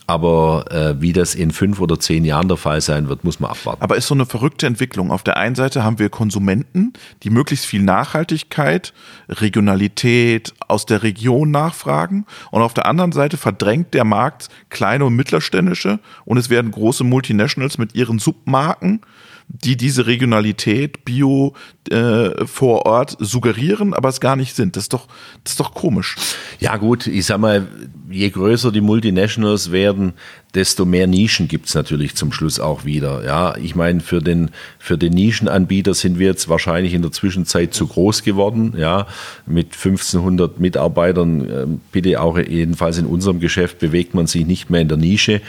Aber 0.07 0.71
äh, 0.71 1.01
wie 1.01 1.11
das 1.11 1.35
in 1.35 1.51
fünf 1.51 1.81
oder 1.81 1.99
zehn 1.99 2.23
Jahren 2.23 2.47
der 2.47 2.55
Fall 2.55 2.79
sein 2.79 3.09
wird, 3.09 3.25
muss 3.25 3.41
man 3.41 3.51
abwarten. 3.51 3.81
Aber 3.81 3.97
ist 3.97 4.07
so 4.07 4.15
eine 4.15 4.25
verrückte 4.25 4.65
Entwicklung. 4.65 5.11
Auf 5.11 5.21
der 5.21 5.35
einen 5.35 5.55
Seite 5.55 5.83
haben 5.83 5.99
wir 5.99 6.09
Konsumenten, 6.09 6.93
die 7.23 7.29
möglichst 7.29 7.65
viel 7.65 7.81
Nachhaltigkeit, 7.81 8.93
Regionalität 9.27 10.53
aus 10.67 10.85
der 10.85 11.03
Region 11.03 11.51
nachfragen. 11.51 12.25
Und 12.51 12.61
auf 12.61 12.73
der 12.73 12.85
anderen 12.85 13.11
Seite 13.11 13.35
verdrängt 13.35 13.93
der 13.93 14.05
Markt 14.05 14.47
kleine 14.69 15.03
und 15.03 15.15
mittelständische 15.15 15.99
und 16.23 16.37
es 16.37 16.49
werden 16.49 16.71
große 16.71 17.03
Multinationals 17.03 17.77
mit 17.77 17.93
ihren 17.93 18.17
Submarken 18.17 19.01
die 19.49 19.77
diese 19.77 20.07
Regionalität 20.07 21.05
Bio 21.05 21.53
äh, 21.89 22.45
vor 22.45 22.85
Ort 22.85 23.15
suggerieren, 23.19 23.93
aber 23.93 24.09
es 24.09 24.19
gar 24.19 24.35
nicht 24.35 24.55
sind. 24.55 24.75
Das 24.75 24.85
ist 24.85 24.93
doch, 24.93 25.07
das 25.43 25.53
ist 25.53 25.59
doch 25.59 25.73
komisch. 25.73 26.15
Ja 26.59 26.77
gut, 26.77 27.07
ich 27.07 27.25
sag 27.25 27.39
mal, 27.39 27.67
je 28.09 28.29
größer 28.29 28.71
die 28.71 28.81
Multinationals 28.81 29.71
werden, 29.71 30.13
desto 30.57 30.85
mehr 30.85 31.05
Nischen 31.05 31.47
gibt 31.47 31.67
es 31.67 31.75
natürlich 31.75 32.15
zum 32.15 32.31
Schluss 32.31 32.59
auch 32.59 32.83
wieder. 32.83 33.23
Ja, 33.23 33.55
ich 33.57 33.75
meine, 33.75 33.99
für 33.99 34.21
den, 34.21 34.49
für 34.79 34.97
den 34.97 35.13
Nischenanbieter 35.13 35.93
sind 35.93 36.17
wir 36.17 36.25
jetzt 36.25 36.49
wahrscheinlich 36.49 36.95
in 36.95 37.03
der 37.03 37.11
Zwischenzeit 37.11 37.75
zu 37.75 37.85
groß 37.85 38.23
geworden. 38.23 38.73
Ja, 38.75 39.05
mit 39.45 39.73
1500 39.73 40.59
Mitarbeitern, 40.59 41.41
äh, 41.47 41.67
bitte 41.91 42.19
auch 42.19 42.39
jedenfalls 42.39 42.97
in 42.97 43.05
unserem 43.05 43.39
Geschäft 43.39 43.77
bewegt 43.77 44.15
man 44.15 44.25
sich 44.25 44.47
nicht 44.47 44.71
mehr 44.71 44.81
in 44.81 44.87
der 44.87 44.97
Nische. 44.97 45.41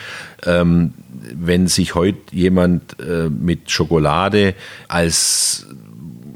Ähm, 0.44 0.92
wenn 1.34 1.68
sich 1.68 1.94
heute 1.94 2.18
jemand 2.30 3.00
äh, 3.00 3.30
mit 3.30 3.70
Schokolade 3.70 4.54
als 4.88 5.66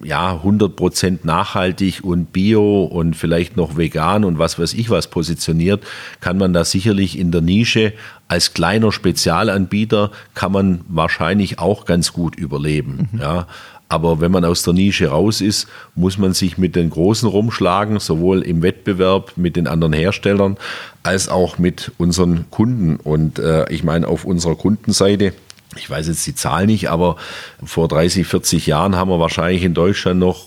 ja 0.05 0.40
100% 0.42 1.20
nachhaltig 1.22 2.00
und 2.03 2.32
bio 2.32 2.84
und 2.84 3.14
vielleicht 3.16 3.57
noch 3.57 3.76
vegan 3.76 4.24
und 4.24 4.38
was 4.38 4.59
weiß 4.59 4.74
ich 4.74 4.90
was 4.90 5.09
positioniert, 5.09 5.84
kann 6.20 6.38
man 6.38 6.53
da 6.53 6.64
sicherlich 6.64 7.18
in 7.18 7.30
der 7.30 7.40
Nische 7.40 7.92
als 8.32 8.55
kleiner 8.55 8.92
Spezialanbieter 8.92 10.11
kann 10.34 10.53
man 10.53 10.80
wahrscheinlich 10.88 11.59
auch 11.59 11.84
ganz 11.84 12.14
gut 12.14 12.34
überleben. 12.36 13.11
Mhm. 13.12 13.20
Ja. 13.20 13.46
Aber 13.90 14.22
wenn 14.22 14.32
man 14.32 14.42
aus 14.46 14.62
der 14.62 14.72
Nische 14.72 15.09
raus 15.09 15.42
ist, 15.42 15.68
muss 15.94 16.16
man 16.16 16.32
sich 16.32 16.57
mit 16.57 16.76
den 16.76 16.88
Großen 16.88 17.28
rumschlagen, 17.28 18.00
sowohl 18.00 18.40
im 18.40 18.62
Wettbewerb 18.62 19.32
mit 19.36 19.55
den 19.55 19.66
anderen 19.66 19.92
Herstellern 19.92 20.57
als 21.03 21.28
auch 21.28 21.59
mit 21.59 21.92
unseren 21.98 22.46
Kunden. 22.50 22.96
Und 22.96 23.38
äh, 23.38 23.70
ich 23.70 23.84
meine, 23.84 24.09
auf 24.09 24.24
unserer 24.24 24.55
Kundenseite, 24.55 25.34
ich 25.76 25.88
weiß 25.88 26.08
jetzt 26.08 26.26
die 26.26 26.34
Zahl 26.34 26.66
nicht, 26.66 26.90
aber 26.90 27.16
vor 27.64 27.88
30, 27.88 28.26
40 28.26 28.66
Jahren 28.66 28.96
haben 28.96 29.10
wir 29.10 29.18
wahrscheinlich 29.18 29.62
in 29.62 29.74
Deutschland 29.74 30.20
noch 30.20 30.46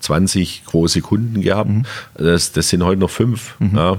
20 0.00 0.64
große 0.66 1.00
Kunden 1.00 1.40
gehabt. 1.40 1.70
Mhm. 1.70 1.84
Das, 2.14 2.52
das 2.52 2.68
sind 2.68 2.84
heute 2.84 3.00
noch 3.00 3.10
fünf 3.10 3.54
mhm. 3.58 3.76
ja, 3.76 3.96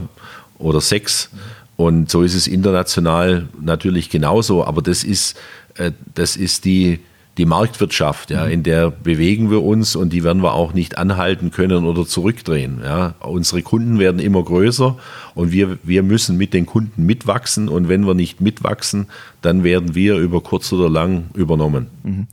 oder 0.58 0.82
sechs. 0.82 1.30
Und 1.78 2.10
so 2.10 2.24
ist 2.24 2.36
es 2.36 2.48
international 2.48 3.48
natürlich 3.60 4.10
genauso. 4.10 4.64
Aber 4.64 4.82
das 4.82 5.04
ist, 5.04 5.38
äh, 5.76 5.92
das 6.14 6.36
ist 6.36 6.66
die, 6.66 7.00
die 7.38 7.46
Marktwirtschaft, 7.46 8.32
ja, 8.32 8.46
in 8.46 8.64
der 8.64 8.90
bewegen 8.92 9.52
wir 9.52 9.62
uns 9.62 9.96
und 9.96 10.14
die 10.14 10.24
werden 10.24 10.42
wir 10.42 10.54
auch 10.54 10.74
nicht 10.74 10.98
anhalten 10.98 11.52
können 11.52 11.86
oder 11.86 12.06
zurückdrehen. 12.06 12.80
Ja. 12.82 13.16
Unsere 13.20 13.62
Kunden 13.62 14.00
werden 14.00 14.20
immer 14.20 14.44
größer 14.44 14.98
und 15.34 15.52
wir, 15.52 15.78
wir 15.84 16.04
müssen 16.04 16.38
mit 16.38 16.54
den 16.54 16.66
Kunden 16.66 17.06
mitwachsen 17.06 17.68
und 17.68 17.90
wenn 17.90 18.06
wir 18.08 18.14
nicht 18.14 18.40
mitwachsen, 18.40 19.08
dann 19.42 19.64
werden 19.64 19.96
wir 19.96 20.16
über 20.18 20.42
kurz 20.42 20.72
oder 20.72 20.90
lang 20.90 21.26
übernommen. 21.34 21.88
Mhm 22.04 22.28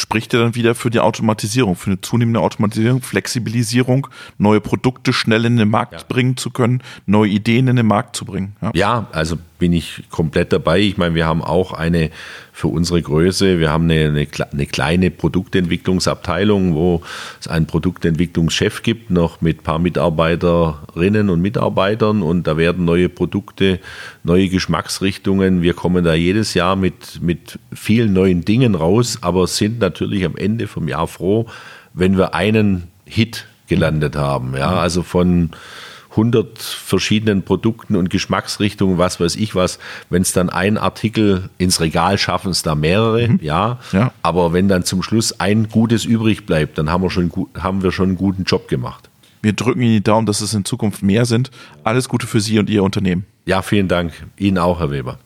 spricht 0.00 0.32
ja 0.32 0.40
dann 0.40 0.54
wieder 0.54 0.74
für 0.74 0.90
die 0.90 1.00
Automatisierung, 1.00 1.76
für 1.76 1.90
eine 1.90 2.00
zunehmende 2.00 2.40
Automatisierung, 2.40 3.02
Flexibilisierung, 3.02 4.08
neue 4.38 4.60
Produkte 4.60 5.12
schnell 5.12 5.44
in 5.44 5.56
den 5.56 5.70
Markt 5.70 5.92
ja. 5.92 6.00
bringen 6.08 6.36
zu 6.36 6.50
können, 6.50 6.82
neue 7.06 7.30
Ideen 7.30 7.68
in 7.68 7.76
den 7.76 7.86
Markt 7.86 8.16
zu 8.16 8.24
bringen. 8.24 8.56
Ja. 8.62 8.70
ja, 8.74 9.06
also 9.12 9.36
bin 9.60 9.72
ich 9.72 10.02
komplett 10.10 10.52
dabei. 10.52 10.80
Ich 10.80 10.96
meine, 10.96 11.14
wir 11.14 11.26
haben 11.26 11.42
auch 11.42 11.72
eine 11.72 12.10
für 12.52 12.68
unsere 12.68 13.00
Größe, 13.00 13.58
wir 13.58 13.70
haben 13.70 13.84
eine, 13.84 14.06
eine, 14.06 14.26
eine 14.52 14.66
kleine 14.66 15.10
Produktentwicklungsabteilung, 15.10 16.74
wo 16.74 17.02
es 17.40 17.48
einen 17.48 17.66
Produktentwicklungschef 17.66 18.82
gibt, 18.82 19.10
noch 19.10 19.40
mit 19.40 19.60
ein 19.60 19.62
paar 19.62 19.78
Mitarbeiterinnen 19.78 21.30
und 21.30 21.40
Mitarbeitern 21.40 22.22
und 22.22 22.46
da 22.46 22.56
werden 22.56 22.84
neue 22.84 23.08
Produkte, 23.08 23.80
neue 24.24 24.48
Geschmacksrichtungen. 24.48 25.62
Wir 25.62 25.72
kommen 25.72 26.04
da 26.04 26.14
jedes 26.14 26.54
Jahr 26.54 26.76
mit, 26.76 27.22
mit 27.22 27.58
vielen 27.72 28.12
neuen 28.12 28.44
Dingen 28.44 28.74
raus, 28.74 29.18
aber 29.22 29.46
sind 29.46 29.80
natürlich 29.90 30.24
am 30.24 30.36
Ende 30.36 30.66
vom 30.66 30.88
Jahr 30.88 31.06
froh, 31.06 31.46
wenn 31.94 32.16
wir 32.16 32.34
einen 32.34 32.88
Hit 33.04 33.46
gelandet 33.68 34.16
haben. 34.16 34.56
Ja, 34.56 34.72
also 34.72 35.02
von 35.02 35.50
100 36.10 36.58
verschiedenen 36.58 37.42
Produkten 37.42 37.94
und 37.96 38.10
Geschmacksrichtungen, 38.10 38.98
was 38.98 39.20
weiß 39.20 39.36
ich 39.36 39.54
was. 39.54 39.78
Wenn 40.10 40.22
es 40.22 40.32
dann 40.32 40.50
ein 40.50 40.76
Artikel 40.76 41.50
ins 41.58 41.80
Regal 41.80 42.18
schaffen, 42.18 42.50
es 42.50 42.62
da 42.62 42.74
mehrere, 42.74 43.28
mhm. 43.28 43.38
ja. 43.42 43.78
ja. 43.92 44.12
Aber 44.22 44.52
wenn 44.52 44.68
dann 44.68 44.84
zum 44.84 45.02
Schluss 45.02 45.38
ein 45.38 45.68
gutes 45.68 46.04
übrig 46.04 46.46
bleibt, 46.46 46.78
dann 46.78 46.90
haben 46.90 47.02
wir 47.02 47.10
schon, 47.10 47.30
haben 47.58 47.82
wir 47.82 47.92
schon 47.92 48.10
einen 48.10 48.18
guten 48.18 48.44
Job 48.44 48.68
gemacht. 48.68 49.08
Wir 49.42 49.52
drücken 49.54 49.80
Ihnen 49.80 49.94
die 49.94 50.02
Daumen, 50.02 50.26
dass 50.26 50.40
es 50.40 50.52
in 50.52 50.64
Zukunft 50.64 51.02
mehr 51.02 51.24
sind. 51.24 51.50
Alles 51.84 52.08
Gute 52.08 52.26
für 52.26 52.40
Sie 52.40 52.58
und 52.58 52.68
Ihr 52.68 52.82
Unternehmen. 52.82 53.24
Ja, 53.46 53.62
vielen 53.62 53.88
Dank. 53.88 54.12
Ihnen 54.36 54.58
auch, 54.58 54.80
Herr 54.80 54.90
Weber. 54.90 55.18